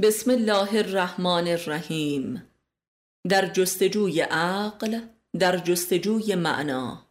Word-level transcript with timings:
بسم 0.00 0.30
الله 0.30 0.78
الرحمن 0.78 1.48
الرحیم. 1.48 2.42
در 3.28 3.46
جستجوی 3.46 4.20
عقل 4.20 5.00
در 5.38 5.56
جستجوی 5.56 6.34
معنا. 6.34 7.06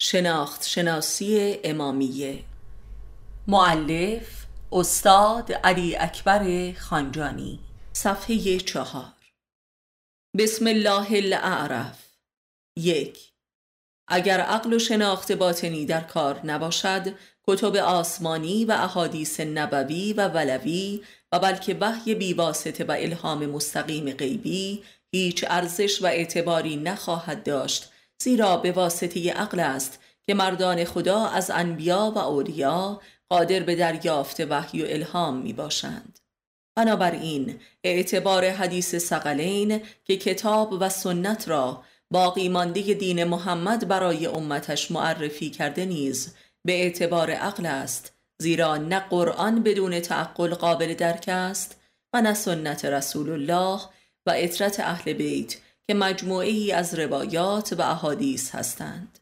شناخت 0.00 0.66
شناسی 0.66 1.58
امامیه. 1.64 2.44
معلف 3.48 4.46
استاد 4.72 5.52
علی 5.52 5.96
اکبر 5.96 6.72
خانجانی. 6.72 7.60
صفحه 7.92 8.58
چهار. 8.58 9.32
بسم 10.38 10.66
الله 10.66 11.12
الاعرف 11.12 11.98
یک. 12.76 13.32
اگر 14.08 14.40
عقل 14.40 14.72
و 14.72 14.78
شناخت 14.78 15.32
باطنی 15.32 15.86
در 15.86 16.00
کار 16.00 16.46
نباشد 16.46 17.14
کتب 17.46 17.76
آسمانی 17.76 18.64
و 18.64 18.72
احادیث 18.72 19.40
نبوی 19.40 20.12
و 20.12 20.28
ولوی 20.28 21.02
و 21.32 21.38
بلکه 21.38 21.76
وحی 21.80 22.14
بیواسطه 22.14 22.84
و 22.84 22.96
الهام 22.98 23.46
مستقیم 23.46 24.10
غیبی 24.10 24.82
هیچ 25.12 25.44
ارزش 25.48 26.02
و 26.02 26.06
اعتباری 26.06 26.76
نخواهد 26.76 27.42
داشت 27.42 27.90
زیرا 28.22 28.56
به 28.56 28.72
واسطه 28.72 29.32
عقل 29.32 29.60
است 29.60 30.00
که 30.26 30.34
مردان 30.34 30.84
خدا 30.84 31.26
از 31.26 31.50
انبیا 31.50 32.12
و 32.16 32.18
اولیا 32.18 33.00
قادر 33.28 33.60
به 33.60 33.74
دریافت 33.74 34.40
وحی 34.40 34.82
و 34.82 34.86
الهام 34.88 35.36
می 35.36 35.52
باشند. 35.52 36.18
بنابراین 36.76 37.60
اعتبار 37.84 38.50
حدیث 38.50 38.94
سقلین 38.94 39.80
که 40.04 40.16
کتاب 40.16 40.76
و 40.80 40.88
سنت 40.88 41.48
را 41.48 41.82
باقی 42.10 42.48
مانده 42.48 42.94
دین 42.94 43.24
محمد 43.24 43.88
برای 43.88 44.26
امتش 44.26 44.90
معرفی 44.90 45.50
کرده 45.50 45.84
نیز 45.84 46.34
به 46.64 46.72
اعتبار 46.72 47.30
عقل 47.30 47.66
است 47.66 48.17
زیرا 48.42 48.76
نه 48.76 49.00
قرآن 49.00 49.62
بدون 49.62 50.00
تعقل 50.00 50.54
قابل 50.54 50.94
درک 50.94 51.24
است 51.28 51.80
و 52.12 52.22
نه 52.22 52.34
سنت 52.34 52.84
رسول 52.84 53.30
الله 53.30 53.80
و 54.26 54.32
اطرت 54.36 54.80
اهل 54.80 55.12
بیت 55.12 55.56
که 55.86 55.94
مجموعه 55.94 56.48
ای 56.48 56.72
از 56.72 56.94
روایات 56.94 57.72
و 57.72 57.82
احادیث 57.82 58.54
هستند. 58.54 59.18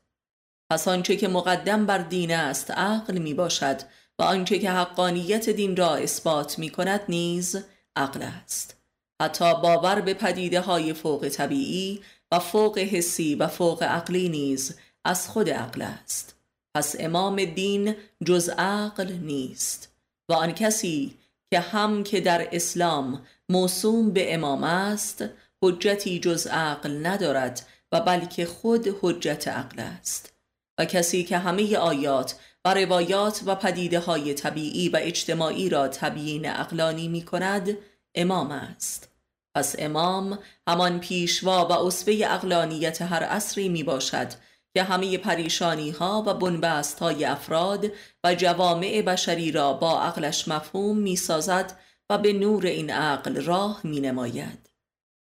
پس 0.71 0.89
آنچه 0.89 1.17
که 1.17 1.29
مقدم 1.29 1.87
بر 1.87 1.99
دین 1.99 2.35
است 2.35 2.71
عقل 2.71 3.19
می 3.19 3.35
باشد 3.35 3.81
و 4.19 4.23
آنچه 4.23 4.59
که 4.59 4.71
حقانیت 4.71 5.51
دین 5.51 5.77
را 5.77 5.95
اثبات 5.95 6.59
می 6.59 6.71
کند 6.71 7.01
نیز 7.09 7.65
عقل 7.97 8.23
است. 8.23 8.77
حتی 9.23 9.55
باور 9.55 10.01
به 10.01 10.15
پدیده 10.15 10.61
های 10.61 10.93
فوق 10.93 11.29
طبیعی 11.29 12.03
و 12.33 12.39
فوق 12.39 12.79
حسی 12.79 13.35
و 13.35 13.47
فوق 13.47 13.83
عقلی 13.83 14.29
نیز 14.29 14.79
از 15.05 15.29
خود 15.29 15.51
عقل 15.51 15.83
است. 15.83 16.36
پس 16.77 16.97
امام 16.99 17.45
دین 17.45 17.95
جز 18.25 18.49
عقل 18.49 19.13
نیست 19.13 19.95
و 20.29 20.33
آن 20.33 20.53
کسی 20.53 21.15
که 21.51 21.61
هم 21.61 22.05
که 22.05 22.21
در 22.21 22.49
اسلام 22.53 23.23
موسوم 23.49 24.11
به 24.11 24.35
امام 24.35 24.65
است 24.65 25.25
حجتی 25.63 26.21
جز 26.21 26.47
عقل 26.47 27.07
ندارد 27.07 27.67
و 27.93 28.01
بلکه 28.01 28.47
خود 28.47 28.97
حجت 29.01 29.49
عقل 29.49 29.81
است. 29.81 30.33
و 30.79 30.85
کسی 30.85 31.25
که 31.25 31.39
همه 31.39 31.77
آیات 31.77 32.35
و 32.65 32.75
روایات 32.75 33.43
و 33.47 33.55
پدیده 33.55 33.99
های 33.99 34.35
طبیعی 34.35 34.89
و 34.89 34.99
اجتماعی 35.03 35.69
را 35.69 35.89
تبیین 35.89 36.47
عقلانی 36.47 37.09
می 37.09 37.23
کند 37.23 37.77
امام 38.15 38.51
است. 38.51 39.09
پس 39.55 39.77
امام 39.79 40.39
همان 40.69 41.01
پیشوا 41.01 41.69
و 41.69 41.73
اصفه 41.73 42.21
اقلانیت 42.25 43.03
هر 43.03 43.23
عصری 43.23 43.69
می 43.69 43.83
باشد 43.83 44.46
که 44.77 44.83
همه 44.83 45.19
پریشانی 45.19 45.91
ها 45.91 46.25
و 46.27 46.35
بنبست 46.35 46.99
های 46.99 47.25
افراد 47.25 47.93
و 48.25 48.35
جوامع 48.35 49.03
بشری 49.03 49.53
را 49.53 49.73
با 49.73 50.01
عقلش 50.01 50.49
مفهوم 50.49 50.99
می 50.99 51.17
سازد 51.17 51.79
و 52.11 52.19
به 52.19 52.33
نور 52.33 52.67
این 52.67 52.91
عقل 52.91 53.45
راه 53.45 53.81
می 53.85 54.01
نماید. 54.01 54.71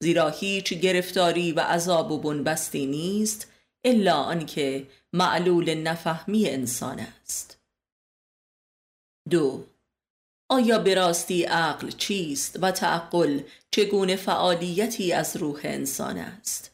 زیرا 0.02 0.28
هیچ 0.28 0.74
گرفتاری 0.74 1.52
و 1.52 1.60
عذاب 1.60 2.12
و 2.12 2.18
بنبستی 2.18 2.86
نیست 2.86 3.52
الا 3.84 4.14
آنکه 4.14 4.86
معلول 5.12 5.74
نفهمی 5.74 6.48
انسان 6.48 7.00
است. 7.00 7.58
دو 9.30 9.64
آیا 10.48 10.78
به 10.78 10.94
راستی 10.94 11.42
عقل 11.44 11.90
چیست 11.90 12.58
و 12.62 12.70
تعقل 12.70 13.40
چگونه 13.70 14.16
فعالیتی 14.16 15.12
از 15.12 15.36
روح 15.36 15.60
انسان 15.64 16.18
است؟ 16.18 16.73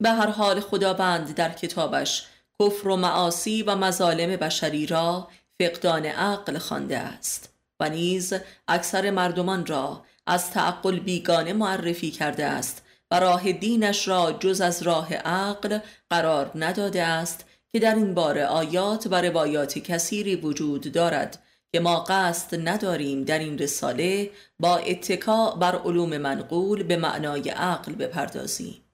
به 0.00 0.10
هر 0.10 0.30
حال 0.30 0.60
خداوند 0.60 1.34
در 1.34 1.52
کتابش 1.52 2.26
کفر 2.60 2.88
و 2.88 2.96
معاصی 2.96 3.62
و 3.62 3.76
مظالم 3.76 4.36
بشری 4.36 4.86
را 4.86 5.28
فقدان 5.60 6.06
عقل 6.06 6.58
خوانده 6.58 6.98
است 6.98 7.52
و 7.80 7.88
نیز 7.88 8.34
اکثر 8.68 9.10
مردمان 9.10 9.66
را 9.66 10.04
از 10.26 10.50
تعقل 10.50 10.98
بیگانه 10.98 11.52
معرفی 11.52 12.10
کرده 12.10 12.44
است 12.46 12.82
و 13.10 13.20
راه 13.20 13.52
دینش 13.52 14.08
را 14.08 14.32
جز 14.32 14.60
از 14.60 14.82
راه 14.82 15.14
عقل 15.14 15.78
قرار 16.10 16.50
نداده 16.54 17.02
است 17.02 17.44
که 17.72 17.78
در 17.78 17.94
این 17.94 18.14
باره 18.14 18.46
آیات 18.46 19.06
و 19.10 19.20
روایات 19.20 19.78
کثیری 19.78 20.36
وجود 20.36 20.92
دارد 20.92 21.42
که 21.72 21.80
ما 21.80 22.00
قصد 22.00 22.68
نداریم 22.68 23.24
در 23.24 23.38
این 23.38 23.58
رساله 23.58 24.30
با 24.60 24.76
اتکا 24.76 25.50
بر 25.50 25.76
علوم 25.76 26.16
منقول 26.16 26.82
به 26.82 26.96
معنای 26.96 27.50
عقل 27.50 27.92
بپردازیم. 27.92 28.89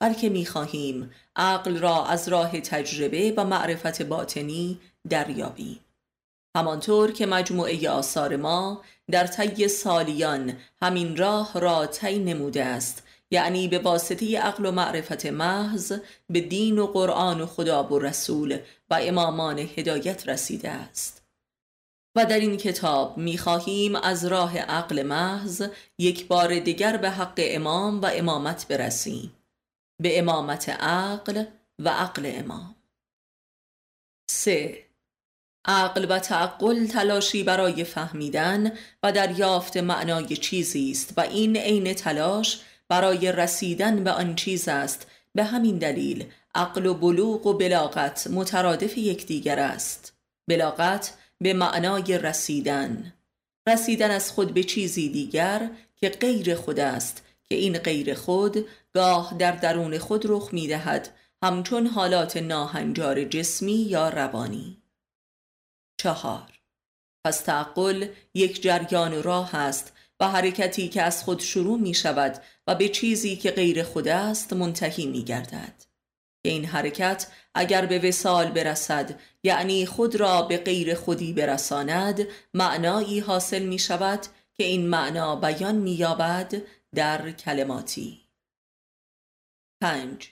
بلکه 0.00 0.28
می‌خواهیم 0.28 1.10
عقل 1.36 1.78
را 1.78 2.06
از 2.06 2.28
راه 2.28 2.60
تجربه 2.60 3.34
و 3.36 3.44
معرفت 3.44 4.02
باطنی 4.02 4.80
دریابیم. 5.10 5.80
همانطور 6.56 7.12
که 7.12 7.26
مجموعه 7.26 7.90
آثار 7.90 8.36
ما 8.36 8.82
در 9.10 9.26
طی 9.26 9.68
سالیان 9.68 10.56
همین 10.82 11.16
راه 11.16 11.60
را 11.60 11.86
طی 11.86 12.18
نموده 12.18 12.64
است 12.64 13.02
یعنی 13.30 13.68
به 13.68 13.78
واسطه 13.78 14.38
عقل 14.38 14.66
و 14.66 14.70
معرفت 14.70 15.26
محض 15.26 15.92
به 16.30 16.40
دین 16.40 16.78
و 16.78 16.86
قرآن 16.86 17.40
و 17.40 17.46
خدا 17.46 17.84
و 17.84 17.98
رسول 17.98 18.58
و 18.90 18.98
امامان 19.02 19.58
هدایت 19.58 20.28
رسیده 20.28 20.70
است. 20.70 21.22
و 22.16 22.24
در 22.24 22.38
این 22.38 22.56
کتاب 22.56 23.18
می‌خواهیم 23.18 23.96
از 23.96 24.24
راه 24.24 24.58
عقل 24.58 25.02
محض 25.02 25.68
یک 25.98 26.26
بار 26.26 26.58
دیگر 26.58 26.96
به 26.96 27.10
حق 27.10 27.34
امام 27.38 28.00
و 28.00 28.10
امامت 28.12 28.68
برسیم. 28.68 29.32
به 30.00 30.18
امامت 30.18 30.68
عقل 30.68 31.44
و 31.78 31.88
عقل 31.88 32.32
امام. 32.34 32.74
سه 34.30 34.86
عقل 35.64 36.06
و 36.10 36.18
تعقل 36.18 36.86
تلاشی 36.86 37.42
برای 37.42 37.84
فهمیدن 37.84 38.72
و 39.02 39.12
دریافت 39.12 39.76
معنای 39.76 40.36
چیزی 40.36 40.90
است 40.90 41.12
و 41.16 41.20
این 41.20 41.56
عین 41.56 41.94
تلاش 41.94 42.60
برای 42.88 43.32
رسیدن 43.32 44.04
به 44.04 44.10
آن 44.10 44.34
چیز 44.34 44.68
است. 44.68 45.06
به 45.34 45.44
همین 45.44 45.78
دلیل 45.78 46.24
عقل 46.54 46.86
و 46.86 46.94
بلوغ 46.94 47.46
و 47.46 47.52
بلاغت 47.52 48.26
مترادف 48.26 48.98
یکدیگر 48.98 49.58
است. 49.58 50.12
بلاغت 50.48 51.14
به 51.40 51.54
معنای 51.54 52.18
رسیدن. 52.18 53.12
رسیدن 53.68 54.10
از 54.10 54.32
خود 54.32 54.54
به 54.54 54.62
چیزی 54.62 55.08
دیگر 55.08 55.70
که 55.96 56.08
غیر 56.08 56.54
خود 56.54 56.80
است 56.80 57.25
که 57.48 57.54
این 57.54 57.78
غیر 57.78 58.14
خود 58.14 58.66
گاه 58.94 59.34
در 59.38 59.52
درون 59.52 59.98
خود 59.98 60.22
رخ 60.26 60.48
می 60.52 60.68
دهد 60.68 61.14
همچون 61.42 61.86
حالات 61.86 62.36
ناهنجار 62.36 63.24
جسمی 63.24 63.72
یا 63.72 64.08
روانی. 64.08 64.82
چهار. 66.00 66.52
پس 67.24 67.40
تعقل 67.40 68.08
یک 68.34 68.62
جریان 68.62 69.22
راه 69.22 69.54
است 69.54 69.92
و 70.20 70.28
حرکتی 70.28 70.88
که 70.88 71.02
از 71.02 71.24
خود 71.24 71.40
شروع 71.40 71.80
می 71.80 71.94
شود 71.94 72.42
و 72.66 72.74
به 72.74 72.88
چیزی 72.88 73.36
که 73.36 73.50
غیر 73.50 73.82
خود 73.82 74.08
است 74.08 74.52
منتهی 74.52 75.06
می 75.06 75.24
گردد 75.24 75.84
این 76.44 76.64
حرکت 76.64 77.26
اگر 77.54 77.86
به 77.86 77.98
وسال 77.98 78.50
برسد 78.50 79.20
یعنی 79.42 79.86
خود 79.86 80.16
را 80.16 80.42
به 80.42 80.56
غیر 80.56 80.94
خودی 80.94 81.32
برساند 81.32 82.26
معنایی 82.54 83.20
حاصل 83.20 83.62
می 83.62 83.78
شود 83.78 84.20
که 84.54 84.64
این 84.64 84.86
معنا 84.88 85.36
بیان 85.36 85.74
می 85.74 85.92
یابد 85.92 86.54
در 86.96 87.30
کلماتی. 87.30 88.20
پنج. 89.80 90.28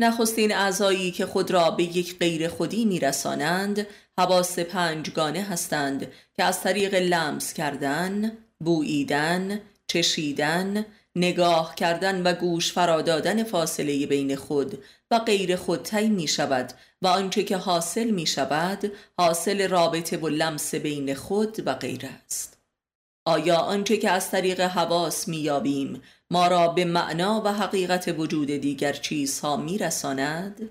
نخستین 0.00 0.54
اعضایی 0.54 1.10
که 1.10 1.26
خود 1.26 1.50
را 1.50 1.70
به 1.70 1.82
یک 1.82 2.18
غیر 2.18 2.48
خودی 2.48 2.84
میرسانند 2.84 3.86
حواس 4.18 4.58
پنجگانه 4.58 5.42
هستند 5.42 6.12
که 6.34 6.44
از 6.44 6.60
طریق 6.62 6.94
لمس 6.94 7.52
کردن، 7.52 8.38
بوییدن، 8.60 9.60
چشیدن، 9.86 10.86
نگاه 11.16 11.74
کردن 11.74 12.22
و 12.22 12.34
گوش 12.34 12.72
فرادادن 12.72 13.44
فاصله 13.44 14.06
بین 14.06 14.36
خود 14.36 14.84
و 15.10 15.18
غیر 15.18 15.56
خود 15.56 15.82
طی 15.82 16.08
می 16.08 16.28
شود 16.28 16.72
و 17.02 17.06
آنچه 17.06 17.42
که 17.42 17.56
حاصل 17.56 18.10
می 18.10 18.26
شود 18.26 18.92
حاصل 19.18 19.68
رابطه 19.68 20.16
و 20.16 20.28
لمس 20.28 20.74
بین 20.74 21.14
خود 21.14 21.66
و 21.66 21.74
غیر 21.74 22.10
است. 22.24 22.57
آیا 23.28 23.56
آنچه 23.56 23.96
که 23.96 24.10
از 24.10 24.30
طریق 24.30 24.60
حواس 24.60 25.28
میابیم 25.28 26.02
ما 26.30 26.48
را 26.48 26.68
به 26.68 26.84
معنا 26.84 27.42
و 27.44 27.48
حقیقت 27.48 28.14
وجود 28.18 28.50
دیگر 28.50 28.92
چیزها 28.92 29.56
میرساند؟ 29.56 30.70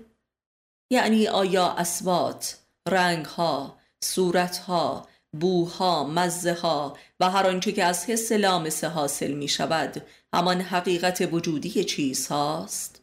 یعنی 0.90 1.28
آیا 1.28 1.70
اسوات، 1.70 2.58
رنگها، 2.88 3.78
صورتها، 4.04 5.08
بوها 5.40 6.04
مزه 6.04 6.54
ها 6.54 6.96
و 7.20 7.30
هر 7.30 7.46
آنچه 7.46 7.72
که 7.72 7.84
از 7.84 8.04
حس 8.04 8.32
لامسه 8.32 8.88
حاصل 8.88 9.32
می 9.32 9.48
شود 9.48 10.02
همان 10.32 10.60
حقیقت 10.60 11.28
وجودی 11.32 11.84
چیز 11.84 12.26
هاست 12.26 13.02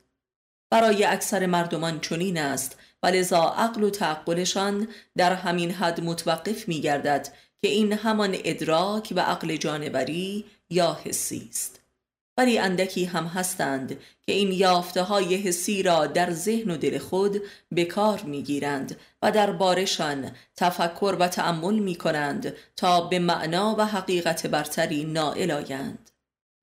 برای 0.71 1.05
اکثر 1.05 1.45
مردمان 1.45 1.99
چنین 1.99 2.37
است 2.37 2.77
و 3.03 3.07
لذا 3.07 3.43
عقل 3.43 3.83
و 3.83 3.89
تعقلشان 3.89 4.87
در 5.17 5.33
همین 5.33 5.71
حد 5.71 6.01
متوقف 6.01 6.67
می 6.67 6.81
گردد 6.81 7.27
که 7.61 7.67
این 7.67 7.93
همان 7.93 8.37
ادراک 8.43 9.13
و 9.15 9.19
عقل 9.19 9.55
جانوری 9.55 10.45
یا 10.69 10.99
حسی 11.03 11.47
است. 11.49 11.79
ولی 12.37 12.57
اندکی 12.57 13.05
هم 13.05 13.25
هستند 13.25 13.89
که 14.21 14.31
این 14.31 14.51
یافته 14.51 15.01
های 15.01 15.35
حسی 15.35 15.83
را 15.83 16.07
در 16.07 16.31
ذهن 16.31 16.71
و 16.71 16.77
دل 16.77 16.97
خود 16.97 17.41
به 17.71 17.85
کار 17.85 18.21
می 18.21 18.43
گیرند 18.43 18.99
و 19.21 19.31
در 19.31 19.51
بارشان 19.51 20.31
تفکر 20.55 21.15
و 21.19 21.27
تأمل 21.27 21.79
می 21.79 21.95
کنند 21.95 22.53
تا 22.75 23.01
به 23.01 23.19
معنا 23.19 23.75
و 23.77 23.85
حقیقت 23.85 24.47
برتری 24.47 25.03
نائل 25.03 25.51
آیند. 25.51 26.11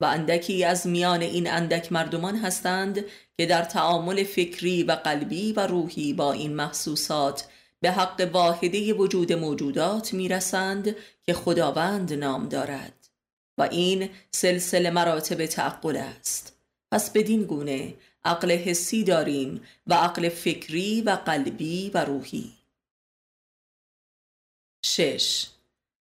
و 0.00 0.04
اندکی 0.04 0.64
از 0.64 0.86
میان 0.86 1.22
این 1.22 1.50
اندک 1.50 1.92
مردمان 1.92 2.36
هستند 2.36 3.04
که 3.36 3.46
در 3.46 3.62
تعامل 3.62 4.24
فکری 4.24 4.82
و 4.82 4.92
قلبی 4.92 5.52
و 5.52 5.66
روحی 5.66 6.12
با 6.12 6.32
این 6.32 6.54
محسوسات 6.54 7.44
به 7.82 7.90
حق 7.90 8.30
واحده 8.32 8.94
وجود 8.94 9.32
موجودات 9.32 10.14
می‌رسند 10.14 10.96
که 11.22 11.34
خداوند 11.34 12.12
نام 12.12 12.48
دارد 12.48 13.08
و 13.58 13.62
این 13.62 14.10
سلسله 14.30 14.90
مراتب 14.90 15.46
تعقل 15.46 15.96
است. 15.96 16.56
پس 16.92 17.10
بدین 17.10 17.42
گونه 17.42 17.94
عقل 18.24 18.50
حسی 18.50 19.04
داریم 19.04 19.60
و 19.86 19.94
عقل 19.94 20.28
فکری 20.28 21.00
و 21.00 21.10
قلبی 21.10 21.90
و 21.94 22.04
روحی. 22.04 22.52
شش. 24.84 25.46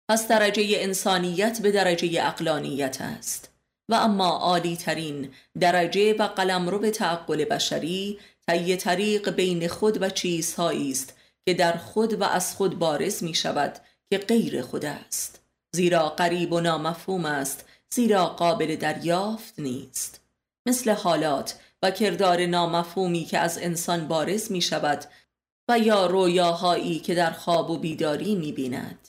پس 0.09 0.27
درجه 0.27 0.63
انسانیت 0.69 1.61
به 1.61 1.71
درجه 1.71 2.25
اقلانیت 2.27 3.01
است. 3.01 3.51
و 3.89 3.93
اما 3.95 4.29
عالی 4.29 4.77
ترین 4.77 5.33
درجه 5.59 6.13
و 6.13 6.27
قلمرو 6.27 6.89
تعقل 6.89 7.45
بشری 7.45 8.19
طی 8.47 8.75
طریق 8.75 9.29
بین 9.29 9.67
خود 9.67 10.01
و 10.01 10.09
چیزهایی 10.09 10.91
است 10.91 11.14
که 11.45 11.53
در 11.53 11.77
خود 11.77 12.21
و 12.21 12.23
از 12.23 12.55
خود 12.55 12.79
بارز 12.79 13.23
می 13.23 13.33
شود 13.33 13.79
که 14.09 14.17
غیر 14.17 14.61
خود 14.61 14.85
است. 14.85 15.41
زیرا 15.75 16.09
قریب 16.09 16.53
و 16.53 16.59
نامفهوم 16.59 17.25
است 17.25 17.65
زیرا 17.89 18.25
قابل 18.25 18.75
دریافت 18.75 19.59
نیست. 19.59 20.21
مثل 20.67 20.91
حالات 20.91 21.59
و 21.81 21.91
کردار 21.91 22.45
نامفهومی 22.45 23.25
که 23.25 23.39
از 23.39 23.57
انسان 23.57 24.07
بارز 24.07 24.51
می 24.51 24.61
شود 24.61 25.05
و 25.69 25.79
یا 25.79 26.05
رویاهایی 26.05 26.99
که 26.99 27.15
در 27.15 27.31
خواب 27.31 27.69
و 27.69 27.77
بیداری 27.77 28.35
می 28.35 28.51
بیند 28.51 29.07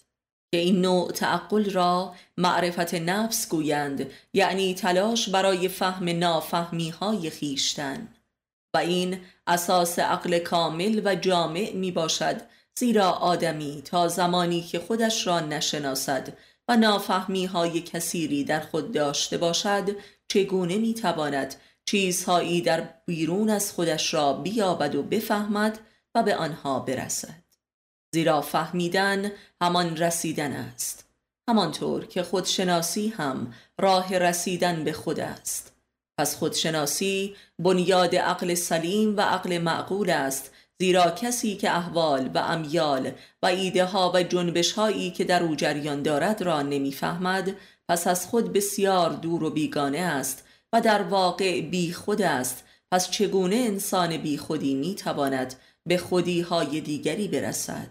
که 0.52 0.58
این 0.58 0.80
نوع 0.80 1.12
تعقل 1.12 1.70
را 1.70 2.14
معرفت 2.36 2.94
نفس 2.94 3.48
گویند 3.48 4.10
یعنی 4.32 4.74
تلاش 4.74 5.28
برای 5.28 5.68
فهم 5.68 6.08
نافهمی 6.08 6.90
های 6.90 7.30
خیشتن. 7.30 8.08
و 8.76 8.78
این 8.78 9.20
اساس 9.46 9.98
عقل 9.98 10.38
کامل 10.38 11.00
و 11.04 11.14
جامع 11.14 11.72
می 11.74 11.92
باشد 11.92 12.40
زیرا 12.78 13.10
آدمی 13.10 13.82
تا 13.84 14.08
زمانی 14.08 14.62
که 14.62 14.78
خودش 14.78 15.26
را 15.26 15.40
نشناسد 15.40 16.36
و 16.68 16.76
نافهمی 16.76 17.46
های 17.46 17.80
کثیری 17.80 18.44
در 18.44 18.60
خود 18.60 18.92
داشته 18.92 19.38
باشد 19.38 19.96
چگونه 20.28 20.78
می 20.78 20.94
تواند 20.94 21.54
چیزهایی 21.84 22.60
در 22.60 22.88
بیرون 23.06 23.50
از 23.50 23.72
خودش 23.72 24.14
را 24.14 24.32
بیابد 24.32 24.94
و 24.94 25.02
بفهمد 25.02 25.78
و 26.14 26.22
به 26.22 26.36
آنها 26.36 26.78
برسد؟ 26.78 27.42
زیرا 28.14 28.40
فهمیدن 28.40 29.32
همان 29.60 29.96
رسیدن 29.96 30.52
است 30.52 31.08
همانطور 31.48 32.06
که 32.06 32.22
خودشناسی 32.22 33.08
هم 33.08 33.54
راه 33.78 34.18
رسیدن 34.18 34.84
به 34.84 34.92
خود 34.92 35.20
است. 35.20 35.75
پس 36.18 36.36
خودشناسی 36.36 37.36
بنیاد 37.58 38.16
عقل 38.16 38.54
سلیم 38.54 39.16
و 39.16 39.20
عقل 39.20 39.58
معقول 39.58 40.10
است 40.10 40.50
زیرا 40.78 41.10
کسی 41.10 41.56
که 41.56 41.70
احوال 41.70 42.30
و 42.34 42.38
امیال 42.38 43.10
و 43.42 43.46
ایده 43.46 43.84
ها 43.84 44.12
و 44.14 44.22
جنبش 44.22 44.72
هایی 44.72 45.10
که 45.10 45.24
در 45.24 45.42
او 45.42 45.56
جریان 45.56 46.02
دارد 46.02 46.42
را 46.42 46.62
نمی‌فهمد 46.62 47.56
پس 47.88 48.06
از 48.06 48.26
خود 48.26 48.52
بسیار 48.52 49.10
دور 49.10 49.44
و 49.44 49.50
بیگانه 49.50 49.98
است 49.98 50.44
و 50.72 50.80
در 50.80 51.02
واقع 51.02 51.60
بی 51.60 51.92
خود 51.92 52.22
است. 52.22 52.64
پس 52.92 53.10
چگونه 53.10 53.56
انسان 53.56 54.16
بی 54.16 54.38
خودی 54.38 54.74
می 54.74 54.94
تواند 54.94 55.54
به 55.86 55.98
خودی 55.98 56.40
های 56.40 56.80
دیگری 56.80 57.28
برسد؟ 57.28 57.88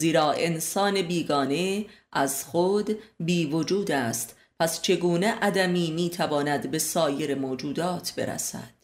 زیرا 0.00 0.32
انسان 0.32 1.02
بیگانه 1.02 1.86
از 2.12 2.44
خود 2.44 2.98
بی 3.20 3.46
وجود 3.46 3.90
است. 3.90 4.36
پس 4.60 4.82
چگونه 4.82 5.26
عدمی 5.26 5.90
می 5.90 6.10
تواند 6.10 6.70
به 6.70 6.78
سایر 6.78 7.34
موجودات 7.34 8.14
برسد؟ 8.16 8.74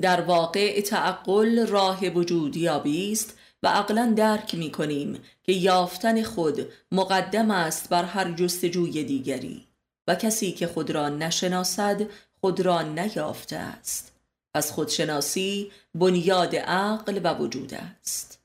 در 0.00 0.20
واقع 0.20 0.80
تعقل 0.80 1.66
راه 1.66 2.06
وجودیابی 2.08 3.12
است 3.12 3.38
و 3.62 3.68
عقلا 3.68 4.14
درک 4.16 4.54
می 4.54 4.70
کنیم 4.70 5.20
که 5.42 5.52
یافتن 5.52 6.22
خود 6.22 6.68
مقدم 6.92 7.50
است 7.50 7.88
بر 7.88 8.04
هر 8.04 8.32
جستجوی 8.32 9.04
دیگری 9.04 9.66
و 10.08 10.14
کسی 10.14 10.52
که 10.52 10.66
خود 10.66 10.90
را 10.90 11.08
نشناسد 11.08 12.06
خود 12.40 12.60
را 12.60 12.82
نیافته 12.82 13.56
است. 13.56 14.12
پس 14.54 14.72
خودشناسی 14.72 15.72
بنیاد 15.94 16.56
عقل 16.56 17.20
و 17.24 17.34
وجود 17.34 17.74
است. 17.74 18.40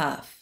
هفت. 0.00 0.35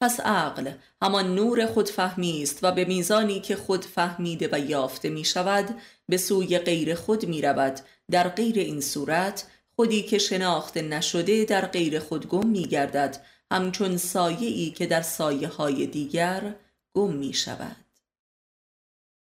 پس 0.00 0.20
عقل 0.20 0.72
همان 1.02 1.34
نور 1.34 1.66
خودفهمی 1.66 2.42
است 2.42 2.58
و 2.62 2.72
به 2.72 2.84
میزانی 2.84 3.40
که 3.40 3.56
خود 3.56 3.84
فهمیده 3.84 4.48
و 4.52 4.58
یافته 4.58 5.08
می 5.08 5.24
شود 5.24 5.80
به 6.08 6.16
سوی 6.16 6.58
غیر 6.58 6.94
خود 6.94 7.26
می 7.26 7.42
رود 7.42 7.80
در 8.10 8.28
غیر 8.28 8.58
این 8.58 8.80
صورت 8.80 9.46
خودی 9.76 10.02
که 10.02 10.18
شناخته 10.18 10.82
نشده 10.82 11.44
در 11.44 11.66
غیر 11.66 11.98
خود 11.98 12.26
گم 12.26 12.46
می 12.46 12.62
گردد 12.62 13.24
همچون 13.50 13.96
سایه 13.96 14.48
ای 14.48 14.70
که 14.70 14.86
در 14.86 15.02
سایه 15.02 15.48
های 15.48 15.86
دیگر 15.86 16.54
گم 16.94 17.12
می 17.12 17.32
شود 17.32 17.76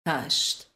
هشت. 0.08 0.70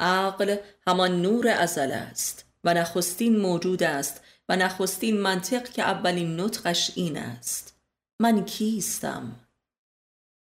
عقل 0.00 0.56
همان 0.86 1.22
نور 1.22 1.48
ازل 1.48 1.92
است 1.92 2.44
و 2.64 2.74
نخستین 2.74 3.36
موجود 3.40 3.82
است 3.82 4.20
و 4.48 4.56
نخستین 4.56 5.20
منطق 5.20 5.68
که 5.68 5.82
اولین 5.82 6.40
نطقش 6.40 6.92
این 6.94 7.16
است. 7.16 7.77
من 8.20 8.44
کیستم 8.44 9.36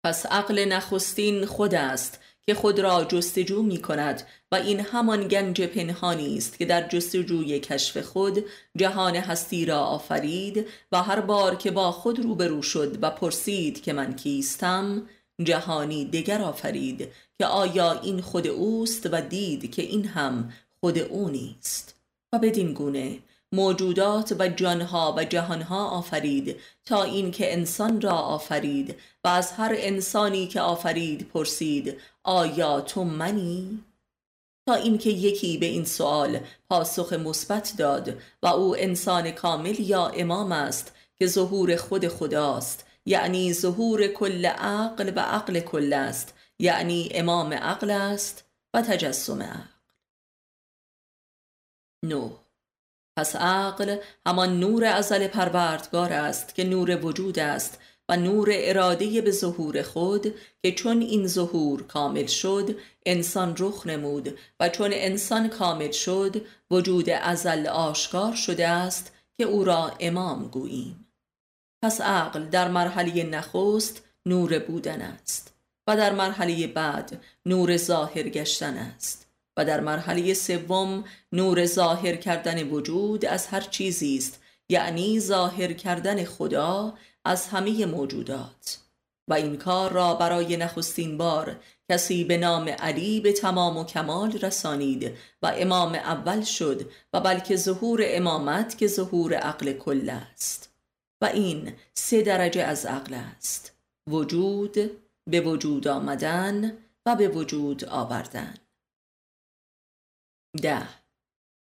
پس 0.05 0.27
عقل 0.27 0.65
نخستین 0.65 1.47
خود 1.47 1.75
است 1.75 2.21
که 2.47 2.55
خود 2.55 2.79
را 2.79 3.05
جستجو 3.05 3.63
می 3.63 3.83
کند 3.83 4.27
و 4.53 4.55
این 4.55 4.81
همان 4.81 5.29
گنج 5.29 5.63
پنهانی 5.63 6.39
است 6.39 6.59
که 6.59 6.65
در 6.65 6.89
جستجوی 6.89 7.61
کشف 7.61 7.97
خود 7.99 8.45
جهان 8.77 9.17
هستی 9.17 9.67
را 9.67 9.81
آفرید 9.81 10.67
و 10.93 11.03
هر 11.03 11.21
بار 11.21 11.55
که 11.55 11.71
با 11.71 11.93
خود 11.93 12.19
روبرو 12.19 12.63
شد 12.63 12.99
و 13.03 13.11
پرسید 13.11 13.83
که 13.83 13.93
من 13.93 14.17
کیستم 14.17 15.09
جهانی 15.43 16.05
دگر 16.05 16.43
آفرید 16.43 17.09
که 17.39 17.47
آیا 17.47 18.01
این 18.01 18.21
خود 18.21 18.47
اوست 18.47 19.09
و 19.13 19.21
دید 19.21 19.75
که 19.75 19.83
این 19.83 20.05
هم 20.05 20.53
خود 20.81 20.99
او 20.99 21.29
نیست. 21.29 21.95
و 22.33 22.39
بدین 22.39 22.73
گونه 22.73 23.19
موجودات 23.55 24.37
و 24.39 24.49
جانها 24.49 25.15
و 25.17 25.25
جهانها 25.25 25.89
آفرید 25.89 26.57
تا 26.85 27.03
اینکه 27.03 27.53
انسان 27.53 28.01
را 28.01 28.13
آفرید 28.13 28.97
و 29.25 29.29
از 29.29 29.53
هر 29.53 29.75
انسانی 29.79 30.47
که 30.47 30.61
آفرید 30.61 31.29
پرسید 31.29 31.97
آیا 32.23 32.81
تو 32.81 33.05
منی؟ 33.05 33.85
تا 34.67 34.75
اینکه 34.75 35.11
یکی 35.11 35.59
به 35.59 35.67
این 35.67 35.85
سوال 35.85 36.41
پاسخ 36.69 37.13
مثبت 37.13 37.75
داد 37.79 38.19
و 38.43 38.47
او 38.47 38.77
انسان 38.79 39.31
کامل 39.31 39.81
یا 39.81 40.07
امام 40.07 40.53
است 40.53 40.93
که 41.17 41.27
ظهور 41.27 41.77
خود 41.77 42.09
خداست 42.09 42.87
یعنی 43.07 43.53
ظهور 43.53 44.07
کل 44.07 44.47
عقل 44.47 45.13
و 45.17 45.21
عقل 45.21 45.61
کل 45.61 45.93
است 45.93 46.35
یعنی 46.59 47.09
امام 47.15 47.53
عقل 47.53 47.91
است 47.91 48.45
و 48.75 48.83
تجسم 48.83 49.43
عقل 49.43 49.69
نو 52.03 52.44
پس 53.17 53.37
عقل 53.37 53.97
همان 54.27 54.61
نور 54.61 54.85
ازل 54.85 55.27
پروردگار 55.27 56.13
است 56.13 56.55
که 56.55 56.65
نور 56.65 57.05
وجود 57.05 57.39
است 57.39 57.79
و 58.09 58.17
نور 58.17 58.49
اراده 58.53 59.21
به 59.21 59.31
ظهور 59.31 59.83
خود 59.83 60.35
که 60.63 60.73
چون 60.73 61.01
این 61.01 61.27
ظهور 61.27 61.83
کامل 61.83 62.27
شد 62.27 62.77
انسان 63.07 63.55
رخ 63.59 63.87
نمود 63.87 64.39
و 64.61 64.69
چون 64.69 64.91
انسان 64.93 65.49
کامل 65.49 65.91
شد 65.91 66.47
وجود 66.71 67.11
ازل 67.11 67.67
آشکار 67.67 68.35
شده 68.35 68.69
است 68.69 69.13
که 69.37 69.45
او 69.45 69.65
را 69.65 69.93
امام 70.01 70.49
گوییم. 70.49 71.07
پس 71.83 72.01
عقل 72.01 72.45
در 72.45 72.69
مرحله 72.69 73.25
نخست 73.25 74.03
نور 74.27 74.59
بودن 74.59 75.03
است 75.03 75.55
و 75.87 75.97
در 75.97 76.13
مرحله 76.13 76.67
بعد 76.67 77.23
نور 77.47 77.77
ظاهر 77.77 78.29
گشتن 78.29 78.75
است. 78.75 79.24
و 79.57 79.65
در 79.65 79.81
مرحله 79.81 80.35
سوم 80.35 81.05
نور 81.33 81.67
ظاهر 81.67 82.17
کردن 82.17 82.69
وجود 82.69 83.25
از 83.27 83.47
هر 83.47 83.61
چیزی 83.61 84.17
است 84.17 84.41
یعنی 84.69 85.21
ظاهر 85.21 85.73
کردن 85.73 86.25
خدا 86.25 86.95
از 87.25 87.47
همه 87.47 87.87
موجودات. 87.87 88.79
و 89.29 89.35
این 89.35 89.57
کار 89.57 89.93
را 89.93 90.15
برای 90.15 90.57
نخستین 90.57 91.19
بار 91.19 91.57
کسی 91.91 92.25
به 92.25 92.37
نام 92.37 92.69
علی 92.69 93.21
به 93.21 93.33
تمام 93.33 93.77
و 93.77 93.85
کمال 93.85 94.33
رسانید 94.33 95.13
و 95.43 95.53
امام 95.57 95.95
اول 95.95 96.43
شد 96.43 96.91
و 97.13 97.21
بلکه 97.21 97.57
ظهور 97.57 98.01
امامت 98.05 98.79
که 98.79 98.87
ظهور 98.87 99.35
عقل 99.35 99.73
کل 99.73 100.11
است. 100.11 100.71
و 101.21 101.25
این 101.25 101.73
سه 101.95 102.23
درجه 102.23 102.63
از 102.63 102.87
عقل 102.87 103.15
است 103.15 103.73
وجود 104.11 104.91
به 105.27 105.41
وجود 105.41 105.89
آمدن 105.89 106.73
و 107.07 107.17
به 107.17 107.29
وجود 107.29 107.85
آوردن. 107.85 108.55
ده. 110.63 110.89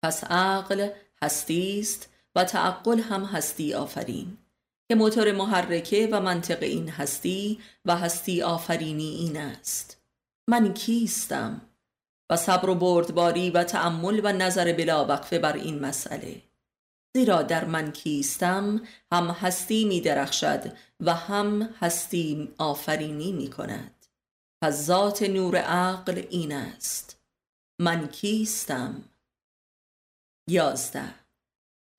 پس 0.03 0.25
عقل 0.25 0.89
هستی 1.23 1.81
است 1.81 2.09
و 2.35 2.45
تعقل 2.45 3.01
هم 3.01 3.25
هستی 3.25 3.75
آفرین. 3.75 4.39
که 4.89 4.95
موتور 4.95 5.33
محرکه 5.33 6.09
و 6.13 6.21
منطق 6.21 6.63
این 6.63 6.89
هستی 6.89 7.61
و 7.85 7.97
هستی 7.97 8.43
آفرینی 8.43 9.15
این 9.15 9.37
است. 9.37 10.03
من 10.49 10.75
کیستم؟ 10.75 11.61
و 12.31 12.37
صبر 12.37 12.69
و 12.69 12.75
بردباری 12.75 13.51
و 13.51 13.65
تأمل 13.65 14.21
و 14.25 14.33
نظر 14.33 14.73
بلا 14.73 15.05
وقفه 15.05 15.39
بر 15.39 15.53
این 15.53 15.79
مسئله. 15.79 16.43
زیرا 17.17 17.43
در 17.43 17.65
من 17.65 17.93
کیستم 17.93 18.81
هم 19.13 19.27
هستی 19.27 19.85
می 19.85 20.01
درخشد 20.01 20.73
و 21.01 21.15
هم 21.15 21.63
هستی 21.81 22.55
آفرینی 22.59 23.33
می 23.33 23.51
کند. 23.51 24.07
پس 24.63 24.87
ذات 24.87 25.23
نور 25.23 25.57
عقل 25.57 26.23
این 26.31 26.53
است. 26.53 27.16
من 27.79 28.09
کیستم؟ 28.09 29.05
یازده. 30.49 31.15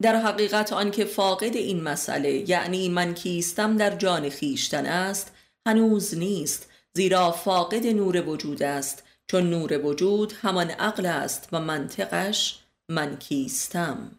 در 0.02 0.16
حقیقت 0.16 0.74
آنکه 0.74 1.06
فاقد 1.06 1.56
این 1.56 1.84
مسئله 1.84 2.50
یعنی 2.50 2.90
من 2.90 3.14
کیستم 3.14 3.78
در 3.78 3.96
جان 3.96 4.30
خیشتن 4.30 4.86
است 4.86 5.36
هنوز 5.68 6.18
نیست 6.18 6.70
زیرا 6.94 7.32
فاقد 7.32 7.88
نور 7.88 8.30
وجود 8.30 8.64
است. 8.64 9.04
چون 9.28 9.50
نور 9.50 9.86
وجود 9.86 10.34
همان 10.42 10.70
عقل 10.70 11.06
است 11.06 11.50
و 11.52 11.60
منطقش 11.60 12.60
من 12.90 13.18
کیستم. 13.18 14.12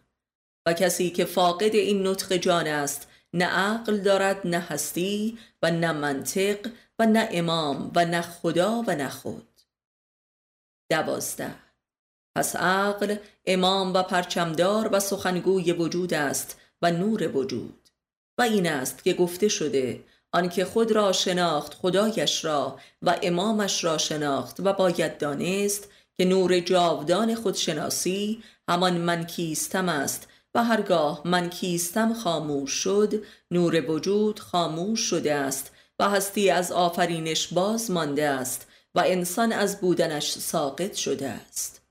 و 0.66 0.72
کسی 0.72 1.10
که 1.10 1.24
فاقد 1.24 1.74
این 1.74 2.06
نطق 2.06 2.36
جان 2.36 2.66
است 2.66 3.08
نه 3.34 3.44
عقل 3.44 3.98
دارد 3.98 4.46
نه 4.46 4.60
هستی 4.60 5.38
و 5.62 5.70
نه 5.70 5.92
منطق 5.92 6.70
و 6.98 7.06
نه 7.06 7.28
امام 7.32 7.92
و 7.94 8.04
نه 8.04 8.22
خدا 8.22 8.84
و 8.86 8.94
نه 8.94 9.08
خود. 9.08 9.47
دوازده. 10.90 11.54
پس 12.36 12.56
عقل 12.56 13.16
امام 13.46 13.92
و 13.94 14.02
پرچمدار 14.02 14.88
و 14.92 15.00
سخنگوی 15.00 15.72
وجود 15.72 16.14
است 16.14 16.60
و 16.82 16.90
نور 16.90 17.36
وجود. 17.36 17.88
و 18.38 18.42
این 18.42 18.66
است 18.66 19.04
که 19.04 19.14
گفته 19.14 19.48
شده 19.48 20.04
آنکه 20.32 20.64
خود 20.64 20.92
را 20.92 21.12
شناخت 21.12 21.74
خدایش 21.74 22.44
را 22.44 22.78
و 23.02 23.18
امامش 23.22 23.84
را 23.84 23.98
شناخت 23.98 24.56
و 24.60 24.72
باید 24.72 25.18
دانست 25.18 25.88
که 26.14 26.24
نور 26.24 26.60
جاودان 26.60 27.34
خودشناسی 27.34 28.42
همان 28.68 28.98
من 28.98 29.26
کیستم 29.26 29.88
است 29.88 30.28
و 30.54 30.64
هرگاه 30.64 31.22
من 31.24 31.50
کیستم 31.50 32.14
خاموش 32.14 32.70
شد 32.70 33.22
نور 33.50 33.90
وجود 33.90 34.40
خاموش 34.40 35.00
شده 35.00 35.34
است 35.34 35.72
و 35.98 36.10
هستی 36.10 36.50
از 36.50 36.72
آفرینش 36.72 37.48
باز 37.52 37.90
مانده 37.90 38.28
است 38.28 38.67
و 38.94 39.02
انسان 39.06 39.52
از 39.52 39.80
بودنش 39.80 40.30
ساقط 40.30 40.94
شده 40.94 41.28
است. 41.28 41.82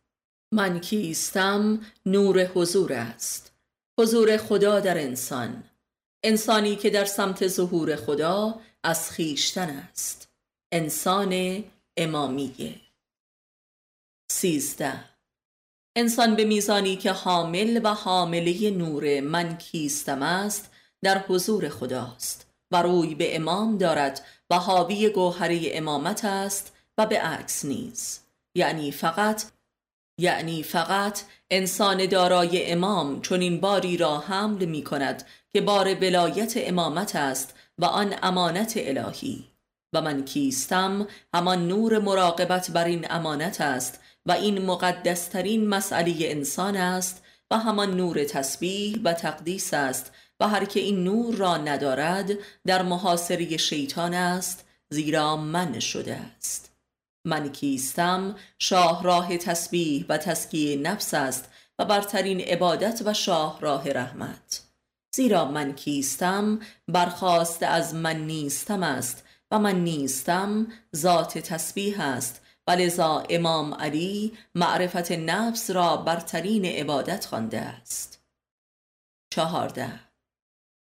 من 0.54 0.80
کیستم 0.80 1.82
نور 2.06 2.46
حضور 2.46 2.94
است. 2.94 3.52
حضور 4.00 4.38
خدا 4.38 4.80
در 4.80 4.98
انسان. 4.98 5.64
انسانی 6.24 6.76
که 6.76 6.90
در 6.90 7.06
سمت 7.06 7.48
ظهور 7.48 7.96
خدا 7.96 8.62
از 8.84 9.12
خیشتن 9.12 9.70
است. 9.70 10.30
انسان 10.72 11.64
امامیه 11.98 12.76
سیزده. 14.32 15.04
انسان 15.96 16.36
به 16.36 16.46
میزانی 16.46 16.96
که 16.96 17.12
حامل 17.12 17.80
و 17.84 17.94
حامله 17.94 18.70
نور 18.70 19.20
من 19.20 19.58
کیستم 19.58 20.22
است 20.22 20.72
در 21.02 21.18
حضور 21.18 21.70
خداست 21.70 22.48
و 22.72 22.82
روی 22.82 23.16
به 23.16 23.36
امام 23.36 23.78
دارد 23.78 24.26
و 24.50 24.60
حاوی 24.60 25.10
گوهره 25.10 25.62
امامت 25.74 26.26
است 26.26 26.77
و 26.98 27.06
به 27.06 27.20
عکس 27.20 27.66
نیز 27.66 28.20
یعنی 28.56 28.92
فقط 28.92 29.44
یعنی 30.20 30.64
فقط 30.64 31.22
انسان 31.50 32.06
دارای 32.06 32.72
امام 32.72 33.22
چون 33.22 33.42
این 33.42 33.60
باری 33.60 33.98
را 33.98 34.20
حمل 34.20 34.66
می 34.66 34.84
کند 34.84 35.24
که 35.54 35.62
بار 35.62 35.96
ولایت 35.96 36.54
امامت 36.56 37.16
است 37.16 37.56
و 37.78 37.86
آن 37.86 38.16
امانت 38.24 38.74
الهی. 38.76 39.48
و 39.94 40.02
من 40.02 40.26
کیستم 40.26 41.08
همان 41.34 41.68
نور 41.68 42.00
مراقبت 42.00 42.72
بر 42.72 42.86
این 42.86 43.08
امانت 43.10 43.62
است 43.62 44.00
و 44.26 44.32
این 44.32 44.66
مقدسترین 44.66 45.68
مسئله 45.68 46.16
انسان 46.20 46.76
است 46.76 47.24
و 47.52 47.58
همان 47.58 47.98
نور 47.98 48.24
تسبیح 48.24 49.00
و 49.04 49.14
تقدیس 49.14 49.74
است 49.74 50.12
و 50.40 50.48
هر 50.48 50.66
که 50.66 50.80
این 50.80 51.04
نور 51.04 51.36
را 51.36 51.58
ندارد 51.58 52.32
در 52.66 52.82
محاصره 52.82 53.58
شیطان 53.58 54.14
است 54.14 54.66
زیرا 54.90 55.38
من 55.38 55.80
شده 55.80 56.16
است. 56.16 56.77
من 57.28 57.52
کیستم 57.52 58.36
شاهراه 58.60 59.38
تسبیح 59.38 60.06
و 60.10 60.18
تسکیه 60.18 60.78
نفس 60.78 61.14
است 61.14 61.50
و 61.80 61.86
برترین 61.86 62.42
عبادت 62.42 63.02
و 63.06 63.14
شاهراه 63.14 63.90
رحمت. 63.90 64.62
زیرا 65.16 65.46
من 65.46 65.74
کیستم 65.74 66.60
برخواست 66.88 67.64
از 67.64 67.96
من 67.96 68.26
نیستم 68.26 68.84
است 68.84 69.24
و 69.52 69.60
من 69.60 69.84
نیستم 69.84 70.68
ذات 70.96 71.38
تسبیح 71.38 72.02
است. 72.02 72.42
و 72.68 72.72
لذا 72.72 73.24
امام 73.30 73.74
علی 73.74 74.38
معرفت 74.56 75.12
نفس 75.12 75.70
را 75.70 75.98
برترین 75.98 76.66
عبادت 76.66 77.26
خوانده 77.26 77.60
است. 77.60 78.24
چهارده. 79.30 80.00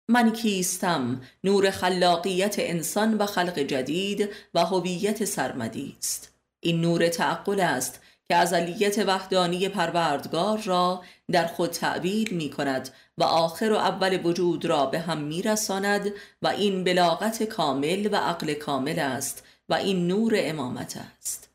من 0.08 0.32
کیستم 0.32 1.20
نور 1.44 1.70
خلاقیت 1.70 2.54
انسان 2.58 3.18
و 3.18 3.26
خلق 3.26 3.58
جدید 3.58 4.28
و 4.54 4.64
هویت 4.64 5.24
سرمدی 5.24 5.96
است. 5.98 6.29
این 6.60 6.80
نور 6.80 7.08
تعقل 7.08 7.60
است 7.60 8.00
که 8.28 8.36
ازلیت 8.36 8.98
وحدانی 8.98 9.68
پروردگار 9.68 10.58
را 10.58 11.02
در 11.30 11.46
خود 11.46 11.70
تعبیر 11.70 12.34
می 12.34 12.50
کند 12.50 12.90
و 13.18 13.22
آخر 13.22 13.72
و 13.72 13.76
اول 13.76 14.26
وجود 14.26 14.64
را 14.64 14.86
به 14.86 15.00
هم 15.00 15.18
می 15.18 15.42
رساند 15.42 16.12
و 16.42 16.48
این 16.48 16.84
بلاغت 16.84 17.42
کامل 17.42 18.08
و 18.12 18.16
عقل 18.16 18.54
کامل 18.54 18.98
است 18.98 19.44
و 19.68 19.74
این 19.74 20.06
نور 20.06 20.32
امامت 20.36 20.96
است. 20.96 21.50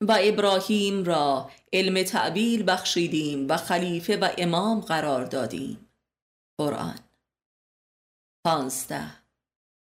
و 0.00 0.18
ابراهیم 0.20 1.04
را 1.04 1.50
علم 1.72 2.02
تعبیر 2.02 2.62
بخشیدیم 2.62 3.48
و 3.48 3.56
خلیفه 3.56 4.16
و 4.16 4.28
امام 4.38 4.80
قرار 4.80 5.24
دادیم. 5.24 5.88
قرآن. 6.58 6.98
پانزده. 8.44 9.25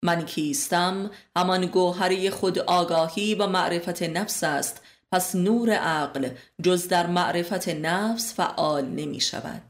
من 0.03 0.25
کیستم؟ 0.25 1.11
همان 1.35 1.65
گوهری 1.65 2.29
خود 2.29 2.59
آگاهی 2.59 3.35
و 3.35 3.47
معرفت 3.47 4.03
نفس 4.03 4.43
است. 4.43 4.81
پس 5.11 5.35
نور 5.35 5.71
عقل 5.71 6.29
جز 6.63 6.87
در 6.87 7.07
معرفت 7.07 7.69
نفس 7.69 8.33
فعال 8.33 8.85
نمی 8.85 9.21
شود. 9.21 9.61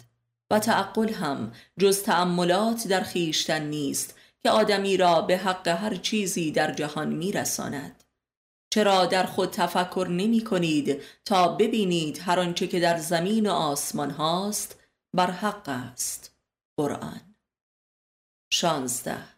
و 0.51 0.59
تعقل 0.59 1.09
هم 1.09 1.51
جز 1.79 2.03
تأملات 2.03 2.87
در 2.87 3.01
خیشتن 3.01 3.63
نیست 3.63 4.15
که 4.43 4.49
آدمی 4.49 4.97
را 4.97 5.21
به 5.21 5.37
حق 5.37 5.67
هر 5.67 5.95
چیزی 5.95 6.51
در 6.51 6.73
جهان 6.73 7.09
می 7.09 7.31
رساند. 7.31 8.03
چرا 8.69 9.05
در 9.05 9.25
خود 9.25 9.49
تفکر 9.49 10.07
نمی 10.09 10.43
کنید 10.43 11.01
تا 11.25 11.47
ببینید 11.47 12.21
هر 12.25 12.39
آنچه 12.39 12.67
که 12.67 12.79
در 12.79 12.97
زمین 12.97 13.49
و 13.49 13.51
آسمان 13.51 14.11
هاست 14.11 14.79
بر 15.13 15.31
حق 15.31 15.69
است؟ 15.69 16.35
قرآن. 16.77 17.35
16 18.53 19.36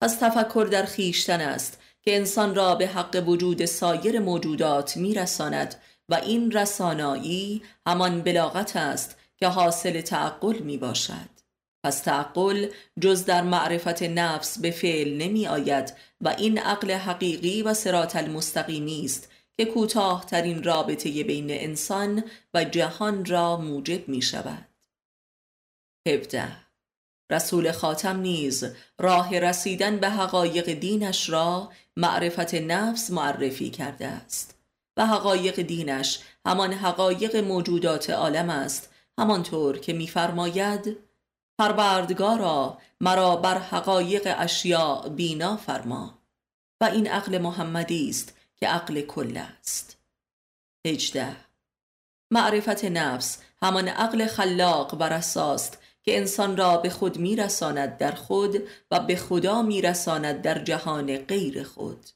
پس 0.00 0.16
تفکر 0.20 0.68
در 0.70 0.84
خیشتن 0.84 1.40
است 1.40 1.80
که 2.02 2.16
انسان 2.16 2.54
را 2.54 2.74
به 2.74 2.86
حق 2.86 3.24
وجود 3.26 3.64
سایر 3.64 4.20
موجودات 4.20 4.96
میرساند 4.96 5.74
و 6.08 6.14
این 6.14 6.52
رسانایی 6.52 7.62
همان 7.86 8.22
بلاغت 8.22 8.76
است 8.76 9.16
که 9.36 9.48
حاصل 9.48 10.00
تعقل 10.00 10.58
می 10.58 10.76
باشد. 10.76 11.36
پس 11.84 12.00
تعقل 12.00 12.66
جز 13.00 13.24
در 13.24 13.42
معرفت 13.42 14.02
نفس 14.02 14.58
به 14.58 14.70
فعل 14.70 15.16
نمی 15.16 15.46
آید 15.46 15.94
و 16.20 16.28
این 16.28 16.58
عقل 16.58 16.90
حقیقی 16.90 17.62
و 17.62 17.74
سرات 17.74 18.16
المستقیمی 18.16 19.04
است 19.04 19.30
که 19.56 19.64
کوتاه 19.64 20.26
ترین 20.26 20.62
رابطه 20.62 21.24
بین 21.24 21.50
انسان 21.50 22.24
و 22.54 22.64
جهان 22.64 23.24
را 23.24 23.56
موجب 23.56 24.08
می 24.08 24.22
شود. 24.22 24.68
17 26.08 26.65
رسول 27.30 27.72
خاتم 27.72 28.20
نیز 28.20 28.64
راه 28.98 29.38
رسیدن 29.38 29.96
به 29.96 30.10
حقایق 30.10 30.72
دینش 30.72 31.30
را 31.30 31.72
معرفت 31.96 32.54
نفس 32.54 33.10
معرفی 33.10 33.70
کرده 33.70 34.06
است. 34.06 34.56
و 34.96 35.06
حقایق 35.06 35.60
دینش 35.60 36.20
همان 36.46 36.72
حقایق 36.72 37.36
موجودات 37.36 38.10
عالم 38.10 38.50
است 38.50 38.92
همانطور 39.18 39.78
که 39.78 39.92
میفرماید 39.92 40.96
پروردگارا 41.58 42.78
مرا 43.00 43.36
بر 43.36 43.58
حقایق 43.58 44.34
اشیاء 44.38 45.08
بینا 45.08 45.56
فرما 45.56 46.18
و 46.80 46.84
این 46.84 47.06
عقل 47.06 47.38
محمدی 47.38 48.08
است 48.08 48.34
که 48.56 48.68
عقل 48.68 49.00
کل 49.00 49.36
است. 49.36 49.96
18 50.86 51.36
معرفت 52.30 52.84
نفس 52.84 53.42
همان 53.62 53.88
عقل 53.88 54.26
خلاق 54.26 54.94
و 54.94 55.02
رساست 55.02 55.78
که 56.08 56.18
انسان 56.18 56.56
را 56.56 56.76
به 56.76 56.90
خود 56.90 57.18
میرساند 57.18 57.96
در 57.96 58.12
خود 58.12 58.68
و 58.90 59.00
به 59.00 59.16
خدا 59.16 59.62
میرساند 59.62 60.42
در 60.42 60.64
جهان 60.64 61.18
غیر 61.18 61.62
خود. 61.62 62.06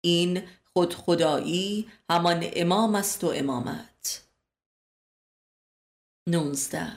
این 0.00 0.42
خود 0.64 0.94
خدایی 0.94 1.88
همان 2.10 2.46
امام 2.52 2.94
است 2.94 3.24
و 3.24 3.26
امامت. 3.26 4.28
19 6.28 6.92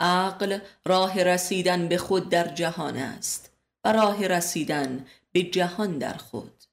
عقل 0.00 0.58
راه 0.84 1.22
رسیدن 1.22 1.88
به 1.88 1.98
خود 1.98 2.28
در 2.28 2.48
جهان 2.48 2.96
است 2.96 3.52
و 3.84 3.92
راه 3.92 4.26
رسیدن 4.26 5.06
به 5.32 5.42
جهان 5.42 5.98
در 5.98 6.16
خود. 6.16 6.64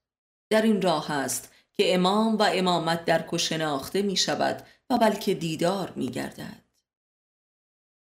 در 0.49 0.61
این 0.61 0.81
راه 0.81 1.11
است 1.11 1.51
که 1.73 1.95
امام 1.95 2.37
و 2.37 2.49
امامت 2.53 3.05
در 3.05 3.37
شناخته 3.37 4.01
می 4.01 4.17
شود 4.17 4.67
و 4.89 4.97
بلکه 4.97 5.33
دیدار 5.33 5.93
می 5.95 6.07
گردد 6.07 6.70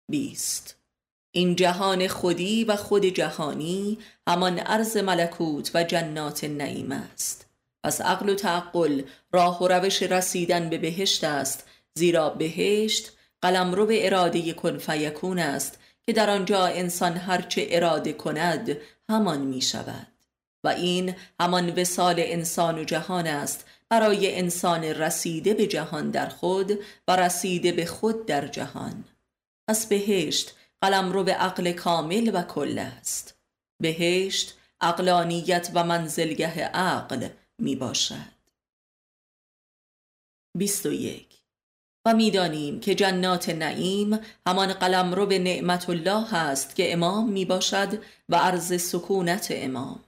بیست. 0.09 0.75
این 1.31 1.55
جهان 1.55 2.07
خودی 2.07 2.63
و 2.63 2.75
خود 2.75 3.05
جهانی 3.05 3.97
همان 4.27 4.59
عرض 4.59 4.97
ملکوت 4.97 5.71
و 5.73 5.83
جنات 5.83 6.43
نعیم 6.43 6.91
است. 6.91 7.45
پس 7.83 8.01
عقل 8.01 8.29
و 8.29 8.35
تعقل 8.35 9.01
راه 9.31 9.63
و 9.63 9.67
روش 9.67 10.03
رسیدن 10.03 10.69
به 10.69 10.77
بهشت 10.77 11.23
است 11.23 11.67
زیرا 11.93 12.29
بهشت 12.29 13.11
قلمرو 13.41 13.85
به 13.85 14.05
اراده 14.05 14.53
کن 14.53 14.77
فیکون 14.77 15.39
است 15.39 15.79
که 16.05 16.13
در 16.13 16.29
آنجا 16.29 16.65
انسان 16.65 17.17
هرچه 17.17 17.67
اراده 17.69 18.13
کند 18.13 18.77
همان 19.09 19.41
می 19.41 19.61
شود. 19.61 20.07
و 20.63 20.67
این 20.67 21.15
همان 21.39 21.69
وسال 21.69 22.15
انسان 22.17 22.79
و 22.79 22.83
جهان 22.83 23.27
است 23.27 23.65
برای 23.89 24.35
انسان 24.35 24.83
رسیده 24.83 25.53
به 25.53 25.67
جهان 25.67 26.11
در 26.11 26.29
خود 26.29 26.79
و 27.07 27.15
رسیده 27.15 27.71
به 27.71 27.85
خود 27.85 28.25
در 28.25 28.47
جهان. 28.47 29.05
پس 29.67 29.87
بهشت 29.87 30.55
قلم 30.81 31.11
رو 31.11 31.23
به 31.23 31.33
عقل 31.33 31.71
کامل 31.71 32.31
و 32.33 32.43
کل 32.43 32.79
است. 32.79 33.37
بهشت 33.81 34.57
عقلانیت 34.81 35.71
و 35.73 35.83
منزلگه 35.83 36.63
عقل 36.63 37.29
می 37.59 37.75
باشد. 37.75 38.37
21 40.57 41.27
و 42.05 42.13
می‌دانیم 42.13 42.79
که 42.79 42.95
جنات 42.95 43.49
نعیم 43.49 44.19
همان 44.47 44.73
قلم 44.73 45.13
رو 45.13 45.25
به 45.25 45.39
نعمت 45.39 45.89
الله 45.89 46.35
است 46.35 46.75
که 46.75 46.93
امام 46.93 47.29
می 47.29 47.45
باشد 47.45 48.03
و 48.29 48.35
عرض 48.35 48.81
سکونت 48.81 49.47
امام. 49.51 50.03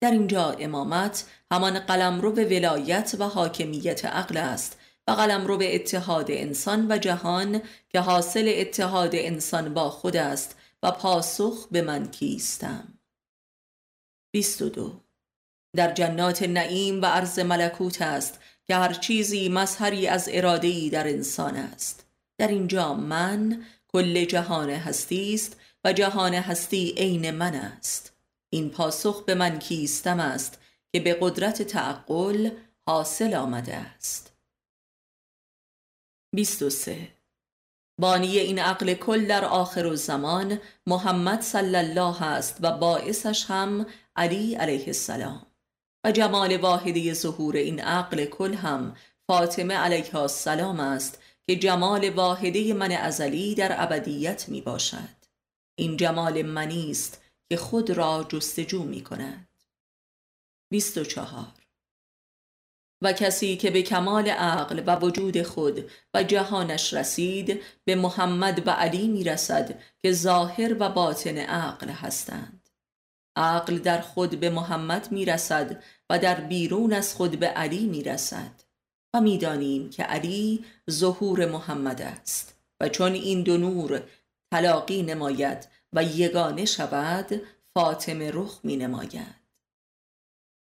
در 0.00 0.10
اینجا 0.10 0.50
امامت 0.50 1.24
همان 1.52 1.78
قلم 1.78 2.20
رو 2.20 2.32
به 2.32 2.44
ولایت 2.44 3.14
و 3.18 3.24
حاکمیت 3.24 4.04
عقل 4.04 4.36
است 4.36 4.79
قلم 5.14 5.46
رو 5.46 5.56
به 5.56 5.74
اتحاد 5.74 6.30
انسان 6.30 6.92
و 6.92 6.98
جهان 6.98 7.62
که 7.88 8.00
حاصل 8.00 8.52
اتحاد 8.56 9.10
انسان 9.14 9.74
با 9.74 9.90
خود 9.90 10.16
است 10.16 10.56
و 10.82 10.90
پاسخ 10.90 11.68
به 11.70 11.82
من 11.82 12.10
کیستم. 12.10 12.98
22 14.32 15.00
در 15.76 15.92
جنات 15.92 16.42
نعیم 16.42 17.02
و 17.02 17.06
عرض 17.06 17.38
ملکوت 17.38 18.02
است 18.02 18.40
که 18.64 18.76
هر 18.76 18.92
چیزی 18.92 19.48
مظهری 19.48 20.06
از 20.06 20.28
ارادهی 20.32 20.90
در 20.90 21.08
انسان 21.08 21.56
است. 21.56 22.06
در 22.38 22.48
اینجا 22.48 22.94
من 22.94 23.64
کل 23.88 24.24
جهان 24.24 24.70
هستی 24.70 25.34
است 25.34 25.56
و 25.84 25.92
جهان 25.92 26.34
هستی 26.34 26.94
عین 26.96 27.30
من 27.30 27.54
است. 27.54 28.12
این 28.50 28.70
پاسخ 28.70 29.24
به 29.24 29.34
من 29.34 29.58
کیستم 29.58 30.20
است 30.20 30.58
که 30.92 31.00
به 31.00 31.18
قدرت 31.20 31.62
تعقل 31.62 32.50
حاصل 32.86 33.34
آمده 33.34 33.76
است. 33.76 34.32
23 36.34 37.08
بانی 38.00 38.38
این 38.38 38.58
عقل 38.58 38.94
کل 38.94 39.26
در 39.26 39.44
آخر 39.44 39.94
زمان 39.94 40.60
محمد 40.86 41.40
صلی 41.40 41.76
الله 41.76 42.22
است 42.22 42.56
و 42.60 42.78
باعثش 42.78 43.44
هم 43.48 43.86
علی 44.16 44.54
علیه 44.54 44.86
السلام. 44.86 45.46
و 46.04 46.12
جمال 46.12 46.56
واحدی 46.56 47.14
ظهور 47.14 47.56
این 47.56 47.80
عقل 47.80 48.24
کل 48.24 48.54
هم 48.54 48.96
فاطمه 49.26 49.74
علیه 49.74 50.16
السلام 50.16 50.80
است 50.80 51.22
که 51.46 51.56
جمال 51.56 52.10
واحده 52.10 52.74
من 52.74 52.92
ازلی 52.92 53.54
در 53.54 53.82
ابدیت 53.82 54.48
می 54.48 54.60
باشد. 54.60 55.16
این 55.78 55.96
جمال 55.96 56.42
منی 56.42 56.90
است 56.90 57.22
که 57.48 57.56
خود 57.56 57.90
را 57.90 58.26
جستجو 58.28 58.82
می 58.82 59.04
کند. 59.04 59.48
24 60.70 61.59
و 63.02 63.12
کسی 63.12 63.56
که 63.56 63.70
به 63.70 63.82
کمال 63.82 64.28
عقل 64.28 64.82
و 64.86 64.96
وجود 64.96 65.42
خود 65.42 65.90
و 66.14 66.22
جهانش 66.22 66.94
رسید 66.94 67.62
به 67.84 67.94
محمد 67.94 68.66
و 68.66 68.70
علی 68.70 69.08
می 69.08 69.24
رسد 69.24 69.78
که 70.02 70.12
ظاهر 70.12 70.76
و 70.80 70.88
باطن 70.88 71.38
عقل 71.38 71.88
هستند. 71.88 72.68
عقل 73.36 73.78
در 73.78 74.00
خود 74.00 74.40
به 74.40 74.50
محمد 74.50 75.12
می 75.12 75.24
رسد 75.24 75.82
و 76.10 76.18
در 76.18 76.40
بیرون 76.40 76.92
از 76.92 77.14
خود 77.14 77.38
به 77.38 77.46
علی 77.46 77.86
می 77.86 78.02
رسد 78.02 78.62
و 79.14 79.20
می‌دانیم 79.20 79.90
که 79.90 80.02
علی 80.02 80.64
ظهور 80.90 81.46
محمد 81.46 82.02
است 82.02 82.60
و 82.80 82.88
چون 82.88 83.12
این 83.12 83.42
دو 83.42 83.58
نور 83.58 84.02
تلاقی 84.52 85.02
نماید 85.02 85.68
و 85.92 86.04
یگانه 86.04 86.64
شود 86.64 87.42
فاطمه 87.74 88.30
رخ 88.34 88.60
می 88.64 88.76
نماید 88.76 89.40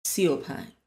سی 0.06 0.26
و 0.26 0.36
پنج. 0.36 0.81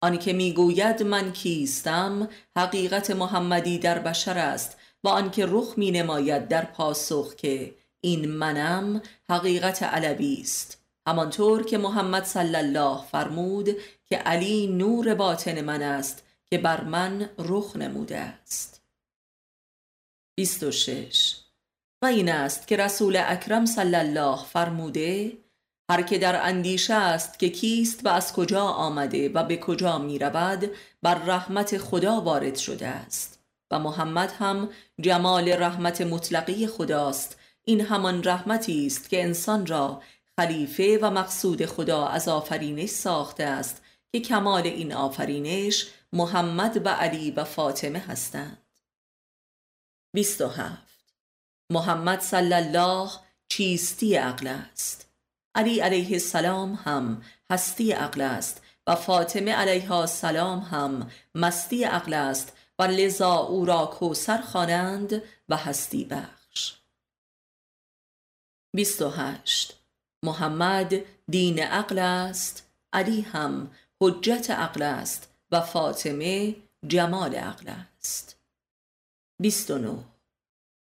آنکه 0.00 0.32
می‌گوید 0.32 1.02
من 1.02 1.32
کیستم 1.32 2.28
حقیقت 2.56 3.10
محمدی 3.10 3.78
در 3.78 3.98
بشر 3.98 4.38
است 4.38 4.76
و 5.04 5.08
آنکه 5.08 5.46
رخ 5.48 5.74
می 5.76 5.90
نماید 5.90 6.48
در 6.48 6.64
پاسخ 6.64 7.34
که 7.34 7.74
این 8.00 8.30
منم 8.30 9.02
حقیقت 9.28 9.82
علوی 9.82 10.38
است. 10.40 10.82
همانطور 11.06 11.64
که 11.64 11.78
محمد 11.78 12.24
صلی 12.24 12.56
الله 12.56 13.04
فرمود 13.04 13.76
که 14.04 14.16
علی 14.16 14.66
نور 14.66 15.14
باطن 15.14 15.60
من 15.60 15.82
است 15.82 16.24
که 16.46 16.58
بر 16.58 16.84
من 16.84 17.30
رخ 17.38 17.76
نموده 17.76 18.18
است. 18.18 18.82
26 20.34 21.36
و 22.02 22.06
این 22.06 22.28
است 22.28 22.66
که 22.66 22.76
رسول 22.76 23.22
اکرم 23.26 23.66
صلی 23.66 23.96
الله 23.96 24.44
فرموده 24.44 25.32
هر 25.90 26.02
که 26.02 26.18
در 26.18 26.46
اندیشه 26.46 26.94
است 26.94 27.38
که 27.38 27.48
کیست 27.48 28.06
و 28.06 28.08
از 28.08 28.32
کجا 28.32 28.64
آمده 28.64 29.28
و 29.28 29.44
به 29.44 29.56
کجا 29.56 29.98
می 29.98 30.18
رود 30.18 30.70
بر 31.02 31.14
رحمت 31.14 31.78
خدا 31.78 32.20
وارد 32.20 32.56
شده 32.56 32.86
است. 32.86 33.36
و 33.70 33.78
محمد 33.78 34.32
هم 34.38 34.68
جمال 35.00 35.48
رحمت 35.48 36.00
مطلقی 36.00 36.66
خداست. 36.66 37.38
این 37.64 37.80
همان 37.80 38.24
رحمتی 38.24 38.86
است 38.86 39.08
که 39.08 39.22
انسان 39.22 39.66
را 39.66 40.02
خلیفه 40.36 40.98
و 41.02 41.10
مقصود 41.10 41.66
خدا 41.66 42.06
از 42.06 42.28
آفرینش 42.28 42.88
ساخته 42.88 43.44
است 43.44 43.82
که 44.12 44.20
کمال 44.20 44.62
این 44.66 44.92
آفرینش 44.92 45.86
محمد 46.12 46.86
و 46.86 46.88
علی 46.88 47.30
و 47.30 47.44
فاطمه 47.44 47.98
هستند. 47.98 48.66
27 50.14 51.04
محمد 51.70 52.20
صلی 52.20 52.54
الله 52.54 53.10
چیستی 53.48 54.14
عقل 54.14 54.46
است. 54.46 55.05
علی 55.56 55.80
علیه 55.80 56.12
السلام 56.12 56.74
هم 56.74 57.22
هستی 57.50 57.92
عقل 57.92 58.20
است 58.20 58.62
و 58.86 58.94
فاطمه 58.94 59.52
علیها 59.52 60.00
السلام 60.00 60.58
هم 60.58 61.10
مستی 61.34 61.84
عقل 61.84 62.14
است 62.14 62.52
و 62.78 62.82
لذا 62.82 63.34
او 63.34 63.64
را 63.64 63.86
کوسر 63.86 64.38
خوانند 64.40 65.22
و 65.48 65.56
هستی 65.56 66.04
بخش. 66.04 66.74
28 68.74 69.76
محمد 70.22 70.94
دین 71.28 71.58
عقل 71.58 71.98
است 71.98 72.70
علی 72.92 73.20
هم 73.20 73.70
حجت 74.00 74.50
عقل 74.50 74.82
است 74.82 75.32
و 75.50 75.60
فاطمه 75.60 76.56
جمال 76.86 77.34
عقل 77.34 77.68
است. 77.68 78.36
29 79.40 80.04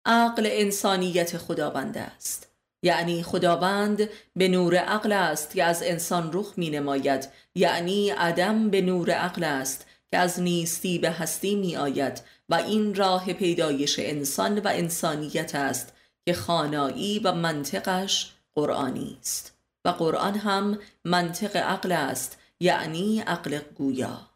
عقل 0.06 0.48
انسانیت 0.52 1.38
خداوند 1.38 1.98
است. 1.98 2.47
یعنی 2.88 3.24
خداوند 3.24 4.10
به 4.36 4.48
نور 4.48 4.76
عقل 4.76 5.12
است 5.12 5.54
که 5.54 5.64
از 5.64 5.84
انسان 5.84 6.30
رخ 6.34 6.54
می 6.58 6.70
نماید 6.70 7.30
یعنی 7.56 8.10
عدم 8.10 8.70
به 8.70 8.82
نور 8.82 9.12
عقل 9.12 9.44
است 9.44 9.86
که 10.12 10.18
از 10.18 10.40
نیستی 10.40 11.00
به 11.00 11.12
هستی 11.12 11.56
می 11.56 11.78
آید 11.78 12.22
و 12.50 12.56
این 12.56 12.96
راه 12.96 13.34
پیدایش 13.34 14.00
انسان 14.00 14.60
و 14.60 14.68
انسانیت 14.68 15.56
است 15.56 15.94
که 16.26 16.34
خانایی 16.34 17.20
و 17.20 17.32
منطقش 17.32 18.34
قرآنی 18.56 19.18
است. 19.20 19.58
و 19.86 19.90
قرآن 19.90 20.36
هم 20.36 20.80
منطق 21.06 21.56
عقل 21.56 21.92
است 21.92 22.38
یعنی 22.60 23.20
عقل 23.20 23.60
گویا. 23.76 24.30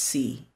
سی. 0.00 0.46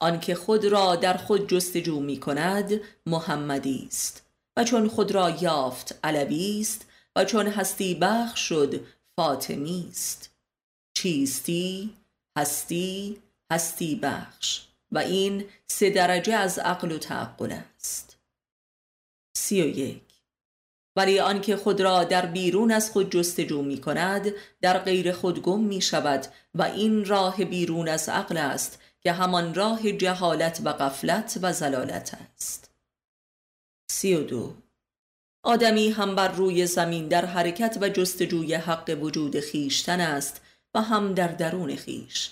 آنکه 0.00 0.34
خود 0.34 0.64
را 0.64 0.96
در 0.96 1.16
خود 1.16 1.48
جستجو 1.48 2.00
می 2.00 2.20
کند 2.20 2.80
محمدی 3.06 3.84
است. 3.88 4.25
و 4.56 4.64
چون 4.64 4.88
خود 4.88 5.10
را 5.10 5.30
یافت 5.30 5.98
علوی 6.04 6.60
است 6.60 6.86
و 7.16 7.24
چون 7.24 7.46
هستی 7.46 7.94
بخش 7.94 8.40
شد 8.40 8.86
فاطمی 9.16 9.86
است. 9.90 10.30
چیستی 10.94 11.96
هستی 12.38 13.22
هستی 13.52 13.94
بخش 13.94 14.62
و 14.92 14.98
این 14.98 15.44
سه 15.66 15.90
درجه 15.90 16.34
از 16.34 16.58
عقل 16.58 16.92
و 16.92 16.98
تعقل 16.98 17.52
است. 17.52 18.16
سی 19.36 19.62
و 19.62 19.66
یک. 19.66 20.02
ولی 20.96 21.20
آنکه 21.20 21.56
خود 21.56 21.80
را 21.80 22.04
در 22.04 22.26
بیرون 22.26 22.72
از 22.72 22.90
خود 22.90 23.10
جستجو 23.10 23.62
می 23.62 23.80
کند 23.80 24.32
در 24.60 24.78
غیر 24.78 25.12
خود 25.12 25.42
گم 25.42 25.60
می 25.60 25.80
شود 25.80 26.26
و 26.54 26.62
این 26.62 27.04
راه 27.04 27.44
بیرون 27.44 27.88
از 27.88 28.08
عقل 28.08 28.36
است 28.36 28.78
که 29.00 29.12
همان 29.12 29.54
راه 29.54 29.92
جهالت 29.92 30.60
و 30.64 30.72
غفلت 30.72 31.38
و 31.42 31.52
زلالت 31.52 32.18
است. 32.34 32.75
سی 33.96 34.14
و 34.14 34.22
دو. 34.22 34.54
آدمی 35.42 35.88
هم 35.88 36.14
بر 36.14 36.28
روی 36.28 36.66
زمین 36.66 37.08
در 37.08 37.24
حرکت 37.24 37.78
و 37.80 37.88
جستجوی 37.88 38.54
حق 38.54 38.98
وجود 39.00 39.40
خیشتن 39.40 40.00
است 40.00 40.40
و 40.74 40.82
هم 40.82 41.14
در 41.14 41.28
درون 41.28 41.76
خیش. 41.76 42.30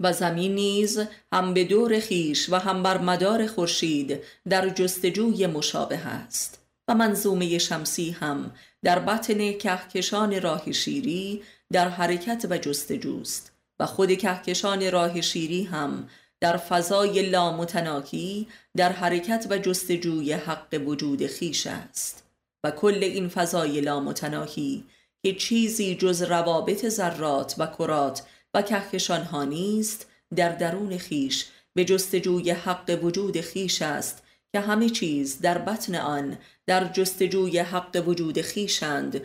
و 0.00 0.12
زمین 0.12 0.54
نیز 0.54 1.00
هم 1.32 1.54
به 1.54 1.64
دور 1.64 2.00
خیش 2.00 2.50
و 2.50 2.56
هم 2.56 2.82
بر 2.82 2.98
مدار 2.98 3.46
خورشید 3.46 4.20
در 4.48 4.68
جستجوی 4.68 5.46
مشابه 5.46 6.06
است. 6.06 6.66
و 6.88 6.94
منظومه 6.94 7.58
شمسی 7.58 8.10
هم 8.10 8.52
در 8.82 8.98
بطن 8.98 9.52
کهکشان 9.52 10.42
راه 10.42 10.72
شیری 10.72 11.42
در 11.72 11.88
حرکت 11.88 12.46
و 12.50 12.58
جستجوست 12.58 13.52
و 13.80 13.86
خود 13.86 14.18
کهکشان 14.18 14.90
راه 14.90 15.20
شیری 15.20 15.64
هم 15.64 16.08
در 16.40 16.56
فضای 16.56 17.22
لامتناکی 17.22 18.48
در 18.76 18.92
حرکت 18.92 19.46
و 19.50 19.58
جستجوی 19.58 20.32
حق 20.32 20.82
وجود 20.86 21.26
خیش 21.26 21.66
است. 21.66 22.26
و 22.64 22.70
کل 22.70 22.98
این 23.02 23.28
فضای 23.28 23.80
لامتناهی 23.80 24.84
که 25.22 25.34
چیزی 25.34 25.94
جز 25.94 26.22
روابط 26.22 26.88
ذرات 26.88 27.54
و 27.58 27.66
کرات 27.66 28.22
و 28.54 28.62
کهکشان 28.62 29.22
ها 29.22 29.44
نیست 29.44 30.06
در 30.36 30.48
درون 30.48 30.98
خیش 30.98 31.46
به 31.74 31.84
جستجوی 31.84 32.50
حق 32.50 32.98
وجود 33.02 33.40
خیش 33.40 33.82
است 33.82 34.22
که 34.52 34.60
همه 34.60 34.90
چیز 34.90 35.40
در 35.40 35.58
بطن 35.58 35.94
آن 35.94 36.38
در 36.66 36.84
جستجوی 36.84 37.58
حق 37.58 38.02
وجود 38.06 38.40
خیشند 38.40 39.20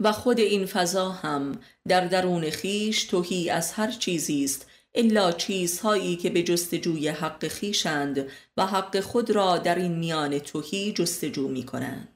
و 0.00 0.12
خود 0.12 0.38
این 0.38 0.66
فضا 0.66 1.10
هم 1.10 1.58
در 1.88 2.06
درون 2.06 2.50
خیش 2.50 3.04
توهی 3.04 3.50
از 3.50 3.72
هر 3.72 3.90
چیزی 3.90 4.44
است 4.44 4.66
الا 4.94 5.32
چیزهایی 5.32 6.16
که 6.16 6.30
به 6.30 6.42
جستجوی 6.42 7.08
حق 7.08 7.48
خیشند 7.48 8.28
و 8.56 8.66
حق 8.66 9.00
خود 9.00 9.30
را 9.30 9.58
در 9.58 9.74
این 9.74 9.98
میان 9.98 10.38
توهی 10.38 10.92
جستجو 10.92 11.48
می 11.48 11.66
کنند 11.66 12.08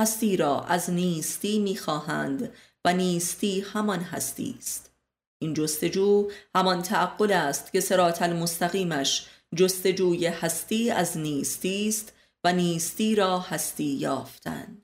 هستی 0.00 0.36
را 0.36 0.60
از 0.60 0.90
نیستی 0.90 1.58
می 1.58 1.76
خواهند 1.76 2.52
و 2.84 2.92
نیستی 2.92 3.60
همان 3.60 4.00
هستی 4.00 4.54
است 4.58 4.94
این 5.38 5.54
جستجو 5.54 6.30
همان 6.54 6.82
تعقل 6.82 7.32
است 7.32 7.72
که 7.72 7.80
سرات 7.80 8.22
المستقیمش 8.22 9.26
جستجوی 9.56 10.26
هستی 10.26 10.90
از 10.90 11.18
نیستی 11.18 11.88
است 11.88 12.12
و 12.44 12.52
نیستی 12.52 13.14
را 13.14 13.38
هستی 13.38 13.84
یافتن. 13.84 14.82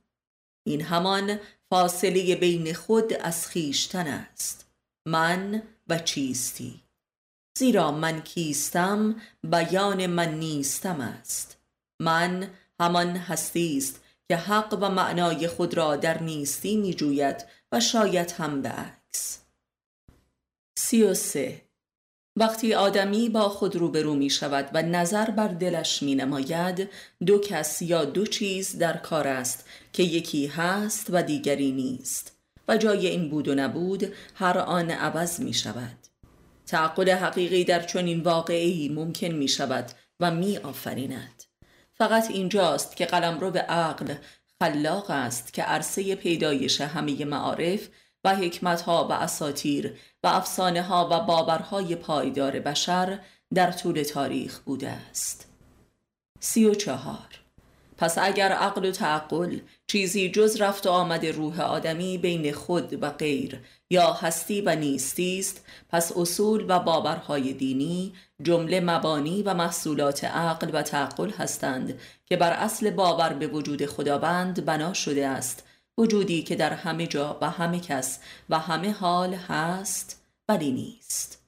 این 0.67 0.83
همان 0.83 1.39
فاصله 1.71 2.37
بین 2.37 2.75
خود 2.75 3.13
از 3.13 3.47
خیشتن 3.47 4.07
است. 4.07 4.67
من 5.07 5.63
و 5.89 5.99
چیستی. 5.99 6.81
زیرا 7.59 7.91
من 7.91 8.21
کیستم 8.21 9.17
بیان 9.45 10.07
من 10.07 10.35
نیستم 10.35 11.01
است. 11.01 11.57
من 12.01 12.51
همان 12.81 13.17
هستی 13.17 13.79
است 13.79 14.01
که 14.29 14.37
حق 14.37 14.79
و 14.81 14.89
معنای 14.89 15.49
خود 15.49 15.75
را 15.75 15.97
در 15.97 16.23
نیستی 16.23 16.77
می 16.77 16.95
جوید 16.95 17.45
و 17.73 17.81
شاید 17.81 18.31
هم 18.31 18.63
به 18.63 18.69
عکس. 18.69 19.41
سی 20.79 21.03
و 21.03 21.15
سه. 21.15 21.63
وقتی 22.37 22.75
آدمی 22.75 23.29
با 23.29 23.49
خود 23.49 23.77
روبرو 23.77 24.15
می 24.15 24.31
شود 24.31 24.71
و 24.75 24.83
نظر 24.83 25.31
بر 25.31 25.49
دلش 25.49 26.03
می 26.03 26.15
نماید 26.15 26.89
دو 27.27 27.39
کس 27.39 27.83
یا 27.83 28.05
دو 28.05 28.27
چیز 28.27 28.79
در 28.79 28.97
کار 28.97 29.29
است 29.29 29.69
که 29.93 30.03
یکی 30.03 30.47
هست 30.47 31.07
و 31.11 31.23
دیگری 31.23 31.73
نیست. 31.73 32.37
و 32.69 32.77
جای 32.77 33.07
این 33.07 33.31
بود 33.31 33.49
و 33.49 33.55
نبود 33.55 34.13
هر 34.35 34.59
آن 34.59 34.91
عوض 34.91 35.41
می 35.41 35.55
شود 35.55 36.00
تعقل 36.71 37.11
حقیقی 37.11 37.65
در 37.65 37.83
چنین 37.83 38.21
واقعی 38.21 38.89
ممکن 38.89 39.27
می 39.27 39.49
شود 39.49 39.93
و 40.21 40.31
می 40.31 40.59
آفریند 40.59 41.45
فقط 41.93 42.31
اینجاست 42.31 42.97
که 42.97 43.07
قلم 43.07 43.41
رو 43.41 43.51
به 43.51 43.61
عقل 43.61 44.15
خلاق 44.63 45.11
است 45.11 45.53
که 45.53 45.63
عرصه 45.63 46.15
پیدایش 46.15 46.81
همه 46.81 47.25
معارف 47.25 47.89
و 48.25 48.37
حکمتها 48.37 49.09
و 49.09 49.13
اساتیر 49.13 49.99
و 50.25 50.27
افسانه 50.27 50.83
ها 50.83 51.09
و 51.13 51.21
باورهای 51.21 51.97
پایدار 51.97 52.61
بشر 52.61 53.19
در 53.55 53.73
طول 53.73 54.03
تاریخ 54.03 54.59
بوده 54.59 54.89
است. 54.89 55.49
سی 56.41 56.65
و 56.65 56.75
چهار. 56.75 57.41
پس 57.97 58.19
اگر 58.19 58.53
عقل 58.53 58.85
و 58.85 58.91
تعقل 58.91 59.59
چیزی 59.87 60.31
جز 60.31 60.61
رفت 60.61 60.87
و 60.87 60.91
آمد 60.91 61.27
روح 61.27 61.61
آدمی 61.61 62.19
بین 62.19 62.53
خود 62.53 63.03
و 63.03 63.11
غیر 63.11 63.61
یا 63.91 64.13
هستی 64.13 64.61
و 64.61 64.75
نیستی 64.75 65.39
است 65.39 65.65
پس 65.89 66.13
اصول 66.17 66.65
و 66.69 66.79
باورهای 66.79 67.53
دینی 67.53 68.13
جمله 68.43 68.81
مبانی 68.81 69.43
و 69.43 69.55
محصولات 69.55 70.25
عقل 70.25 70.71
و 70.73 70.83
تعقل 70.83 71.31
هستند 71.31 72.01
که 72.27 72.37
بر 72.37 72.53
اصل 72.53 72.91
باور 72.91 73.33
به 73.33 73.47
وجود 73.47 73.87
خداوند 73.87 74.65
بنا 74.65 74.93
شده 74.93 75.27
است 75.27 75.67
وجودی 75.99 76.43
که 76.43 76.57
در 76.57 76.73
همه 76.73 77.07
جا 77.07 77.39
و 77.41 77.51
همه 77.51 77.81
کس 77.81 78.21
و 78.51 78.59
همه 78.59 78.93
حال 78.93 79.35
هست 79.35 80.23
ولی 80.49 80.73
نیست. 80.73 81.43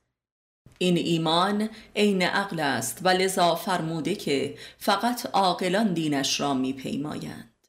این 0.78 0.96
ایمان 0.96 1.68
عین 1.96 2.22
عقل 2.22 2.60
است 2.60 3.00
و 3.02 3.08
لذا 3.08 3.54
فرموده 3.54 4.14
که 4.14 4.58
فقط 4.78 5.26
عاقلان 5.32 5.94
دینش 5.94 6.40
را 6.40 6.54
میپیمایند. 6.54 7.68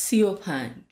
سی 0.00 0.22
و 0.22 0.32
پنج. 0.32 0.91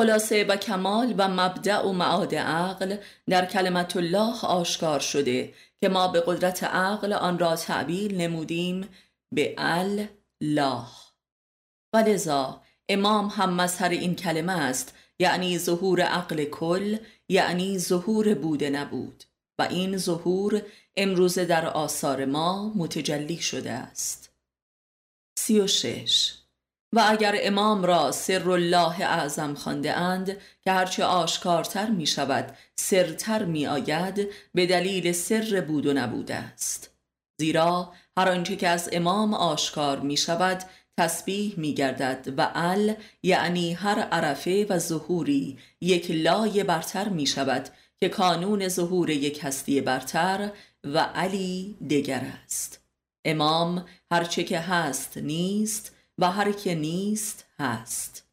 خلاصه 0.00 0.44
و 0.44 0.56
کمال 0.56 1.14
و 1.18 1.28
مبدع 1.28 1.82
و 1.82 1.92
معاد 1.92 2.34
عقل 2.34 2.96
در 3.28 3.46
کلمت 3.46 3.96
الله 3.96 4.40
آشکار 4.44 5.00
شده 5.00 5.54
که 5.80 5.88
ما 5.88 6.08
به 6.08 6.22
قدرت 6.26 6.64
عقل 6.64 7.12
آن 7.12 7.38
را 7.38 7.56
تعبیر 7.56 8.14
نمودیم 8.14 8.88
به 9.34 9.54
الله. 9.58 10.86
و 11.94 11.96
لذا 11.96 12.62
امام 12.88 13.26
هم 13.26 13.54
مظهر 13.54 13.88
این 13.88 14.14
کلمه 14.14 14.52
است 14.52 14.94
یعنی 15.18 15.58
ظهور 15.58 16.00
عقل 16.00 16.44
کل 16.44 16.96
یعنی 17.28 17.78
ظهور 17.78 18.34
بوده 18.34 18.70
نبود. 18.70 19.24
و 19.58 19.62
این 19.62 19.96
ظهور 19.96 20.62
امروزه 20.96 21.44
در 21.44 21.66
آثار 21.66 22.24
ما 22.24 22.72
متجلی 22.76 23.38
شده 23.38 23.70
است. 23.70 24.32
سی 25.38 25.60
و 25.60 25.66
شش 25.66 26.39
و 26.92 27.04
اگر 27.08 27.34
امام 27.38 27.84
را 27.84 28.12
سر 28.12 28.50
الله 28.50 29.00
اعظم 29.04 29.54
خانده 29.54 29.92
اند 29.92 30.36
که 30.62 30.72
هرچه 30.72 31.04
آشکارتر 31.04 31.90
می 31.90 32.06
شود 32.06 32.56
سرتر 32.76 33.44
می 33.44 33.66
آید 33.66 34.28
به 34.54 34.66
دلیل 34.66 35.12
سر 35.12 35.64
بود 35.68 35.86
و 35.86 35.92
نبوده 35.92 36.34
است. 36.34 36.90
زیرا 37.40 37.92
هر 38.16 38.28
آنچه 38.28 38.56
که 38.56 38.68
از 38.68 38.88
امام 38.92 39.34
آشکار 39.34 40.00
می 40.00 40.16
شود 40.16 40.62
تسبیح 40.98 41.54
می 41.56 41.74
گردد 41.74 42.34
و 42.36 42.50
ال 42.54 42.94
یعنی 43.22 43.72
هر 43.72 43.98
عرفه 43.98 44.66
و 44.68 44.78
ظهوری 44.78 45.58
یک 45.80 46.10
لای 46.10 46.64
برتر 46.64 47.08
می 47.08 47.26
شود 47.26 47.68
که 48.00 48.08
کانون 48.08 48.68
ظهور 48.68 49.10
یک 49.10 49.40
هستی 49.42 49.80
برتر 49.80 50.50
و 50.84 50.98
علی 50.98 51.76
دگر 51.90 52.22
است. 52.44 52.80
امام 53.24 53.84
هرچه 54.12 54.44
که 54.44 54.58
هست 54.58 55.18
نیست 55.18 55.99
و 56.20 56.30
هر 56.30 56.52
که 56.52 56.74
نیست 56.74 57.46
هست. 57.58 58.26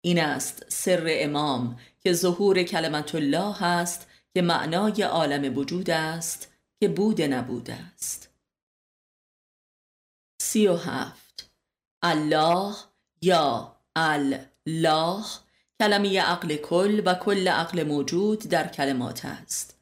این 0.00 0.20
است 0.20 0.64
سر 0.68 1.06
امام 1.08 1.78
که 2.00 2.12
ظهور 2.12 2.62
کلمت 2.62 3.14
الله 3.14 3.62
است 3.62 4.06
که 4.34 4.42
معنای 4.42 5.02
عالم 5.02 5.58
وجود 5.58 5.90
است 5.90 6.52
که 6.80 6.88
بود 6.88 7.22
نبود 7.22 7.70
است. 7.70 8.30
سی 10.40 10.66
و 10.66 10.76
هفت. 10.76 11.50
الله 12.02 12.74
یا 13.22 13.76
الله 13.96 15.24
کلمه 15.80 16.20
عقل 16.20 16.56
کل 16.56 17.02
و 17.04 17.14
کل 17.14 17.48
عقل 17.48 17.82
موجود 17.82 18.38
در 18.38 18.68
کلمات 18.68 19.24
است. 19.24 19.78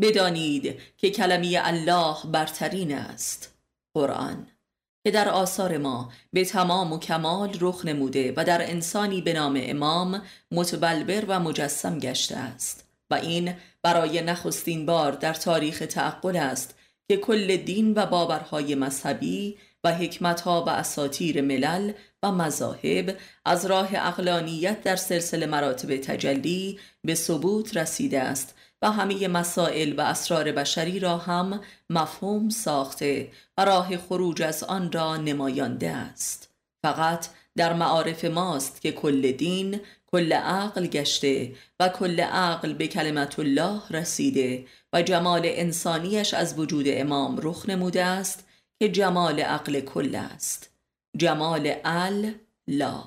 بدانید 0.00 0.80
که 0.96 1.10
کلمه 1.10 1.60
الله 1.62 2.16
برترین 2.32 2.94
است. 2.94 3.58
قرآن. 3.94 4.57
که 5.04 5.10
در 5.10 5.28
آثار 5.28 5.78
ما 5.78 6.12
به 6.32 6.44
تمام 6.44 6.92
و 6.92 6.98
کمال 6.98 7.56
رخ 7.60 7.84
نموده 7.84 8.32
و 8.36 8.44
در 8.44 8.70
انسانی 8.70 9.20
به 9.20 9.32
نام 9.32 9.60
امام 9.62 10.22
متبلبر 10.52 11.24
و 11.28 11.40
مجسم 11.40 11.98
گشته 11.98 12.36
است 12.36 12.88
و 13.10 13.14
این 13.14 13.54
برای 13.82 14.20
نخستین 14.22 14.86
بار 14.86 15.12
در 15.12 15.34
تاریخ 15.34 15.78
تعقل 15.78 16.36
است 16.36 16.74
که 17.08 17.16
کل 17.16 17.56
دین 17.56 17.92
و 17.96 18.06
باورهای 18.06 18.74
مذهبی 18.74 19.56
و 19.84 19.94
حکمتها 19.94 20.64
و 20.64 20.68
اساتیر 20.68 21.40
ملل 21.40 21.92
و 22.22 22.32
مذاهب 22.32 23.16
از 23.44 23.66
راه 23.66 23.88
اقلانیت 23.94 24.82
در 24.82 24.96
سلسله 24.96 25.46
مراتب 25.46 25.96
تجلی 25.96 26.78
به 27.04 27.14
ثبوت 27.14 27.76
رسیده 27.76 28.20
است 28.20 28.54
و 28.82 28.90
همه 28.90 29.28
مسائل 29.28 29.94
و 29.98 30.00
اسرار 30.00 30.52
بشری 30.52 31.00
را 31.00 31.16
هم 31.18 31.60
مفهوم 31.90 32.48
ساخته 32.48 33.30
و 33.58 33.64
راه 33.64 33.96
خروج 33.96 34.42
از 34.42 34.64
آن 34.64 34.92
را 34.92 35.16
نمایانده 35.16 35.90
است. 35.90 36.50
فقط 36.82 37.26
در 37.56 37.72
معارف 37.72 38.24
ماست 38.24 38.80
که 38.80 38.92
کل 38.92 39.32
دین 39.32 39.80
کل 40.06 40.32
عقل 40.32 40.86
گشته 40.86 41.54
و 41.80 41.88
کل 41.88 42.20
عقل 42.20 42.72
به 42.72 42.88
کلمت 42.88 43.38
الله 43.38 43.80
رسیده 43.90 44.66
و 44.92 45.02
جمال 45.02 45.42
انسانیش 45.44 46.34
از 46.34 46.58
وجود 46.58 46.84
امام 46.88 47.38
رخ 47.42 47.68
نموده 47.68 48.04
است 48.04 48.48
که 48.78 48.88
جمال 48.88 49.40
عقل 49.40 49.80
کل 49.80 50.14
است. 50.14 50.70
جمال 51.16 51.74
ال 51.84 52.34
لا 52.68 53.04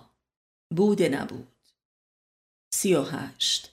بوده 0.76 1.10
نبود. 1.10 1.48
سی 2.74 2.96
و 2.96 3.04
هشت. 3.04 3.71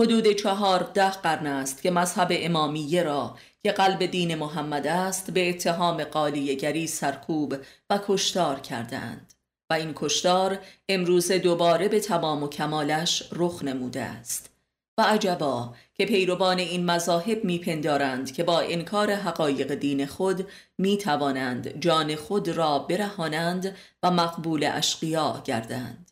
حدود 0.00 0.32
چهارده 0.32 1.10
قرن 1.10 1.46
است 1.46 1.82
که 1.82 1.90
مذهب 1.90 2.28
امامیه 2.30 3.02
را 3.02 3.36
که 3.62 3.72
قلب 3.72 4.06
دین 4.06 4.34
محمد 4.34 4.86
است 4.86 5.30
به 5.30 5.48
اتهام 5.48 6.04
قالیگری 6.04 6.86
سرکوب 6.86 7.56
و 7.90 8.00
کشتار 8.06 8.60
کردند 8.60 9.34
و 9.70 9.74
این 9.74 9.92
کشتار 9.96 10.58
امروز 10.88 11.32
دوباره 11.32 11.88
به 11.88 12.00
تمام 12.00 12.42
و 12.42 12.48
کمالش 12.48 13.28
رخ 13.32 13.64
نموده 13.64 14.00
است 14.00 14.50
و 14.98 15.02
عجبا 15.02 15.74
که 15.94 16.06
پیروان 16.06 16.58
این 16.58 16.84
مذاهب 16.84 17.44
میپندارند 17.44 18.32
که 18.32 18.44
با 18.44 18.60
انکار 18.60 19.12
حقایق 19.12 19.74
دین 19.74 20.06
خود 20.06 20.48
می 20.78 20.98
توانند 20.98 21.80
جان 21.80 22.14
خود 22.14 22.48
را 22.48 22.78
برهانند 22.78 23.76
و 24.02 24.10
مقبول 24.10 24.70
اشقیا 24.72 25.42
گردند. 25.44 26.10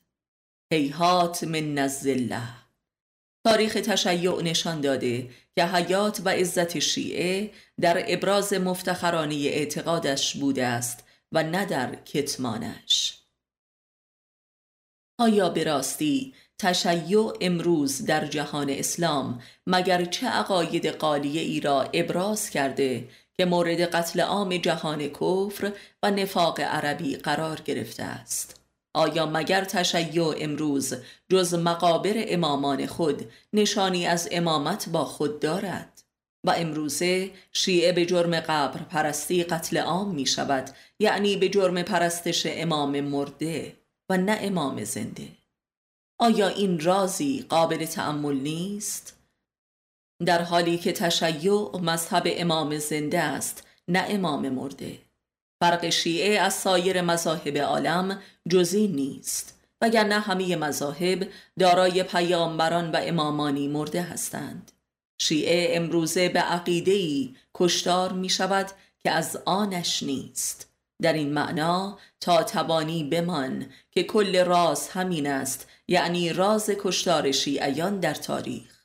هیهات 0.72 1.44
من 1.44 1.74
نزله 1.74 2.67
تاریخ 3.48 3.74
تشیع 3.74 4.42
نشان 4.42 4.80
داده 4.80 5.30
که 5.56 5.66
حیات 5.66 6.20
و 6.24 6.28
عزت 6.28 6.78
شیعه 6.78 7.50
در 7.80 8.04
ابراز 8.06 8.52
مفتخرانه 8.52 9.34
اعتقادش 9.34 10.37
بوده 10.37 10.66
است 10.66 11.04
و 11.32 11.42
نه 11.42 11.66
در 11.66 11.94
کتمانش. 11.94 13.18
آیا 15.20 15.48
به 15.48 15.64
راستی 15.64 16.34
تشیع 16.58 17.32
امروز 17.40 18.04
در 18.04 18.26
جهان 18.26 18.70
اسلام 18.70 19.42
مگر 19.66 20.04
چه 20.04 20.26
عقاید 20.26 20.87
قالیه 20.87 21.42
ای 21.42 21.61
را 21.61 21.82
ابراز 21.82 22.50
کرده 22.50 23.08
که 23.37 23.44
مورد 23.44 23.80
قتل 23.80 24.20
عام 24.20 24.56
جهان 24.56 25.08
کفر 25.08 25.72
و 26.02 26.11
نفاق 26.11 26.61
عربی 26.61 27.16
قرار 27.16 27.61
گرفته 27.61 28.02
است؟ 28.02 28.57
آیا 28.98 29.26
مگر 29.26 29.64
تشیع 29.64 30.34
امروز 30.38 30.94
جز 31.28 31.54
مقابر 31.54 32.12
امامان 32.16 32.87
خود 32.87 33.30
نشانی 33.52 34.06
از 34.06 34.28
امامت 34.32 34.88
با 34.88 35.04
خود 35.04 35.40
دارد؟ 35.40 36.02
و 36.46 36.50
امروزه 36.50 37.30
شیعه 37.52 37.92
به 37.92 38.06
جرم 38.06 38.40
قبر 38.40 38.82
پرستی 38.82 39.44
قتل 39.44 39.76
عام 39.76 40.14
می 40.14 40.26
شود 40.26 40.70
یعنی 40.98 41.37
به 41.37 41.48
جرم 41.48 41.82
پرستش 41.82 42.46
امام 42.46 43.00
مرده 43.00 43.76
و 44.11 44.16
نه 44.16 44.38
امام 44.40 44.84
زنده. 44.84 45.28
آیا 46.18 46.48
این 46.48 46.80
رازی 46.80 47.46
قابل 47.48 47.84
تعمل 47.84 48.37
نیست؟ 48.37 49.16
در 50.26 50.42
حالی 50.42 50.78
که 50.78 50.92
تشیع 50.92 51.76
مذهب 51.76 52.22
امام 52.26 52.78
زنده 52.78 53.20
است 53.20 53.66
نه 53.88 54.04
امام 54.08 54.48
مرده. 54.48 55.07
فرق 55.60 55.88
شیعه 55.88 56.38
از 56.40 56.54
سایر 56.54 57.00
مذاهب 57.00 57.58
عالم 57.58 58.22
جزی 58.48 58.88
نیست 58.88 59.58
وگرنه 59.80 60.20
همه 60.20 60.56
مذاهب 60.56 61.28
دارای 61.58 62.02
پیامبران 62.02 62.90
و 62.90 63.00
امامانی 63.02 63.68
مرده 63.68 64.02
هستند. 64.02 64.72
شیعه 65.20 65.76
امروزه 65.76 66.28
به 66.28 66.40
عقیده‌ای 66.40 67.34
کشتار 67.54 68.12
می 68.12 68.28
شود 68.28 68.66
که 68.98 69.10
از 69.10 69.38
آنش 69.44 70.02
نیست. 70.02 70.68
در 71.02 71.12
این 71.12 71.32
معنا 71.32 71.98
تا 72.20 72.42
توانی 72.42 73.04
بمان 73.04 73.66
که 73.90 74.02
کل 74.02 74.44
راز 74.44 74.88
همین 74.88 75.26
است 75.26 75.68
یعنی 75.88 76.32
راز 76.32 76.70
کشتار 76.80 77.32
شیعیان 77.32 78.00
در 78.00 78.14
تاریخ. 78.14 78.77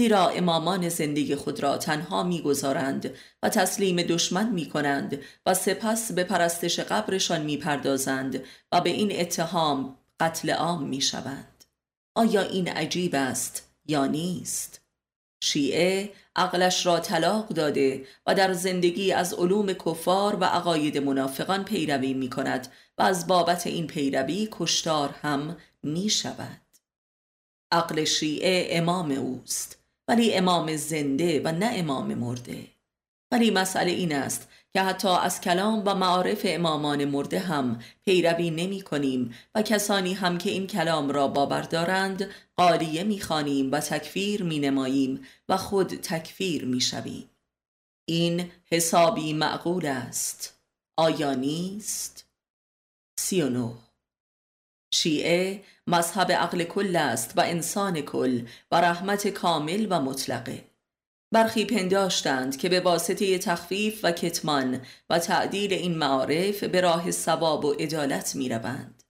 زیرا 0.00 0.28
امامان 0.28 0.88
زندگی 0.88 1.34
خود 1.34 1.60
را 1.60 1.78
تنها 1.78 2.22
می‌گذارند 2.22 3.14
و 3.42 3.48
تسلیم 3.48 3.96
دشمن 3.96 4.52
می 4.52 4.68
کنند 4.68 5.18
و 5.46 5.54
سپس 5.54 6.12
به 6.12 6.24
پرستش 6.24 6.80
قبرشان 6.80 7.42
می‌پردازند 7.42 8.44
و 8.72 8.80
به 8.80 8.90
این 8.90 9.20
اتهام 9.20 9.96
قتل 10.20 10.50
عام 10.50 10.82
می 10.82 11.00
شوند. 11.00 11.64
آیا 12.14 12.42
این 12.42 12.68
عجیب 12.68 13.14
است 13.14 13.68
یا 13.86 14.06
نیست؟ 14.06 14.80
شیعه 15.40 16.12
عقلش 16.36 16.86
را 16.86 17.00
طلاق 17.00 17.48
داده 17.48 18.06
و 18.26 18.34
در 18.34 18.52
زندگی 18.52 19.12
از 19.12 19.34
علوم 19.34 19.72
کفار 19.72 20.36
و 20.36 20.44
عقاید 20.44 20.98
منافقان 20.98 21.64
پیروی 21.64 22.14
می 22.14 22.30
کند 22.30 22.68
و 22.98 23.02
از 23.02 23.26
بابت 23.26 23.66
این 23.66 23.86
پیروی 23.86 24.48
کشتار 24.52 25.14
هم 25.22 25.56
می 25.82 26.10
شود 26.10 26.60
عقل 27.72 28.04
شیعه 28.04 28.68
امام 28.78 29.10
اوست 29.10 29.75
ولی 30.08 30.34
امام 30.34 30.76
زنده 30.76 31.40
و 31.44 31.52
نه 31.52 31.70
امام 31.72 32.14
مرده 32.14 32.66
ولی 33.32 33.50
مسئله 33.50 33.90
این 33.90 34.14
است 34.14 34.48
که 34.72 34.82
حتی 34.82 35.08
از 35.08 35.40
کلام 35.40 35.82
و 35.86 35.94
معارف 35.94 36.40
امامان 36.44 37.04
مرده 37.04 37.38
هم 37.38 37.78
پیروی 38.04 38.50
نمی 38.50 38.80
کنیم 38.80 39.34
و 39.54 39.62
کسانی 39.62 40.14
هم 40.14 40.38
که 40.38 40.50
این 40.50 40.66
کلام 40.66 41.10
را 41.10 41.28
باور 41.28 41.60
دارند 41.60 42.30
قالیه 42.56 43.04
می 43.04 43.20
خانیم 43.20 43.72
و 43.72 43.80
تکفیر 43.80 44.42
می 44.42 44.58
نماییم 44.58 45.26
و 45.48 45.56
خود 45.56 45.88
تکفیر 45.88 46.64
می 46.64 46.80
شویم. 46.80 47.30
این 48.04 48.50
حسابی 48.70 49.32
معقول 49.32 49.86
است 49.86 50.58
آیا 50.96 51.34
نیست؟ 51.34 52.26
سی 53.18 53.42
و 53.42 53.48
نو 53.48 53.85
شیعه 54.90 55.62
مذهب 55.86 56.32
عقل 56.32 56.64
کل 56.64 56.96
است 56.96 57.32
و 57.36 57.40
انسان 57.40 58.00
کل 58.00 58.42
و 58.72 58.80
رحمت 58.80 59.28
کامل 59.28 59.86
و 59.90 60.00
مطلقه 60.00 60.64
برخی 61.32 61.64
پنداشتند 61.64 62.56
که 62.56 62.68
به 62.68 62.80
واسطه 62.80 63.38
تخفیف 63.38 64.00
و 64.02 64.12
کتمان 64.12 64.80
و 65.10 65.18
تعدیل 65.18 65.72
این 65.72 65.98
معارف 65.98 66.64
به 66.64 66.80
راه 66.80 67.10
ثواب 67.10 67.64
و 67.64 67.72
عدالت 67.72 68.36
می 68.36 68.48
روند. 68.48 69.02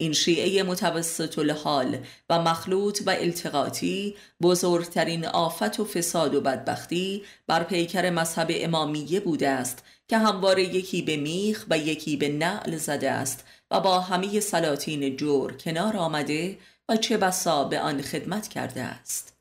این 0.00 0.12
شیعه 0.12 0.62
متوسط 0.62 1.38
الحال 1.38 1.98
و 2.30 2.42
مخلوط 2.42 3.00
و 3.06 3.10
التقاطی 3.10 4.16
بزرگترین 4.42 5.26
آفت 5.26 5.80
و 5.80 5.84
فساد 5.84 6.34
و 6.34 6.40
بدبختی 6.40 7.22
بر 7.46 7.64
پیکر 7.64 8.10
مذهب 8.10 8.48
امامیه 8.50 9.20
بوده 9.20 9.48
است 9.48 9.84
که 10.08 10.18
همواره 10.18 10.62
یکی 10.62 11.02
به 11.02 11.16
میخ 11.16 11.66
و 11.70 11.78
یکی 11.78 12.16
به 12.16 12.28
نعل 12.28 12.76
زده 12.76 13.10
است 13.10 13.44
و 13.70 13.80
با 13.80 14.00
همه 14.00 14.40
سلاطین 14.40 15.16
جور 15.16 15.56
کنار 15.56 15.96
آمده 15.96 16.58
و 16.88 16.96
چه 16.96 17.16
بسا 17.16 17.64
به 17.64 17.80
آن 17.80 18.02
خدمت 18.02 18.48
کرده 18.48 18.82
است. 18.82 19.36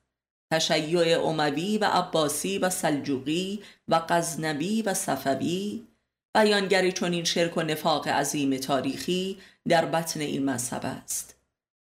تشیع 0.53 1.19
اموی 1.19 1.77
و 1.77 1.85
عباسی 1.85 2.57
و 2.57 2.69
سلجوقی 2.69 3.63
و 3.87 3.99
غزنوی 4.09 4.81
و 4.81 4.93
صفوی 4.93 5.87
بیانگر 6.35 6.89
چنین 6.89 7.23
شرک 7.23 7.57
و 7.57 7.61
نفاق 7.61 8.07
عظیم 8.07 8.57
تاریخی 8.57 9.37
در 9.67 9.85
بطن 9.85 10.19
این 10.19 10.45
مذهب 10.45 10.85
است. 10.85 11.35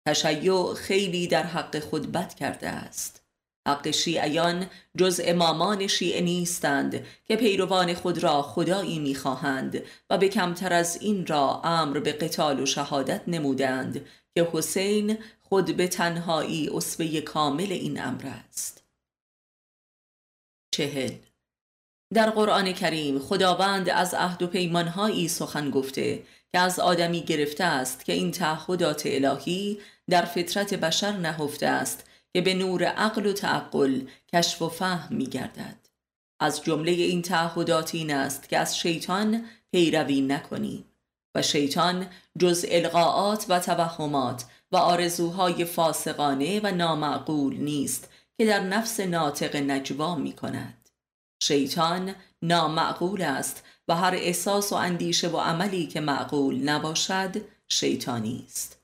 تشیع 0.08 0.74
خیلی 0.74 1.28
در 1.28 1.44
حق 1.44 1.80
خود 1.80 2.12
بد 2.12 2.34
کرده 2.34 2.70
است. 2.70 3.17
حق 3.68 3.92
شیعیان 3.92 4.70
جز 4.98 5.22
امامان 5.24 5.88
شیعه 5.88 6.22
نیستند 6.22 7.06
که 7.28 7.36
پیروان 7.36 7.94
خود 7.94 8.24
را 8.24 8.42
خدایی 8.42 9.00
می‌خواهند 9.00 9.84
و 10.10 10.18
به 10.18 10.30
کمتر 10.30 10.74
از 10.74 11.02
این 11.02 11.26
را 11.26 11.62
امر 11.64 12.00
به 12.00 12.12
قتال 12.12 12.60
و 12.60 12.66
شهادت 12.66 13.22
نمودند 13.28 14.06
که 14.36 14.50
حسین 14.54 15.18
خود 15.42 15.78
به 15.78 15.88
تنهایی 15.88 16.70
اصبه 16.74 17.22
کامل 17.22 17.72
این 17.72 18.02
امر 18.02 18.26
است. 18.26 18.84
چهل. 20.72 21.12
در 22.14 22.30
قرآن 22.30 22.74
کریم 22.74 23.20
خداوند 23.20 23.90
از 23.90 24.14
عهد 24.14 24.42
و 24.42 24.48
پیمانهایی 24.48 25.28
سخن 25.28 25.72
گفته 25.72 26.24
که 26.52 26.60
از 26.60 26.80
آدمی 26.80 27.22
گرفته 27.22 27.64
است 27.64 28.06
که 28.06 28.14
این 28.14 28.32
تعهدات 28.32 29.02
الهی 29.06 29.80
در 30.10 30.26
فطرت 30.26 30.74
بشر 30.74 31.12
نهفته 31.12 31.68
است 31.68 32.07
که 32.34 32.42
به 32.42 32.54
نور 32.54 32.84
عقل 32.84 33.26
و 33.26 33.34
تعقل 33.34 34.02
کشف 34.34 34.62
و 34.62 34.70
فهم 34.70 35.16
می 35.16 35.26
گردد. 35.26 35.88
از 36.40 36.64
جمله 36.64 36.92
این 36.92 37.22
تعهدات 37.22 37.96
این 37.96 38.14
است 38.14 38.50
که 38.50 38.58
از 38.58 38.78
شیطان 38.78 39.46
پیروی 39.72 40.22
نکنیم 40.22 40.86
و 41.36 41.42
شیطان 41.42 42.08
جز 42.40 42.66
القاعات 42.70 43.46
و 43.50 43.60
توهمات 43.60 44.46
و 44.72 44.78
آرزوهای 44.78 45.66
فاسقانه 45.66 46.60
و 46.64 46.72
نامعقول 46.72 47.58
نیست 47.58 48.10
که 48.38 48.46
در 48.46 48.60
نفس 48.60 49.00
ناطق 49.00 49.56
نجوا 49.56 50.16
می 50.16 50.34
کند. 50.34 50.90
شیطان 51.44 52.16
نامعقول 52.42 53.22
است 53.22 53.64
و 53.88 53.96
هر 53.96 54.16
احساس 54.16 54.74
و 54.74 54.76
اندیشه 54.76 55.30
و 55.30 55.38
عملی 55.38 55.88
که 55.88 56.00
معقول 56.00 56.70
نباشد 56.70 57.42
شیطانی 57.68 58.44
است 58.46 58.77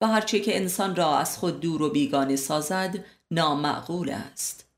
و 0.00 0.06
هرچه 0.06 0.40
که 0.40 0.56
انسان 0.56 0.96
را 0.96 1.18
از 1.18 1.38
خود 1.38 1.60
دور 1.60 1.82
و 1.82 1.90
بیگانه 1.90 2.36
سازد 2.36 3.04
نامعقول 3.30 4.10
است. 4.10 4.68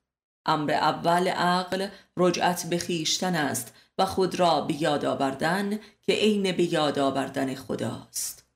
امر 0.46 0.70
اول 0.70 1.28
عقل 1.28 1.88
رجعت 2.16 2.66
به 2.66 2.78
خیشتن 2.78 3.34
است 3.34 3.74
و 3.98 4.06
خود 4.06 4.40
را 4.40 4.60
به 4.60 4.82
یاد 4.82 5.04
آوردن 5.04 5.78
که 6.02 6.12
عین 6.12 6.52
به 6.52 6.72
یاد 6.72 6.98
آوردن 6.98 7.54
خداست. 7.54 8.46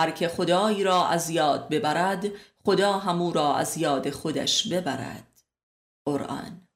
هر 0.00 0.10
که 0.10 0.28
خدایی 0.28 0.84
را 0.84 1.06
از 1.08 1.30
یاد 1.30 1.68
ببرد 1.68 2.26
خدا 2.64 2.92
همو 2.92 3.32
را 3.32 3.54
از 3.54 3.78
یاد 3.78 4.10
خودش 4.10 4.68
ببرد. 4.68 5.42
قرآن. 6.06 6.68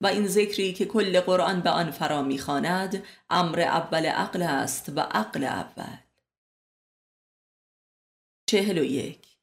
و 0.00 0.06
این 0.06 0.26
ذکری 0.26 0.72
که 0.72 0.84
کل 0.84 1.20
قرآن 1.20 1.60
به 1.60 1.70
آن 1.70 1.90
فرا 1.90 2.22
می‌خواند 2.22 3.04
امر 3.30 3.60
اول 3.60 4.06
عقل 4.06 4.42
است 4.42 4.92
و 4.96 5.00
عقل 5.00 5.44
اول. 5.44 5.98
چهل 8.46 8.78
و 8.78 8.84
یک. 8.84 9.36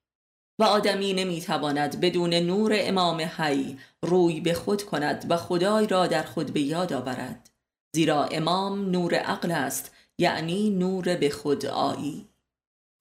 و 0.60 0.64
آدمی 0.64 1.14
نمی‌تواند 1.14 2.00
بدون 2.00 2.34
نور 2.34 2.72
امام 2.76 3.22
حی 3.22 3.78
روی 4.02 4.42
به 4.42 4.54
خود 4.54 4.84
کند 4.84 5.26
و 5.30 5.38
خدای 5.38 5.88
را 5.88 6.08
در 6.08 6.24
خود 6.24 6.54
به 6.54 6.62
یاد 6.62 6.94
آورد. 6.94 7.50
زیرا 7.96 8.26
امام 8.26 8.90
نور 8.90 9.16
عقل 9.16 9.52
است 9.52 9.96
یعنی 10.18 10.70
نور 10.70 11.16
به 11.16 11.30
خود 11.30 11.66
آیی. 11.66 12.28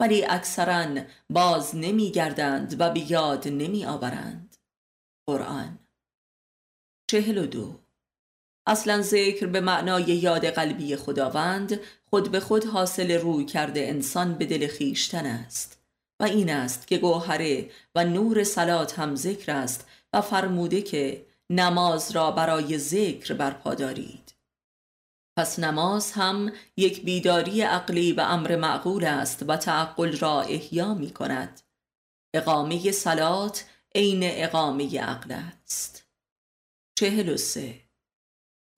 ولی 0.01 0.25
اکثرا 0.25 1.03
باز 1.31 1.77
نمیگردند 1.77 2.81
و 2.81 2.91
به 2.91 3.13
یاد 3.13 3.49
نمی 3.49 3.85
آورند 3.85 4.57
قرآن. 5.27 5.79
چهل 7.11 7.39
و 7.39 7.47
دو. 7.47 7.81
اصلا 8.67 9.03
ذکر 9.03 9.47
به 9.47 9.61
معنای 9.61 10.03
یاد 10.03 10.47
قلبی 10.47 10.97
خداوند 10.97 11.81
خود 12.11 12.31
به 12.31 12.41
خود 12.41 12.65
حاصل 12.65 13.11
روی 13.11 13.45
کرده 13.45 13.81
انسان 13.81 14.35
به 14.35 14.47
دل 14.47 14.67
خیشتن 14.67 15.27
است. 15.27 15.82
و 16.23 16.25
این 16.25 16.51
است 16.51 16.87
که 16.87 16.99
گوهره 16.99 17.71
و 17.95 18.05
نور 18.05 18.45
سلات 18.45 18.99
هم 18.99 19.15
ذکر 19.15 19.53
است 19.53 19.87
و 20.13 20.21
فرموده 20.21 20.83
که 20.83 21.27
نماز 21.51 22.11
را 22.11 22.31
برای 22.31 22.79
ذکر 22.79 23.35
برپا 23.35 23.75
دارید. 23.75 24.35
پس 25.39 25.59
نماز 25.59 26.13
هم 26.13 26.53
یک 26.77 27.05
بیداری 27.05 27.63
عقلی 27.63 28.13
و 28.13 28.21
امر 28.21 28.57
معقول 28.57 29.05
است 29.05 29.45
و 29.49 29.57
تعقل 29.57 30.17
را 30.17 30.43
احیا 30.43 30.95
می 30.95 31.11
کند. 31.11 31.61
اقامه 32.35 32.91
سلات 32.91 33.65
عین 33.95 34.21
اقامه 34.23 35.01
عقل 35.01 35.33
است. 35.33 36.07
چهل 36.99 37.29
و 37.29 37.37
سه. 37.37 37.81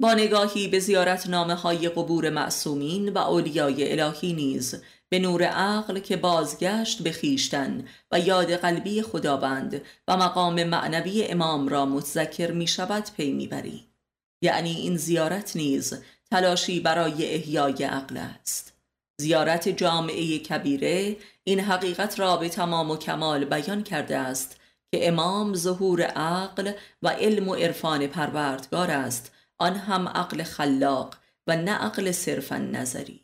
با 0.03 0.15
نگاهی 0.15 0.69
به 0.69 0.79
زیارت 0.79 1.27
نامه 1.27 1.55
های 1.55 1.89
قبور 1.89 2.31
معصومین 2.31 3.09
و 3.09 3.19
اولیای 3.19 4.01
الهی 4.01 4.33
نیز 4.33 4.83
به 5.15 5.21
نور 5.21 5.43
عقل 5.43 5.99
که 5.99 6.17
بازگشت 6.17 7.03
به 7.03 7.13
خیشتن 7.13 7.85
و 8.13 8.21
یاد 8.21 8.53
قلبی 8.53 9.03
خداوند 9.03 9.83
و 10.09 10.17
مقام 10.17 10.65
معنوی 10.65 11.25
امام 11.25 11.69
را 11.69 11.87
متذکر 11.87 12.51
می 12.51 12.67
شود 12.67 13.05
پی 13.17 13.33
می‌بری. 13.33 13.85
یعنی 14.43 14.71
این 14.71 14.97
زیارت 14.97 15.57
نیز 15.57 15.95
تلاشی 16.31 16.81
برای 16.81 17.35
احیای 17.35 17.85
عقل 17.85 18.17
است. 18.17 18.73
زیارت 19.21 19.69
جامعه 19.69 20.39
کبیره 20.39 21.17
این 21.45 21.61
حقیقت 21.61 22.21
را 22.21 22.37
به 22.37 22.49
تمام 22.49 22.91
و 22.91 22.97
کمال 22.97 23.45
بیان 23.45 23.83
کرده 23.83 24.17
است 24.19 24.61
که 24.93 25.09
امام 25.09 25.55
ظهور 25.55 26.03
عقل 26.03 26.73
و 27.03 27.09
علم 27.09 27.49
و 27.49 27.55
عرفان 27.55 28.07
پروردگار 28.07 28.91
است. 28.91 29.33
آن 29.59 29.77
هم 29.77 30.09
عقل 30.09 30.43
خلاق 30.43 31.15
و 31.47 31.57
نه 31.57 31.73
عقل 31.73 32.13
صرفا 32.13 32.57
نظری 32.57 33.24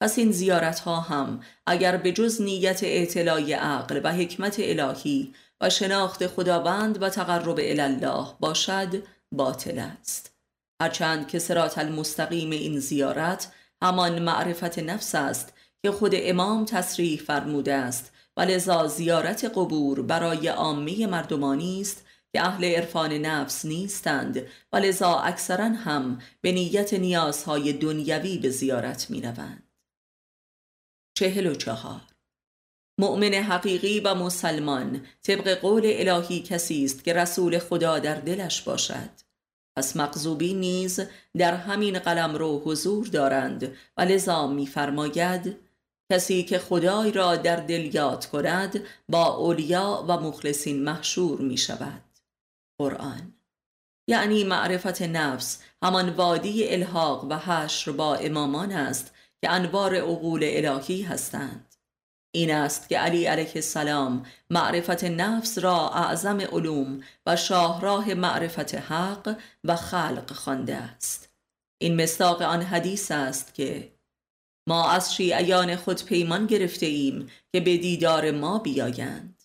پس 0.00 0.18
این 0.18 0.32
زیارت 0.32 0.78
ها 0.78 1.00
هم 1.00 1.40
اگر 1.66 1.96
به 1.96 2.12
جز 2.12 2.42
نیت 2.42 2.84
اعتلای 2.84 3.52
عقل 3.52 4.00
و 4.04 4.12
حکمت 4.12 4.56
الهی 4.58 5.34
و 5.60 5.70
شناخت 5.70 6.26
خداوند 6.26 7.02
و 7.02 7.08
تقرب 7.08 7.58
الله 7.62 8.26
باشد 8.40 9.02
باطل 9.32 9.78
است 9.78 10.36
هرچند 10.82 11.28
که 11.28 11.38
سرات 11.38 11.78
المستقیم 11.78 12.50
این 12.50 12.78
زیارت 12.78 13.52
همان 13.82 14.22
معرفت 14.22 14.78
نفس 14.78 15.14
است 15.14 15.52
که 15.82 15.90
خود 15.90 16.12
امام 16.14 16.64
تصریح 16.64 17.20
فرموده 17.20 17.74
است 17.74 18.12
و 18.36 18.40
لذا 18.40 18.86
زیارت 18.86 19.44
قبور 19.44 20.02
برای 20.02 20.48
عامه 20.48 21.06
مردمانی 21.06 21.80
است 21.80 22.06
که 22.32 22.46
اهل 22.46 22.64
عرفان 22.64 23.12
نفس 23.12 23.64
نیستند 23.64 24.42
و 24.72 24.76
لذا 24.76 25.14
اکثرا 25.14 25.64
هم 25.64 26.18
به 26.40 26.52
نیت 26.52 26.94
نیازهای 26.94 27.72
دنیوی 27.72 28.38
به 28.38 28.50
زیارت 28.50 29.10
می 29.10 29.20
روند. 29.22 29.65
چهل 31.16 31.46
و 31.46 31.54
چهار. 31.54 32.00
مؤمن 32.98 33.34
حقیقی 33.34 34.00
و 34.00 34.14
مسلمان 34.14 35.06
طبق 35.22 35.54
قول 35.54 35.82
الهی 35.84 36.42
کسی 36.42 36.84
است 36.84 37.04
که 37.04 37.12
رسول 37.12 37.58
خدا 37.58 37.98
در 37.98 38.14
دلش 38.14 38.62
باشد. 38.62 39.10
پس 39.76 39.96
مقذوبی 39.96 40.54
نیز 40.54 41.00
در 41.36 41.54
همین 41.54 41.98
قلم 41.98 42.34
رو 42.34 42.62
حضور 42.64 43.06
دارند 43.06 43.76
و 43.96 44.00
لذا 44.00 44.46
میفرماید 44.46 45.56
کسی 46.12 46.42
که 46.42 46.58
خدای 46.58 47.12
را 47.12 47.36
در 47.36 47.56
دل 47.56 47.94
یاد 47.94 48.26
کند 48.26 48.84
با 49.08 49.36
اولیا 49.36 50.04
و 50.08 50.20
مخلصین 50.20 50.84
محشور 50.84 51.40
می 51.40 51.56
شود 51.56 52.02
قرآن 52.80 53.32
یعنی 54.08 54.44
معرفت 54.44 55.02
نفس 55.02 55.62
همان 55.82 56.10
وادی 56.10 56.68
الحاق 56.68 57.24
و 57.24 57.38
حشر 57.38 57.92
با 57.92 58.14
امامان 58.14 58.72
است 58.72 59.15
که 59.46 59.52
انوار 59.52 59.94
عقول 59.94 60.40
الهی 60.44 61.02
هستند. 61.02 61.74
این 62.34 62.50
است 62.50 62.88
که 62.88 62.98
علی 62.98 63.24
علیه 63.24 63.52
السلام 63.54 64.26
معرفت 64.50 65.04
نفس 65.04 65.58
را 65.58 65.90
اعظم 65.90 66.40
علوم 66.40 67.00
و 67.26 67.36
شاهراه 67.36 68.14
معرفت 68.14 68.74
حق 68.74 69.38
و 69.64 69.76
خلق 69.76 70.32
خوانده 70.32 70.76
است. 70.76 71.28
این 71.78 72.02
مصداق 72.02 72.42
آن 72.42 72.62
حدیث 72.62 73.10
است 73.10 73.54
که 73.54 73.92
ما 74.68 74.90
از 74.90 75.14
شیعیان 75.14 75.76
خود 75.76 76.04
پیمان 76.04 76.46
گرفته 76.46 76.86
ایم 76.86 77.30
که 77.52 77.60
به 77.60 77.76
دیدار 77.76 78.30
ما 78.30 78.58
بیایند. 78.58 79.42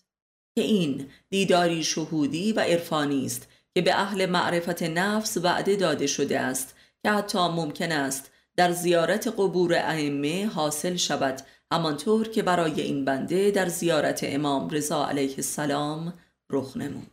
که 0.54 0.62
این 0.62 1.10
دیداری 1.30 1.84
شهودی 1.84 2.52
و 2.52 2.60
عرفانی 2.60 3.26
است 3.26 3.48
که 3.74 3.82
به 3.82 3.94
اهل 3.94 4.26
معرفت 4.26 4.82
نفس 4.82 5.36
وعده 5.36 5.76
داده 5.76 6.06
شده 6.06 6.40
است 6.40 6.76
که 7.02 7.10
حتی 7.10 7.38
ممکن 7.38 7.92
است 7.92 8.31
در 8.56 8.72
زیارت 8.72 9.28
قبور 9.28 9.74
ائمه 9.74 10.46
حاصل 10.46 10.96
شود 10.96 11.42
همانطور 11.72 12.28
که 12.28 12.42
برای 12.42 12.80
این 12.80 13.04
بنده 13.04 13.50
در 13.50 13.68
زیارت 13.68 14.20
امام 14.22 14.70
رضا 14.70 15.06
علیه 15.06 15.34
السلام 15.36 16.18
رخ 16.50 16.76
نمود. 16.76 17.10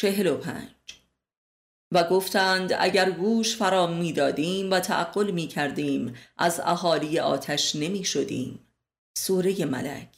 چهل 0.00 0.26
و 0.26 0.36
پنج. 0.36 0.70
و 1.92 2.04
گفتند 2.04 2.72
اگر 2.78 3.10
گوش 3.10 3.56
فرام 3.56 3.96
می‌دادیم 3.96 4.70
و 4.70 4.80
تعقل 4.80 5.30
می 5.30 5.46
کردیم 5.46 6.14
از 6.38 6.60
اهالی 6.60 7.18
آتش 7.18 7.76
نمی 7.76 8.04
شدیم 8.04 8.66
سوره 9.18 9.64
ملک. 9.64 10.08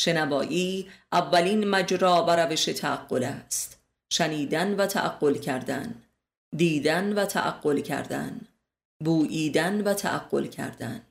شنوایی 0.00 0.90
اولین 1.12 1.68
مجرا 1.68 2.24
و 2.28 2.30
روش 2.30 2.64
تعقل 2.64 3.24
است. 3.24 3.80
شنیدن 4.12 4.74
و 4.74 4.86
تعقل 4.86 5.34
کردن. 5.34 6.02
دیدن 6.56 7.12
و 7.12 7.24
تعقل 7.24 7.80
کردن. 7.80 8.40
بوییدن 9.04 9.80
و 9.80 9.94
تعقل 9.94 10.46
کردن. 10.46 11.02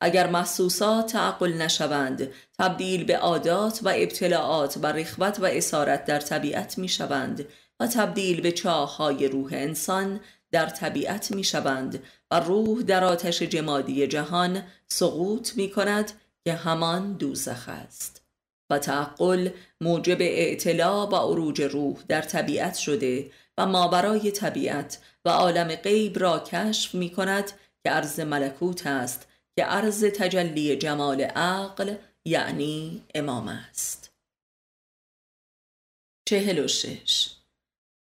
اگر 0.00 0.30
محسوسات 0.30 1.12
تعقل 1.12 1.52
نشوند 1.52 2.32
تبدیل 2.58 3.04
به 3.04 3.18
عادات 3.18 3.80
و 3.82 3.88
ابتلاعات 3.88 4.78
و 4.82 4.86
رخوت 4.86 5.40
و 5.40 5.44
اسارت 5.44 6.04
در 6.04 6.20
طبیعت 6.20 6.78
می 6.78 6.88
شوند 6.88 7.46
و 7.80 7.86
تبدیل 7.86 8.40
به 8.40 8.52
چاه 8.52 8.96
های 8.96 9.28
روح 9.28 9.50
انسان 9.52 10.20
در 10.50 10.66
طبیعت 10.66 11.30
می 11.30 11.44
شوند 11.44 12.02
و 12.30 12.40
روح 12.40 12.82
در 12.82 13.04
آتش 13.04 13.42
جمادی 13.42 14.06
جهان 14.06 14.62
سقوط 14.88 15.56
می 15.56 15.70
کند 15.70 16.12
که 16.44 16.52
همان 16.52 17.12
دوزخ 17.12 17.68
است. 17.68 18.22
و 18.70 18.78
تعقل 18.78 19.50
موجب 19.80 20.16
اعتلاع 20.20 21.08
و 21.08 21.14
عروج 21.14 21.62
روح 21.62 21.96
در 22.08 22.22
طبیعت 22.22 22.74
شده 22.74 23.30
و 23.58 23.66
ما 23.66 23.88
برای 23.88 24.30
طبیعت 24.30 24.98
و 25.24 25.28
عالم 25.28 25.74
غیب 25.74 26.18
را 26.18 26.38
کشف 26.38 26.94
می 26.94 27.10
کند 27.10 27.52
که 27.84 27.90
عرض 27.90 28.20
ملکوت 28.20 28.86
است 28.86 29.28
که 29.56 29.64
عرض 29.64 30.04
تجلی 30.04 30.76
جمال 30.76 31.20
عقل 31.20 31.94
یعنی 32.24 33.04
امام 33.14 33.48
است. 33.48 34.12
چهل 36.28 36.58
و 36.64 36.68
شش. 36.68 37.30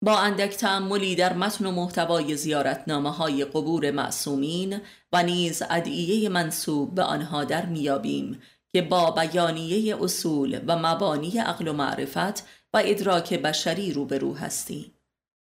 با 0.04 0.20
اندک 0.20 0.52
تعملی 0.52 1.16
در 1.16 1.34
متن 1.34 1.66
و 1.66 1.72
محتوای 1.72 2.36
زیارتنامه 2.36 3.12
های 3.12 3.46
قبور 3.46 3.92
معصومین 3.92 4.82
و 5.14 5.24
نیز 5.24 5.64
ادعیه 5.70 6.30
منصوب 6.30 6.96
به 6.96 7.04
آنها 7.04 7.44
در 7.44 7.66
میابیم 7.66 8.42
که 8.74 8.82
با 8.82 9.12
بیانیه 9.12 10.04
اصول 10.04 10.62
و 10.68 10.78
مبانی 10.78 11.38
عقل 11.38 11.68
و 11.68 11.74
معرفت 11.74 12.44
و 12.74 12.82
ادراک 12.86 13.34
بشری 13.34 13.94
روبرو 13.94 14.36
هستیم. 14.36 15.01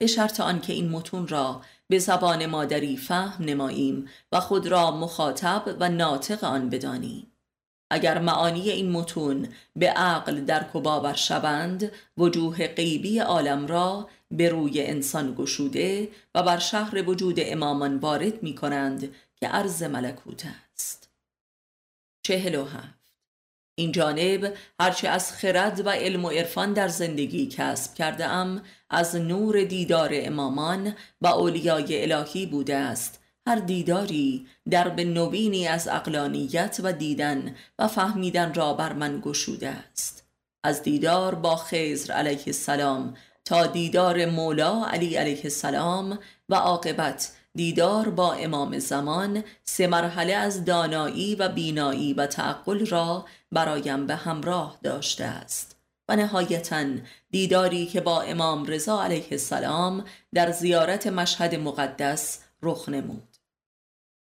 به 0.01 0.07
شرط 0.07 0.41
آنکه 0.41 0.73
این 0.73 0.89
متون 0.89 1.29
را 1.29 1.63
به 1.89 1.99
زبان 1.99 2.47
مادری 2.47 2.97
فهم 2.97 3.45
نماییم 3.45 4.09
و 4.33 4.41
خود 4.41 4.67
را 4.67 4.91
مخاطب 4.91 5.77
و 5.81 5.89
ناطق 5.89 6.45
آن 6.45 6.71
بدانیم. 6.71 7.33
اگر 7.91 8.19
معانی 8.19 8.71
این 8.71 8.91
متون 8.93 9.49
به 9.77 9.89
عقل 9.91 10.41
درک 10.41 10.77
و 10.77 10.81
باور 10.81 11.15
شوند 11.15 11.93
وجوه 12.19 12.67
غیبی 12.67 13.19
عالم 13.19 13.67
را 13.67 14.09
به 14.31 14.49
روی 14.49 14.87
انسان 14.87 15.35
گشوده 15.35 16.09
و 16.35 16.43
بر 16.43 16.59
شهر 16.59 17.09
وجود 17.09 17.37
امامان 17.39 17.99
وارد 17.99 18.43
می 18.43 18.55
کنند 18.55 19.15
که 19.37 19.49
عرض 19.49 19.83
ملکوت 19.83 20.47
است. 20.75 21.11
چهل 22.23 22.55
و 22.55 22.65
هفت. 22.65 23.00
این 23.81 23.93
جانب 23.93 24.55
هرچه 24.81 25.09
از 25.09 25.33
خرد 25.33 25.87
و 25.87 25.91
علم 25.91 26.25
و 26.25 26.31
عرفان 26.31 26.73
در 26.73 26.89
زندگی 26.89 27.47
کسب 27.47 27.95
کرده 27.95 28.27
ام 28.27 28.63
از 28.91 29.17
نور 29.17 29.65
دیدار 29.65 30.11
امامان 30.13 30.95
و 31.21 31.27
اولیای 31.27 32.13
الهی 32.13 32.47
بوده 32.47 32.77
است. 32.77 33.21
هر 33.47 33.57
دیداری 33.57 34.47
در 34.71 34.89
به 34.89 35.05
نوینی 35.05 35.67
از 35.67 35.89
اقلانیت 35.89 36.81
و 36.83 36.93
دیدن 36.93 37.57
و 37.79 37.89
فهمیدن 37.89 38.55
را 38.55 38.75
بر 38.75 38.93
من 38.93 39.21
گشوده 39.21 39.69
است. 39.69 40.27
از 40.65 40.83
دیدار 40.83 41.35
با 41.35 41.57
خزر 41.57 42.13
علیه 42.13 42.43
السلام 42.47 43.15
تا 43.45 43.67
دیدار 43.67 44.27
مولا 44.27 44.85
علی 44.87 45.17
علیه 45.17 45.41
السلام 45.45 46.19
و 46.49 46.55
عاقبت 46.55 47.33
دیدار 47.55 48.09
با 48.09 48.33
امام 48.33 48.79
زمان 48.79 49.45
سه 49.65 49.87
مرحله 49.87 50.33
از 50.33 50.65
دانایی 50.65 51.35
و 51.35 51.49
بینایی 51.49 52.15
و 52.15 52.27
تعقل 52.27 52.87
را 52.87 53.27
برایم 53.53 54.07
به 54.07 54.15
همراه 54.15 54.79
داشته 54.83 55.25
است 55.25 55.77
و 56.09 56.17
نهایتا 56.17 56.85
دیداری 57.31 57.87
که 57.87 58.01
با 58.01 58.23
امام 58.23 58.65
رضا 58.65 59.03
علیه 59.03 59.29
السلام 59.31 60.05
در 60.35 60.51
زیارت 60.51 61.07
مشهد 61.07 61.55
مقدس 61.55 62.41
رخ 62.63 62.89
نمود. 62.89 63.37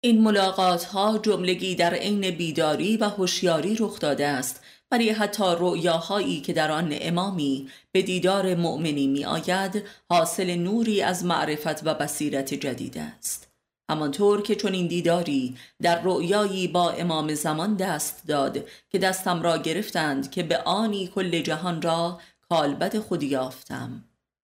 این 0.02 0.22
ملاقات 0.22 0.84
ها 0.84 1.18
جملگی 1.18 1.76
در 1.76 1.94
عین 1.94 2.32
بیداری 2.32 2.98
و 2.98 3.10
هوشیاری 3.10 3.76
رخ 3.80 4.00
داده 4.00 4.28
است 4.28 4.64
ولی 4.92 5.10
حتی 5.10 5.44
رؤیاهایی 5.60 6.42
که 6.42 6.54
در 6.54 6.72
آن 6.72 6.90
امامی 6.92 7.70
به 7.92 8.02
دیدار 8.02 8.56
مؤمنی 8.56 9.08
می 9.08 9.26
آید 9.26 9.84
حاصل 10.10 10.56
نوری 10.56 11.02
از 11.02 11.26
معرفت 11.26 11.88
و 11.88 11.94
بصیرت 11.94 12.54
جدید 12.54 12.98
است. 12.98 13.48
همانطور 13.90 14.42
که 14.42 14.56
چون 14.56 14.74
این 14.74 14.88
دیداری 14.88 15.58
در 15.82 16.02
رؤیایی 16.02 16.68
با 16.68 16.92
امام 16.92 17.34
زمان 17.34 17.76
دست 17.76 18.28
داد 18.28 18.66
که 18.90 19.00
دستم 19.00 19.42
را 19.42 19.58
گرفتند 19.58 20.32
که 20.32 20.44
به 20.44 20.58
آنی 20.58 21.08
کل 21.08 21.42
جهان 21.42 21.82
را 21.82 22.20
کالبد 22.50 23.00
خود 23.00 23.24
یافتم. 23.24 24.04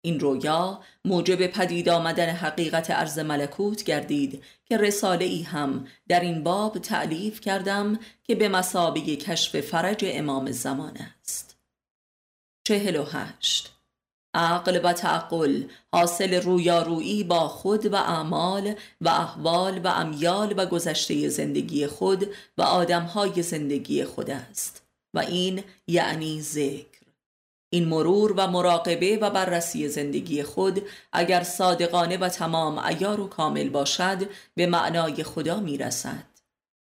این 0.09 0.21
رویا 0.21 0.81
موجب 1.05 1.47
پدید 1.47 1.89
آمدن 1.89 2.29
حقیقت 2.29 2.91
عرض 2.91 3.19
ملکوت 3.19 3.85
گردید 3.85 4.45
که 4.65 4.77
رساله 4.77 5.25
ای 5.25 5.43
هم 5.43 5.87
در 6.09 6.21
این 6.21 6.43
باب 6.43 6.79
تعلیف 6.79 7.41
کردم 7.41 7.99
که 8.25 8.35
به 8.35 8.49
مسابه 8.49 9.01
کشف 9.01 9.61
فرج 9.61 10.05
امام 10.09 10.51
زمان 10.51 10.97
است. 10.97 11.57
چهل 12.65 12.97
و 12.97 13.05
هشت. 13.05 13.73
عقل 14.35 14.81
و 14.85 14.93
تعقل 14.93 15.63
حاصل 15.93 16.35
رویارویی 16.35 17.25
با 17.25 17.49
خود 17.49 17.87
و 17.87 17.95
اعمال 17.95 18.75
و 19.01 19.09
احوال 19.09 19.79
و 19.79 19.89
امیال 19.89 20.55
و 20.57 20.67
گذشته 20.67 21.29
زندگی 21.29 21.87
خود 21.87 22.29
و 22.59 22.63
آدمهای 22.63 23.43
زندگی 23.43 24.05
خود 24.05 24.31
است. 24.31 24.83
و 25.15 25.19
این 25.19 25.65
یعنی 25.87 26.41
ذکر. 26.41 26.88
این 27.71 27.89
مرور 27.89 28.35
و 28.37 28.47
مراقبه 28.47 29.17
و 29.17 29.31
بررسی 29.31 29.89
زندگی 29.89 30.43
خود 30.43 30.83
اگر 31.13 31.43
صادقانه 31.43 32.17
و 32.17 32.29
تمام 32.29 32.79
ایار 32.79 33.21
و 33.21 33.27
کامل 33.27 33.69
باشد 33.69 34.29
به 34.55 34.67
معنای 34.67 35.23
خدا 35.23 35.61
می 35.61 35.79
رسد. 35.79 36.25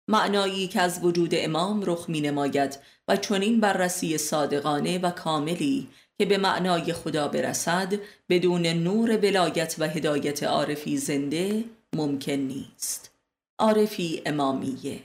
معنایی 0.07 0.67
که 0.67 0.81
از 0.81 1.03
وجود 1.03 1.31
امام 1.33 1.83
رخ 1.86 2.09
می 2.09 2.21
نماید 2.21 2.79
و 3.07 3.15
چنین 3.15 3.59
بررسی 3.59 4.17
صادقانه 4.17 4.97
و 4.97 5.11
کاملی 5.11 5.88
که 6.17 6.25
به 6.25 6.38
معنای 6.38 6.93
خدا 6.93 7.27
برسد 7.27 7.93
بدون 8.29 8.67
نور 8.67 9.17
ولایت 9.17 9.75
و 9.79 9.88
هدایت 9.88 10.43
عارفی 10.43 10.97
زنده 10.97 11.63
ممکن 11.93 12.31
نیست. 12.31 13.11
عارفی 13.59 14.21
امامیه 14.25 14.99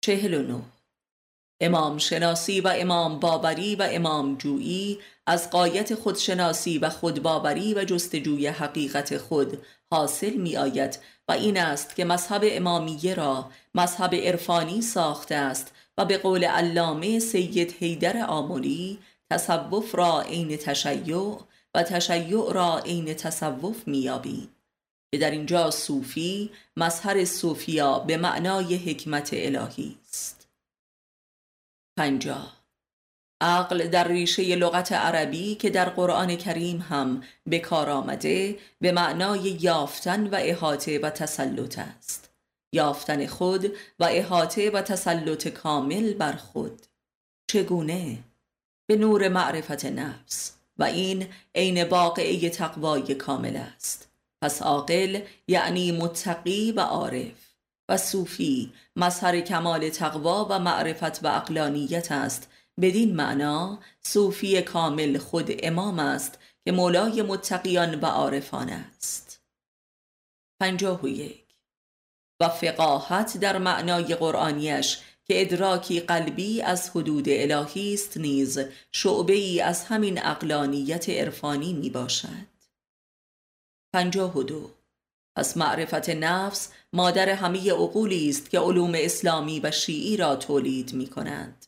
چهل 0.00 0.34
و 0.34 0.42
نو 0.42 0.60
امام 1.60 1.98
شناسی 1.98 2.60
و 2.60 2.72
امام 2.76 3.20
باوری 3.20 3.76
و 3.76 3.88
امام 3.90 4.36
جویی 4.36 4.98
از 5.26 5.50
قایت 5.50 5.94
خودشناسی 5.94 6.78
و 6.78 6.88
خودباوری 6.88 7.74
و 7.74 7.84
جستجوی 7.84 8.46
حقیقت 8.46 9.18
خود 9.18 9.58
حاصل 9.90 10.32
می 10.32 10.56
آید 10.56 10.98
و 11.28 11.32
این 11.32 11.58
است 11.58 11.96
که 11.96 12.04
مذهب 12.04 12.42
امامیه 12.44 13.14
را 13.14 13.50
مذهب 13.74 14.14
عرفانی 14.14 14.82
ساخته 14.82 15.34
است 15.34 15.72
و 15.98 16.04
به 16.04 16.18
قول 16.18 16.44
علامه 16.44 17.18
سید 17.18 17.74
حیدر 17.80 18.26
آمولی 18.26 18.98
تصوف 19.30 19.94
را 19.94 20.20
عین 20.20 20.56
تشیع 20.56 21.36
و 21.74 21.82
تشیع 21.82 22.52
را 22.52 22.78
عین 22.78 23.14
تصوف 23.14 23.88
میابید 23.88 24.48
که 25.12 25.18
در 25.18 25.30
اینجا 25.30 25.70
صوفی 25.70 26.50
مظهر 26.76 27.24
صوفیا 27.24 27.98
به 27.98 28.16
معنای 28.16 28.76
حکمت 28.76 29.30
الهی 29.32 29.96
است. 30.02 30.07
پنجاه. 31.98 32.56
عقل 33.40 33.86
در 33.88 34.08
ریشه 34.08 34.56
لغت 34.56 34.92
عربی 34.92 35.54
که 35.54 35.70
در 35.70 35.88
قرآن 35.88 36.36
کریم 36.36 36.78
هم 36.88 37.22
به 37.46 37.58
کار 37.58 37.90
آمده 37.90 38.58
به 38.80 38.92
معنای 38.92 39.40
یافتن 39.40 40.26
و 40.26 40.36
احاطه 40.40 40.98
و 40.98 41.10
تسلط 41.10 41.78
است. 41.78 42.30
یافتن 42.72 43.26
خود 43.26 43.72
و 43.98 44.04
احاطه 44.04 44.70
و 44.70 44.82
تسلط 44.82 45.48
کامل 45.48 46.14
بر 46.14 46.32
خود. 46.32 46.82
چگونه؟ 47.50 48.18
به 48.86 48.96
نور 48.96 49.28
معرفت 49.28 49.84
نفس 49.84 50.52
و 50.76 50.84
این 50.84 51.26
عین 51.54 51.84
واقعه 51.84 52.50
تقوای 52.50 53.14
کامل 53.14 53.56
است. 53.56 54.08
پس 54.42 54.62
عاقل 54.62 55.20
یعنی 55.48 55.92
متقی 55.92 56.72
و 56.72 56.80
عارف. 56.80 57.47
و 57.88 57.96
صوفی. 57.96 58.72
مظهر 58.96 59.40
کمال 59.40 59.88
تقوا 59.88 60.46
و 60.50 60.58
معرفت 60.58 61.24
و 61.24 61.26
اقلانیت 61.26 62.12
است. 62.12 62.50
بدین 62.80 63.16
معنا 63.16 63.78
صوفی 64.00 64.62
کامل 64.62 65.18
خود 65.18 65.50
امام 65.62 65.98
است 65.98 66.38
که 66.64 66.72
مولای 66.72 67.22
متقیان 67.22 68.00
و 68.00 68.06
عارفان 68.06 68.70
است. 68.70 69.40
پنجاه 70.60 71.02
و 71.02 71.08
یک. 71.08 71.44
و 72.40 72.48
فقاهت 72.48 73.36
در 73.36 73.58
معنای 73.58 74.14
قرآنیش 74.14 74.98
که 75.24 75.40
ادراکی 75.40 76.00
قلبی 76.00 76.62
از 76.62 76.90
حدود 76.90 77.24
الهی 77.28 77.94
است 77.94 78.16
نیز 78.16 78.58
شعبه 78.92 79.32
ای 79.32 79.60
از 79.60 79.84
همین 79.84 80.24
اقلانیت 80.24 81.08
عرفانی 81.08 81.72
می 81.72 81.90
باشد 81.90 82.48
پنجاه 83.92 84.36
و 84.38 84.42
دو. 84.42 84.77
پس 85.38 85.56
معرفت 85.56 86.10
نفس 86.10 86.68
مادر 86.92 87.28
همه 87.28 87.72
عقولی 87.72 88.28
است 88.28 88.50
که 88.50 88.58
علوم 88.58 88.92
اسلامی 88.94 89.60
و 89.60 89.70
شیعی 89.70 90.16
را 90.16 90.36
تولید 90.36 90.92
می 90.92 91.06
کنند. 91.06 91.66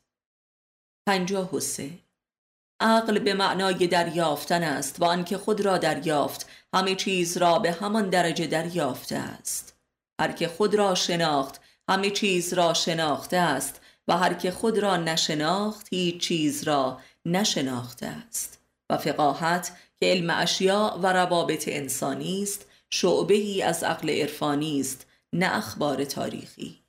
پنجاه 1.08 1.56
و 1.56 1.60
سه. 1.60 1.90
عقل 2.80 3.18
به 3.18 3.34
معنای 3.34 3.86
دریافتن 3.86 4.62
است 4.62 5.00
و 5.00 5.04
آنکه 5.04 5.38
خود 5.38 5.60
را 5.60 5.78
دریافت 5.78 6.46
همه 6.74 6.94
چیز 6.94 7.36
را 7.36 7.58
به 7.58 7.72
همان 7.72 8.10
درجه 8.10 8.46
دریافته 8.46 9.16
است. 9.16 9.78
هر 10.20 10.32
که 10.32 10.48
خود 10.48 10.74
را 10.74 10.94
شناخت 10.94 11.60
همه 11.90 12.10
چیز 12.10 12.52
را 12.52 12.74
شناخته 12.74 13.36
است 13.36 13.80
و 14.08 14.16
هر 14.16 14.34
که 14.34 14.50
خود 14.50 14.78
را 14.78 14.96
نشناخت 14.96 15.88
هیچ 15.90 16.20
چیز 16.20 16.62
را 16.62 17.00
نشناخته 17.26 18.06
است. 18.06 18.60
و 18.90 18.96
فقاهت 18.96 19.72
که 19.96 20.06
علم 20.06 20.30
اشیاء 20.30 20.98
و 20.98 21.06
روابط 21.06 21.68
انسانی 21.68 22.42
است 22.42 22.69
شعبه 22.92 23.34
ای 23.34 23.62
از 23.62 23.84
عقل 23.84 24.10
عرفانی 24.10 24.80
است 24.80 25.06
نه 25.32 25.56
اخبار 25.56 26.04
تاریخی. 26.04 26.84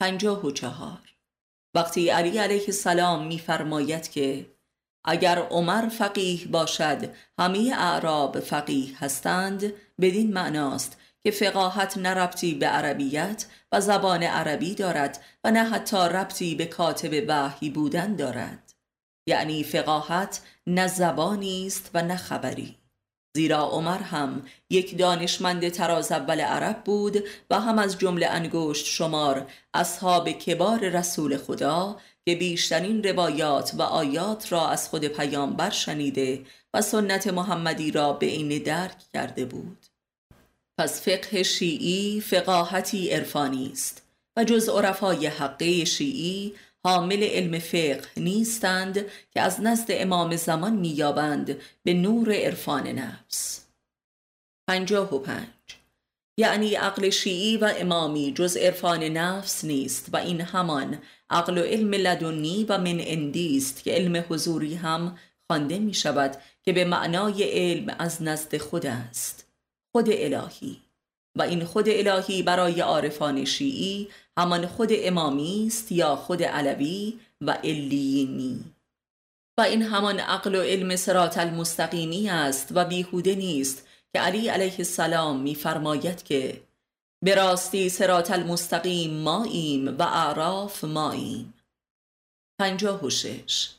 پنجاه 0.00 0.46
و 0.46 0.50
چهار. 0.50 1.16
وقتی 1.74 2.08
علی 2.08 2.38
علیه 2.38 2.64
السلام 2.66 3.26
میفرماید 3.26 4.10
که 4.10 4.56
اگر 5.04 5.38
عمر 5.38 5.88
فقیه 5.88 6.46
باشد 6.48 7.14
همه 7.38 7.74
اعراب 7.78 8.40
فقیه 8.40 8.98
هستند 8.98 9.72
بدین 10.00 10.32
معناست 10.32 11.00
که 11.24 11.30
فقاهت 11.30 11.98
نه 11.98 12.08
ربطی 12.08 12.54
به 12.54 12.66
عربیت 12.66 13.46
و 13.72 13.80
زبان 13.80 14.22
عربی 14.22 14.74
دارد 14.74 15.24
و 15.44 15.50
نه 15.50 15.64
حتی 15.64 15.96
ربطی 15.96 16.54
به 16.54 16.66
کاتب 16.66 17.24
وحی 17.28 17.70
بودن 17.70 18.16
دارد. 18.16 18.74
یعنی 19.28 19.64
فقاهت 19.64 20.40
نه 20.66 20.86
زبانی 20.86 21.66
است 21.66 21.90
و 21.94 22.02
نه 22.02 22.16
خبری. 22.16 22.78
زیرا 23.36 23.68
عمر 23.68 23.98
هم 23.98 24.42
یک 24.70 24.98
دانشمند 24.98 25.68
تراز 25.68 26.12
اول 26.12 26.40
عرب 26.40 26.84
بود 26.84 27.24
و 27.50 27.60
هم 27.60 27.78
از 27.78 27.98
جمله 27.98 28.26
انگشت 28.26 28.86
شمار 28.86 29.46
اصحاب 29.74 30.30
کبار 30.30 30.88
رسول 30.88 31.36
خدا 31.36 31.96
که 32.24 32.34
بیشترین 32.34 33.04
روایات 33.04 33.74
و 33.74 33.82
آیات 33.82 34.52
را 34.52 34.68
از 34.68 34.88
خود 34.88 35.04
پیامبر 35.04 35.70
شنیده 35.70 36.42
و 36.74 36.82
سنت 36.82 37.26
محمدی 37.26 37.90
را 37.90 38.12
به 38.12 38.26
این 38.26 38.62
درک 38.62 38.98
کرده 39.14 39.44
بود. 39.44 39.86
پس 40.78 41.02
فقه 41.08 41.42
شیعی 41.42 42.20
فقاهتی 42.20 43.10
عرفانی 43.10 43.70
است 43.72 44.02
و 44.36 44.44
جز 44.44 44.68
عرفای 44.68 45.26
حقه 45.26 45.84
شیعی 45.84 46.54
حامل 46.86 47.22
علم 47.22 47.58
فقه 47.58 48.08
نیستند 48.16 49.06
که 49.30 49.40
از 49.40 49.60
نزد 49.60 49.86
امام 49.90 50.36
زمان 50.36 50.72
مییابند 50.72 51.56
به 51.82 51.94
نور 51.94 52.32
عرفان 52.32 52.86
نفس. 52.86 53.66
پنجاه 54.68 55.14
و 55.14 55.18
پنج. 55.18 55.46
یعنی 56.38 56.74
عقل 56.74 57.10
شیعی 57.10 57.56
و 57.56 57.72
امامی 57.76 58.32
جز 58.32 58.56
عرفان 58.56 59.02
نفس 59.02 59.64
نیست 59.64 60.08
و 60.12 60.16
این 60.16 60.40
همان 60.40 60.98
عقل 61.30 61.58
و 61.58 61.62
علم 61.62 61.94
لدنی 61.94 62.64
و 62.68 62.78
من 62.78 62.98
اندی 63.00 63.56
است 63.56 63.82
که 63.82 63.92
علم 63.92 64.24
حضوری 64.28 64.74
هم 64.74 65.18
خوانده 65.46 65.78
می 65.78 65.94
شود 65.94 66.36
که 66.62 66.72
به 66.72 66.84
معنای 66.84 67.42
علم 67.42 67.96
از 67.98 68.22
نزد 68.22 68.56
خود 68.56 68.86
است. 68.86 69.48
خود 69.92 70.08
الهی. 70.10 70.85
و 71.36 71.42
این 71.42 71.64
خود 71.64 71.88
الهی 71.88 72.42
برای 72.42 72.80
عارفان 72.80 73.44
شیعی 73.44 74.08
همان 74.38 74.66
خود 74.66 74.88
امامی 74.92 75.64
است 75.66 75.92
یا 75.92 76.16
خود 76.16 76.42
علوی 76.42 77.18
و 77.40 77.50
علینی 77.50 78.64
و 79.58 79.62
این 79.62 79.82
همان 79.82 80.20
عقل 80.20 80.54
و 80.54 80.62
علم 80.62 80.96
سرات 80.96 81.38
المستقیمی 81.38 82.28
است 82.28 82.68
و 82.74 82.84
بیهوده 82.84 83.34
نیست 83.34 83.86
که 84.12 84.20
علی 84.20 84.48
علیه 84.48 84.74
السلام 84.78 85.40
میفرماید 85.40 86.22
که 86.22 86.62
به 87.24 87.34
راستی 87.34 87.88
سرات 87.88 88.30
المستقیم 88.30 89.22
ماییم 89.22 89.98
و 89.98 90.02
اعراف 90.02 90.84
ماییم. 90.84 91.54
پنجاه 92.60 93.04
و 93.04 93.10
شش. 93.10 93.75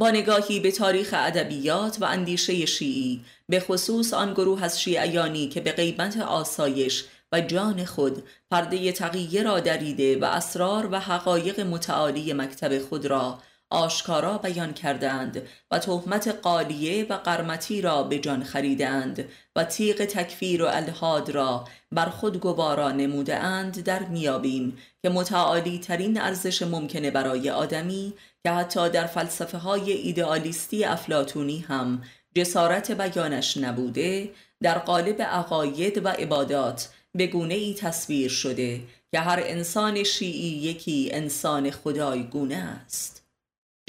با 0.00 0.10
نگاهی 0.10 0.60
به 0.60 0.70
تاریخ 0.72 1.14
ادبیات 1.18 1.96
و 2.00 2.04
اندیشه 2.04 2.66
شیعی 2.66 3.24
به 3.48 3.60
خصوص 3.60 4.14
آن 4.14 4.32
گروه 4.34 4.64
از 4.64 4.82
شیعیانی 4.82 5.48
که 5.48 5.60
به 5.60 5.72
غیبت 5.72 6.16
آسایش 6.16 7.04
و 7.32 7.40
جان 7.40 7.84
خود 7.84 8.22
پرده 8.50 8.92
تقیه 8.92 9.42
را 9.42 9.60
دریده 9.60 10.18
و 10.18 10.24
اسرار 10.24 10.88
و 10.92 11.00
حقایق 11.00 11.60
متعالی 11.60 12.32
مکتب 12.32 12.78
خود 12.78 13.06
را 13.06 13.38
آشکارا 13.70 14.38
بیان 14.38 14.72
کردند 14.72 15.42
و 15.70 15.78
تهمت 15.78 16.28
قالیه 16.28 17.06
و 17.08 17.14
قرمتی 17.14 17.80
را 17.80 18.02
به 18.02 18.18
جان 18.18 18.44
خریدند 18.44 19.28
و 19.56 19.64
تیغ 19.64 20.04
تکفیر 20.04 20.62
و 20.62 20.66
الهاد 20.66 21.30
را 21.30 21.64
بر 21.92 22.06
خود 22.06 22.40
گوارا 22.40 22.90
نموده 22.92 23.36
اند 23.36 23.84
در 23.84 24.02
میابیم 24.02 24.78
که 25.02 25.08
متعالی 25.08 25.78
ترین 25.78 26.20
ارزش 26.20 26.62
ممکنه 26.62 27.10
برای 27.10 27.50
آدمی 27.50 28.12
که 28.42 28.50
حتی 28.50 28.88
در 28.88 29.06
فلسفه 29.06 29.58
های 29.58 29.92
ایدئالیستی 29.92 30.84
افلاتونی 30.84 31.58
هم 31.68 32.02
جسارت 32.34 32.90
بیانش 32.90 33.56
نبوده 33.56 34.30
در 34.62 34.78
قالب 34.78 35.22
عقاید 35.22 36.04
و 36.04 36.08
عبادات 36.08 36.88
به 37.14 37.26
گونه 37.26 37.54
ای 37.54 37.74
تصویر 37.74 38.30
شده 38.30 38.80
که 39.10 39.20
هر 39.20 39.40
انسان 39.44 40.04
شیعی 40.04 40.58
یکی 40.58 41.10
انسان 41.12 41.70
خدای 41.70 42.22
گونه 42.22 42.56
است. 42.56 43.19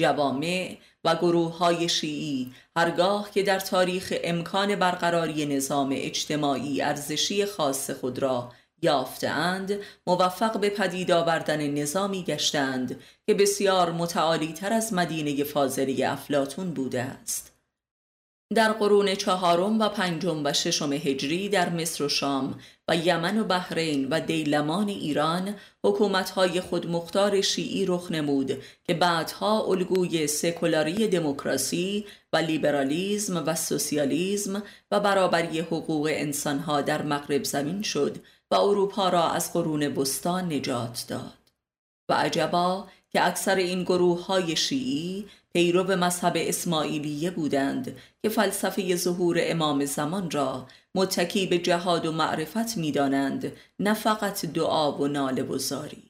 جوامع 0.01 0.77
و 1.03 1.15
گروه 1.15 1.57
های 1.57 1.89
شیعی 1.89 2.53
هرگاه 2.75 3.31
که 3.31 3.43
در 3.43 3.59
تاریخ 3.59 4.13
امکان 4.23 4.75
برقراری 4.75 5.45
نظام 5.45 5.89
اجتماعی 5.93 6.81
ارزشی 6.81 7.45
خاص 7.45 7.89
خود 7.89 8.19
را 8.19 8.51
یافتند 8.81 9.79
موفق 10.07 10.59
به 10.59 10.69
پدید 10.69 11.11
آوردن 11.11 11.67
نظامی 11.67 12.23
گشتند 12.23 12.99
که 13.27 13.33
بسیار 13.33 13.91
متعالی 13.91 14.53
تر 14.53 14.73
از 14.73 14.93
مدینه 14.93 15.43
فاضلی 15.43 16.03
افلاتون 16.03 16.73
بوده 16.73 17.01
است. 17.01 17.50
در 18.55 18.71
قرون 18.71 19.15
چهارم 19.15 19.79
و 19.79 19.89
پنجم 19.89 20.41
و 20.45 20.53
ششم 20.53 20.93
هجری 20.93 21.49
در 21.49 21.69
مصر 21.69 22.03
و 22.03 22.09
شام 22.09 22.59
و 22.87 22.95
یمن 22.95 23.39
و 23.39 23.43
بحرین 23.43 24.07
و 24.09 24.19
دیلمان 24.19 24.89
ایران 24.89 25.55
حکومتهای 25.83 26.61
خودمختار 26.61 27.41
شیعی 27.41 27.85
رخ 27.85 28.11
نمود 28.11 28.63
که 28.83 28.93
بعدها 28.93 29.61
الگوی 29.61 30.27
سکولاری 30.27 31.07
دموکراسی 31.07 32.05
و 32.33 32.37
لیبرالیزم 32.37 33.43
و 33.45 33.55
سوسیالیزم 33.55 34.63
و 34.91 34.99
برابری 34.99 35.59
حقوق 35.59 36.09
انسانها 36.11 36.81
در 36.81 37.01
مغرب 37.01 37.43
زمین 37.43 37.81
شد 37.81 38.17
و 38.51 38.55
اروپا 38.55 39.09
را 39.09 39.29
از 39.29 39.53
قرون 39.53 39.89
بستان 39.89 40.53
نجات 40.53 41.05
داد. 41.07 41.37
و 42.09 42.13
عجبا 42.13 42.87
که 43.11 43.27
اکثر 43.27 43.55
این 43.55 43.83
گروه 43.83 44.25
های 44.25 44.55
شیعی 44.55 45.25
پیرو 45.53 45.83
مذهب 45.83 46.33
اسماعیلیه 46.35 47.31
بودند 47.31 47.97
که 48.21 48.29
فلسفه 48.29 48.95
ظهور 48.95 49.37
امام 49.41 49.85
زمان 49.85 50.31
را 50.31 50.67
متکی 50.95 51.47
به 51.47 51.57
جهاد 51.57 52.05
و 52.05 52.11
معرفت 52.11 52.77
می‌دانند 52.77 53.51
نه 53.79 53.93
فقط 53.93 54.45
دعا 54.45 54.91
و 54.91 55.07
ناله 55.07 55.43
و 55.43 55.57
زاری 55.57 56.03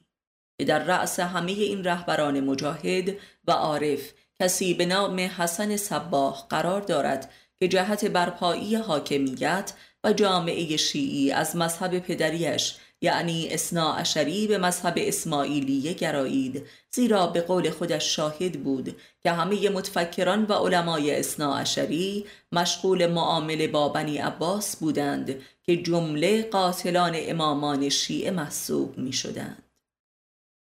که 0.58 0.64
در 0.64 0.84
رأس 0.84 1.20
همه 1.20 1.52
این 1.52 1.84
رهبران 1.84 2.40
مجاهد 2.40 3.16
و 3.46 3.52
عارف 3.52 4.12
کسی 4.40 4.74
به 4.74 4.86
نام 4.86 5.20
حسن 5.20 5.76
صباح 5.76 6.46
قرار 6.48 6.80
دارد 6.80 7.30
که 7.60 7.68
جهت 7.68 8.04
برپایی 8.04 8.74
حاکمیت 8.76 9.72
و 10.04 10.12
جامعه 10.12 10.76
شیعی 10.76 11.32
از 11.32 11.56
مذهب 11.56 11.98
پدریش 11.98 12.74
یعنی 13.02 13.48
اسنا 13.50 13.94
اشری 13.94 14.46
به 14.46 14.58
مذهب 14.58 14.94
اسماعیلیه 14.96 15.92
گرایید 15.92 16.66
زیرا 16.90 17.26
به 17.26 17.40
قول 17.40 17.70
خودش 17.70 18.16
شاهد 18.16 18.64
بود 18.64 18.96
که 19.22 19.30
همه 19.30 19.68
متفکران 19.68 20.44
و 20.44 20.52
علمای 20.52 21.20
اسنا 21.20 21.56
اشری 21.56 22.26
مشغول 22.52 23.06
معامله 23.06 23.68
با 23.68 23.88
بنی 23.88 24.18
عباس 24.18 24.76
بودند 24.76 25.40
که 25.62 25.76
جمله 25.76 26.42
قاتلان 26.42 27.12
امامان 27.16 27.88
شیعه 27.88 28.30
محسوب 28.30 28.98
می 28.98 29.12
شدند. 29.12 29.62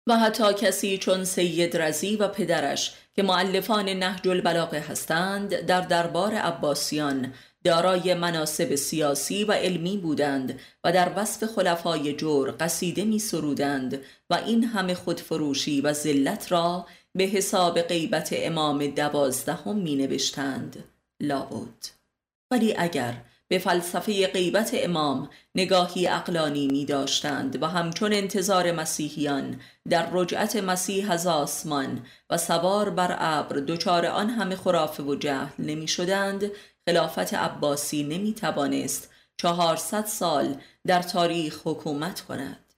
و 0.06 0.18
حتی 0.18 0.54
کسی 0.54 0.98
چون 0.98 1.24
سید 1.24 1.76
رزی 1.76 2.16
و 2.16 2.28
پدرش 2.28 2.94
که 3.16 3.22
معلفان 3.22 3.88
نهج 3.88 4.28
البلاغه 4.28 4.78
هستند 4.78 5.60
در 5.60 5.80
دربار 5.80 6.34
عباسیان 6.34 7.32
دارای 7.68 8.14
مناسب 8.14 8.74
سیاسی 8.74 9.44
و 9.44 9.52
علمی 9.52 9.96
بودند 9.96 10.60
و 10.84 10.92
در 10.92 11.12
وصف 11.16 11.44
خلفای 11.44 12.12
جور 12.12 12.54
قصیده 12.60 13.04
می 13.04 13.18
سرودند 13.18 14.00
و 14.30 14.34
این 14.34 14.64
همه 14.64 14.94
خودفروشی 14.94 15.80
و 15.80 15.92
ذلت 15.92 16.52
را 16.52 16.86
به 17.14 17.24
حساب 17.24 17.82
غیبت 17.82 18.28
امام 18.32 18.86
دوازدهم 18.86 19.76
می 19.76 19.96
نوشتند 19.96 20.84
لابد 21.20 21.86
ولی 22.50 22.74
اگر 22.78 23.14
به 23.48 23.58
فلسفه 23.58 24.26
غیبت 24.26 24.70
امام 24.74 25.30
نگاهی 25.54 26.08
اقلانی 26.08 26.66
می 26.66 26.84
داشتند 26.84 27.62
و 27.62 27.66
همچون 27.66 28.12
انتظار 28.12 28.72
مسیحیان 28.72 29.60
در 29.88 30.08
رجعت 30.12 30.56
مسیح 30.56 31.10
از 31.10 31.26
آسمان 31.26 32.06
و 32.30 32.38
سوار 32.38 32.90
بر 32.90 33.16
ابر 33.18 33.56
دچار 33.56 34.06
آن 34.06 34.30
همه 34.30 34.56
خرافه 34.56 35.02
و 35.02 35.14
جهل 35.14 35.48
نمی 35.58 35.88
شدند 35.88 36.50
خلافت 36.88 37.34
عباسی 37.34 38.02
نمی 38.02 38.34
توانست 38.34 39.10
چهارصد 39.36 40.06
سال 40.06 40.56
در 40.86 41.02
تاریخ 41.02 41.60
حکومت 41.64 42.20
کند. 42.20 42.74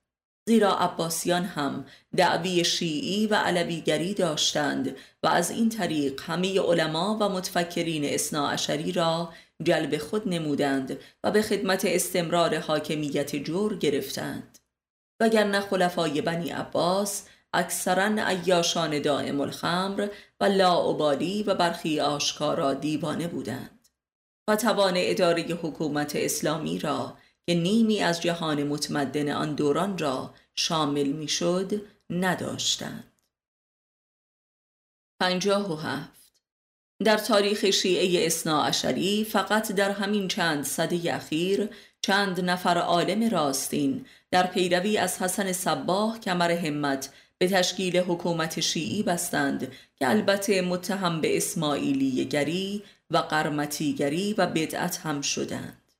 زیرا 0.48 0.78
عباسیان 0.78 1.44
هم 1.44 1.84
دعوی 2.16 2.64
شیعی 2.64 3.26
و 3.26 3.34
علویگری 3.34 4.14
داشتند 4.14 4.96
و 5.22 5.28
از 5.28 5.50
این 5.50 5.68
طریق 5.68 6.20
همه 6.20 6.60
علما 6.60 7.18
و 7.20 7.28
متفکرین 7.28 8.04
اصناعشری 8.04 8.92
را 8.92 9.32
جلب 9.62 9.98
خود 9.98 10.28
نمودند 10.28 10.98
و 11.24 11.30
به 11.30 11.42
خدمت 11.42 11.84
استمرار 11.84 12.58
حاکمیت 12.58 13.36
جور 13.36 13.76
گرفتند. 13.76 14.58
وگرنه 15.20 15.60
خلفای 15.60 16.20
بنی 16.20 16.50
عباس 16.50 17.24
اکثرا 17.52 18.26
ایاشان 18.26 19.02
دائم 19.02 19.40
الخمر 19.40 20.08
و 20.40 20.44
لاعبالی 20.44 21.42
و 21.42 21.54
برخی 21.54 22.00
آشکارا 22.00 22.74
دیوانه 22.74 23.28
بودند. 23.28 23.79
و 24.50 24.56
توان 24.56 24.94
اداره 24.96 25.42
حکومت 25.42 26.16
اسلامی 26.16 26.78
را 26.78 27.16
که 27.46 27.54
نیمی 27.54 28.00
از 28.00 28.22
جهان 28.22 28.62
متمدن 28.62 29.28
آن 29.28 29.54
دوران 29.54 29.98
را 29.98 30.34
شامل 30.56 31.06
می‌شد 31.06 31.82
نداشتند. 32.10 33.12
پنجاه 35.20 35.72
و 35.72 35.76
هفت 35.76 36.32
در 37.04 37.16
تاریخ 37.16 37.70
شیعه 37.70 38.26
اسنا 38.26 38.62
اشری 38.62 39.24
فقط 39.24 39.72
در 39.72 39.90
همین 39.90 40.28
چند 40.28 40.64
صده 40.64 41.14
اخیر 41.14 41.68
چند 42.02 42.40
نفر 42.40 42.78
عالم 42.78 43.30
راستین 43.30 44.06
در 44.30 44.46
پیروی 44.46 44.98
از 44.98 45.22
حسن 45.22 45.52
صباه 45.52 46.20
کمر 46.20 46.50
همت 46.50 47.12
به 47.38 47.48
تشکیل 47.48 47.96
حکومت 47.96 48.60
شیعی 48.60 49.02
بستند 49.02 49.72
که 49.96 50.08
البته 50.08 50.62
متهم 50.62 51.20
به 51.20 51.36
اسماعیلی 51.36 52.24
گری 52.24 52.82
و 53.10 53.18
قرمتیگری 53.18 54.34
و 54.34 54.46
بدعت 54.46 54.98
هم 54.98 55.20
شدند. 55.20 55.92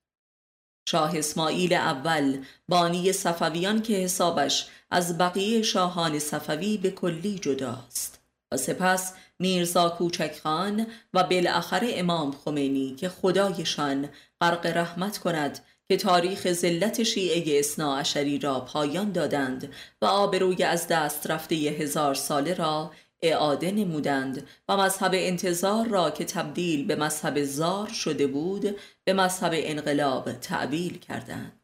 شاه 0.89 1.19
اسماعیل 1.19 1.73
اول 1.73 2.45
بانی 2.69 3.13
صفویان 3.13 3.83
که 3.83 3.95
حسابش 3.95 4.67
از 4.91 5.19
بقیه 5.19 5.63
شاهان 5.63 6.19
صفوی 6.19 6.77
به 6.77 6.91
کلی 6.91 7.39
جداست. 7.39 8.21
و 8.53 8.57
سپس 8.57 9.15
میرزا 9.39 9.89
کوچک 9.89 10.41
خان 10.43 10.87
و 11.15 11.25
بالاخره 11.25 11.89
امام 11.95 12.33
خمینی 12.33 12.95
که 12.95 13.09
خدایشان 13.09 14.09
غرق 14.41 14.67
رحمت 14.67 15.19
کند 15.19 15.61
که 15.89 15.97
تاریخ 15.97 16.53
زلت 16.53 17.03
شیعه 17.03 17.59
اصنا 17.59 17.99
عشری 17.99 18.39
را 18.39 18.61
پایان 18.61 19.13
دادند 19.13 19.73
و 20.03 20.07
آبروی 20.07 20.63
از 20.63 20.89
دست 20.89 21.31
رفته 21.31 21.55
هزار 21.55 22.15
ساله 22.15 22.55
را 22.55 22.91
اعاده 23.23 23.71
نمودند 23.71 24.47
و 24.69 24.77
مذهب 24.77 25.11
انتظار 25.15 25.89
را 25.89 26.11
که 26.11 26.25
تبدیل 26.25 26.87
به 26.87 26.97
مذهب 26.97 27.45
زار 27.45 27.89
شده 27.89 28.27
بود 28.27 28.77
به 29.05 29.13
مذهب 29.13 29.53
انقلاب 29.55 30.33
تعبیل 30.33 30.99
کردند. 30.99 31.61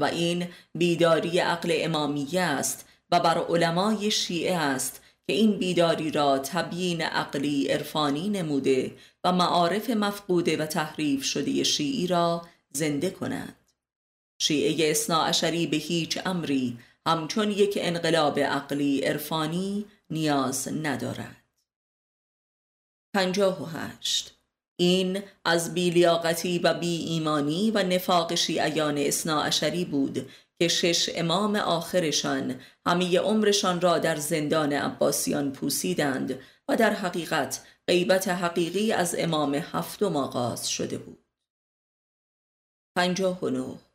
و 0.00 0.04
این 0.04 0.48
بیداری 0.74 1.38
عقل 1.38 1.72
امامیه 1.72 2.40
است 2.40 2.88
و 3.10 3.20
بر 3.20 3.38
علمای 3.38 4.10
شیعه 4.10 4.56
است 4.56 5.02
که 5.26 5.32
این 5.32 5.58
بیداری 5.58 6.10
را 6.10 6.38
تبیین 6.38 7.02
عقلی 7.02 7.68
عرفانی 7.68 8.28
نموده 8.28 8.92
و 9.24 9.32
معارف 9.32 9.90
مفقوده 9.90 10.56
و 10.56 10.66
تحریف 10.66 11.24
شده 11.24 11.62
شیعی 11.62 12.06
را 12.06 12.42
زنده 12.72 13.10
کنند 13.10 13.56
شیعه 14.42 14.90
اصنا 14.90 15.24
عشری 15.24 15.66
به 15.66 15.76
هیچ 15.76 16.18
امری 16.26 16.78
همچون 17.06 17.50
یک 17.50 17.78
انقلاب 17.80 18.38
عقلی 18.38 19.00
عرفانی 19.00 19.86
نیاز 20.10 20.68
ندارد. 20.68 21.44
پنجاه 23.14 23.62
و 23.62 23.66
هشت. 23.66 24.36
این 24.80 25.22
از 25.44 25.74
بیلیاقتی 25.74 26.58
و 26.58 26.74
بی 26.74 26.96
ایمانی 26.96 27.70
و 27.70 27.82
نفاق 27.82 28.34
شیعیان 28.34 28.98
اصنا 28.98 29.42
عشری 29.42 29.84
بود 29.84 30.30
که 30.58 30.68
شش 30.68 31.10
امام 31.14 31.56
آخرشان 31.56 32.60
همه 32.86 33.18
عمرشان 33.18 33.80
را 33.80 33.98
در 33.98 34.16
زندان 34.16 34.72
عباسیان 34.72 35.52
پوسیدند 35.52 36.40
و 36.68 36.76
در 36.76 36.90
حقیقت 36.90 37.66
غیبت 37.88 38.28
حقیقی 38.28 38.92
از 38.92 39.14
امام 39.18 39.54
هفتم 39.54 40.16
آغاز 40.16 40.70
شده 40.70 40.98
بود. 40.98 41.24
پنجاه 42.96 43.44
و 43.44 43.50
نه. 43.50 43.89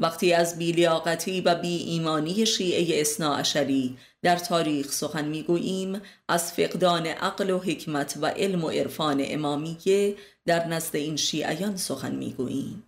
وقتی 0.00 0.32
از 0.32 0.58
بیلیاقتی 0.58 1.40
و 1.40 1.54
بی 1.54 1.76
ایمانی 1.76 2.46
شیعه 2.46 3.00
اصنا 3.00 3.36
عشری 3.36 3.96
در 4.22 4.36
تاریخ 4.36 4.92
سخن 4.92 5.24
می‌گوییم 5.24 6.00
از 6.28 6.52
فقدان 6.52 7.06
عقل 7.06 7.50
و 7.50 7.58
حکمت 7.58 8.18
و 8.20 8.26
علم 8.26 8.64
و 8.64 8.70
عرفان 8.70 9.22
امامیه 9.24 10.16
در 10.46 10.66
نزد 10.66 10.96
این 10.96 11.16
شیعیان 11.16 11.76
سخن 11.76 12.14
می‌گوییم. 12.14 12.84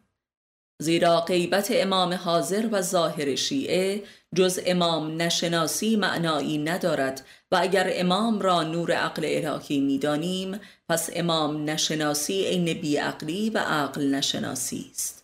زیرا 0.83 1.21
غیبت 1.21 1.69
امام 1.71 2.15
حاضر 2.15 2.69
و 2.73 2.83
ظاهر 2.83 3.35
شیعه 3.35 4.03
جز 4.35 4.61
امام 4.67 5.23
نشناسی 5.23 5.97
معنایی 5.97 6.59
ندارد 6.59 7.27
و 7.53 7.59
اگر 7.61 7.91
امام 7.93 8.41
را 8.41 8.63
نور 8.63 8.93
عقل 8.93 9.23
الهی 9.25 9.81
می‌دانیم 9.81 10.61
پس 10.89 11.11
امام 11.13 11.71
نشناسی 11.71 12.45
عین 12.45 12.81
بیعقلی 12.81 13.51
و 13.51 13.59
عقل 13.59 14.15
نشناسی 14.15 14.91
است. 14.91 15.20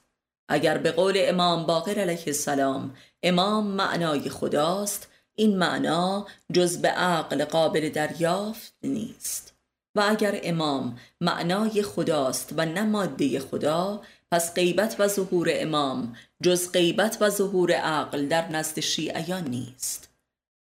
اگر 0.49 0.78
به 0.78 0.92
قول 0.92 1.14
امام 1.18 1.66
باقر 1.66 1.99
علیه 1.99 2.24
السلام 2.26 2.94
امام 3.22 3.66
معنای 3.66 4.30
خداست 4.30 5.09
این 5.34 5.59
معنا 5.59 6.26
جز 6.53 6.78
به 6.78 6.88
عقل 6.88 7.44
قابل 7.44 7.88
دریافت 7.88 8.74
نیست. 8.82 9.55
و 9.94 10.05
اگر 10.09 10.40
امام 10.42 10.99
معنای 11.20 11.82
خداست 11.82 12.55
و 12.57 12.66
نه 12.66 12.82
ماده 12.82 13.38
خدا 13.40 14.03
پس 14.30 14.55
غیبت 14.55 14.97
و 14.99 15.09
ظهور 15.09 15.49
امام 15.51 16.16
جز 16.42 16.72
غیبت 16.72 17.18
و 17.20 17.30
ظهور 17.30 17.72
عقل 17.72 18.26
در 18.26 18.49
نزد 18.49 18.80
شیعیان 18.80 19.44
نیست. 19.44 20.09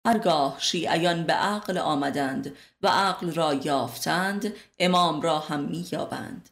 هرگاه 0.06 0.56
شیعیان 0.58 1.24
به 1.24 1.32
عقل 1.32 1.78
آمدند 1.78 2.56
و 2.82 2.88
عقل 2.88 3.32
را 3.32 3.54
یافتند 3.54 4.54
امام 4.78 5.20
را 5.20 5.38
هم 5.38 5.60
مییابند. 5.60 6.50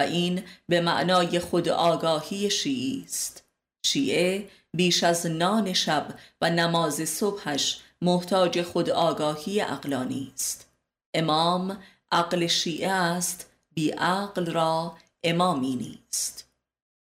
این 0.00 0.42
به 0.68 0.80
معنای 0.80 1.38
خود 1.38 1.68
آگاهی 1.68 2.50
شیعی 2.50 3.04
است. 3.06 3.44
شیعه 3.86 4.48
بیش 4.74 5.04
از 5.04 5.26
نان 5.26 5.72
شب 5.72 6.14
و 6.40 6.50
نماز 6.50 7.08
صبحش 7.08 7.80
محتاج 8.02 8.62
خود 8.62 8.90
آگاهی 8.90 9.60
عقلانی 9.60 10.32
است. 10.34 10.70
امام 11.14 11.78
عقل 12.12 12.46
شیعه 12.46 12.90
است 12.90 13.50
بی 13.74 13.90
عقل 13.90 14.46
را 14.46 14.96
امامی 15.24 15.76
نیست. 15.76 16.50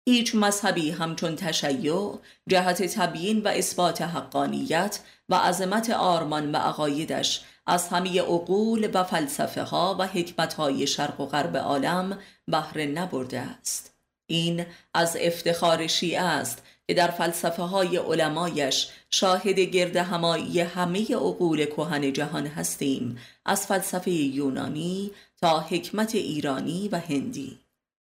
هیچ 0.08 0.34
مذهبی 0.34 0.90
همچون 0.90 1.36
تشیع 1.36 2.18
جهت 2.48 2.82
تبیین 2.82 3.42
و 3.42 3.48
اثبات 3.48 4.02
حقانیت 4.02 5.00
و 5.28 5.34
عظمت 5.34 5.90
آرمان 5.90 6.52
و 6.52 6.56
عقایدش 6.56 7.44
از 7.66 7.88
همه 7.88 8.20
عقول 8.20 8.90
و 8.94 9.04
فلسفه 9.04 9.62
ها 9.62 9.96
و 9.98 10.06
حکمت 10.06 10.54
های 10.54 10.86
شرق 10.86 11.20
و 11.20 11.26
غرب 11.26 11.56
عالم 11.56 12.18
بهره 12.48 12.86
نبرده 12.86 13.40
است. 13.40 13.94
این 14.26 14.66
از 14.94 15.16
افتخار 15.20 15.86
شیعه 15.86 16.22
است 16.22 16.62
که 16.86 16.94
در 16.94 17.10
فلسفه 17.10 17.62
های 17.62 17.96
علمایش 17.96 18.88
شاهد 19.10 19.60
گرد 19.60 19.96
همایی 19.96 20.60
همه 20.60 21.14
عقول 21.14 21.64
کهن 21.64 22.12
جهان 22.12 22.46
هستیم 22.46 23.18
از 23.46 23.66
فلسفه 23.66 24.10
یونانی 24.10 25.10
تا 25.40 25.60
حکمت 25.60 26.14
ایرانی 26.14 26.88
و 26.92 26.98
هندی. 26.98 27.58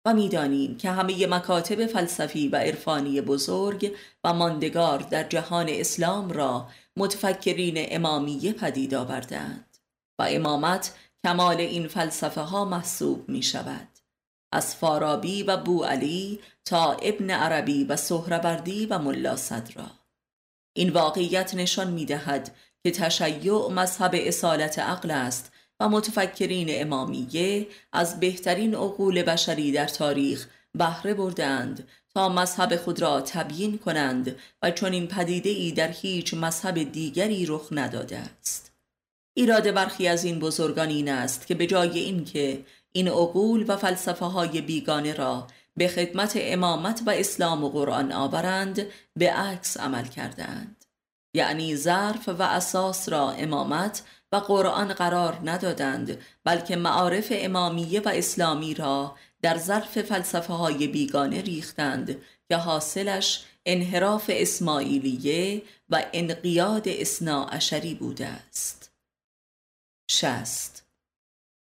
و 0.04 0.14
می‌دانیم 0.14 0.76
که 0.76 0.90
همه 0.90 1.26
مکاتب 1.26 1.86
فلسفی 1.86 2.48
و 2.48 2.56
عرفانی 2.56 3.20
بزرگ 3.20 3.92
و 4.24 4.32
ماندگار 4.32 4.98
در 4.98 5.22
جهان 5.22 5.66
اسلام 5.68 6.30
را 6.30 6.68
متفکرین 6.96 7.74
امامیه 7.78 8.52
پدید 8.52 8.94
آوردند 8.94 9.78
و 10.18 10.26
امامت 10.28 10.94
کمال 11.24 11.56
این 11.56 11.88
فلسفه 11.88 12.40
ها 12.40 12.64
محسوب 12.64 13.28
می 13.28 13.42
شود 13.42 13.88
از 14.52 14.76
فارابی 14.76 15.42
و 15.42 15.56
بو 15.56 15.84
علی 15.84 16.40
تا 16.64 16.92
ابن 16.92 17.30
عربی 17.30 17.84
و 17.84 17.96
سهروردی 17.96 18.86
و 18.86 18.98
ملا 18.98 19.36
صدرا 19.36 19.90
این 20.76 20.90
واقعیت 20.90 21.54
نشان 21.54 21.90
می 21.90 22.04
دهد 22.04 22.54
که 22.84 22.90
تشیع 22.90 23.68
مذهب 23.68 24.10
اصالت 24.14 24.78
عقل 24.78 25.10
است 25.10 25.52
و 25.80 25.88
متفکرین 25.88 26.68
امامیه 26.70 27.66
از 27.92 28.20
بهترین 28.20 28.74
عقول 28.74 29.22
بشری 29.22 29.72
در 29.72 29.86
تاریخ 29.86 30.48
بهره 30.78 31.14
بردند 31.14 31.88
تا 32.14 32.28
مذهب 32.28 32.76
خود 32.76 33.02
را 33.02 33.20
تبیین 33.20 33.78
کنند 33.78 34.36
و 34.62 34.70
چون 34.70 34.92
این 34.92 35.06
پدیده 35.06 35.50
ای 35.50 35.72
در 35.72 35.88
هیچ 35.88 36.34
مذهب 36.34 36.82
دیگری 36.92 37.46
رخ 37.46 37.68
نداده 37.70 38.18
است. 38.18 38.72
ایراد 39.34 39.74
برخی 39.74 40.08
از 40.08 40.24
این 40.24 40.38
بزرگان 40.38 40.88
این 40.88 41.08
است 41.08 41.46
که 41.46 41.54
به 41.54 41.66
جای 41.66 41.98
اینکه 41.98 42.64
این 42.92 43.08
عقول 43.08 43.64
و 43.68 43.76
فلسفه 43.76 44.24
های 44.24 44.60
بیگانه 44.60 45.14
را 45.14 45.46
به 45.76 45.88
خدمت 45.88 46.32
امامت 46.36 47.02
و 47.06 47.10
اسلام 47.10 47.64
و 47.64 47.68
قرآن 47.68 48.12
آورند 48.12 48.86
به 49.16 49.32
عکس 49.32 49.76
عمل 49.76 50.04
کردند. 50.04 50.84
یعنی 51.34 51.76
ظرف 51.76 52.28
و 52.28 52.42
اساس 52.42 53.08
را 53.08 53.30
امامت 53.30 54.02
و 54.32 54.36
قرآن 54.36 54.88
قرار 54.92 55.38
ندادند 55.44 56.18
بلکه 56.44 56.76
معارف 56.76 57.28
امامیه 57.30 58.00
و 58.00 58.08
اسلامی 58.08 58.74
را 58.74 59.14
در 59.42 59.58
ظرف 59.58 60.02
فلسفه 60.02 60.52
های 60.52 60.86
بیگانه 60.86 61.42
ریختند 61.42 62.22
که 62.48 62.56
حاصلش 62.56 63.44
انحراف 63.66 64.30
اسماعیلیه 64.34 65.62
و 65.90 66.04
انقیاد 66.12 66.88
اسنا 66.88 67.44
عشری 67.44 67.94
بوده 67.94 68.26
است. 68.26 68.92
شست 70.10 70.86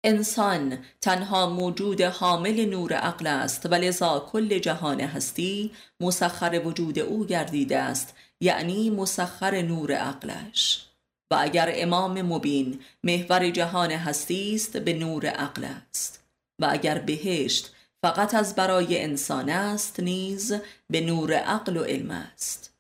انسان 0.05 0.79
تنها 1.01 1.47
موجود 1.51 2.01
حامل 2.01 2.65
نور 2.65 2.93
عقل 2.93 3.27
است 3.27 3.67
و 3.67 3.75
لذا 3.75 4.29
کل 4.33 4.59
جهان 4.59 5.01
هستی 5.01 5.73
مسخر 6.01 6.63
وجود 6.65 6.99
او 6.99 7.27
گردیده 7.27 7.79
است 7.79 8.15
یعنی 8.41 8.91
مسخر 8.91 9.63
نور 9.63 9.93
عقلش. 9.93 10.85
و 11.31 11.37
اگر 11.41 11.73
امام 11.75 12.23
مبین 12.23 12.81
محور 13.05 13.51
جهان 13.51 13.91
هستی 13.91 14.55
است 14.55 14.77
به 14.77 14.93
نور 14.93 15.27
عقل 15.27 15.65
است. 15.65 16.18
و 16.59 16.69
اگر 16.71 16.99
بهشت 16.99 17.75
فقط 18.03 18.35
از 18.35 18.55
برای 18.55 19.03
انسان 19.03 19.49
است 19.49 20.01
نیز 20.01 20.55
به 20.91 21.01
نور 21.01 21.33
عقل 21.33 21.77
و 21.77 21.83
علم 21.83 22.11
است. 22.11 22.75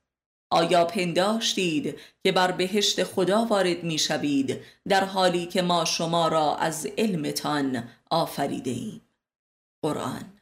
آیا 0.50 0.84
پنداشتید 0.84 1.98
که 2.24 2.32
بر 2.32 2.52
بهشت 2.52 3.04
خدا 3.04 3.44
وارد 3.44 3.84
می 3.84 3.98
شوید 3.98 4.60
در 4.88 5.04
حالی 5.04 5.46
که 5.46 5.62
ما 5.62 5.84
شما 5.84 6.28
را 6.28 6.56
از 6.56 6.86
علمتان 6.98 7.88
آفریده 8.10 8.70
ایم 8.70 9.00
قرآن 9.82 10.37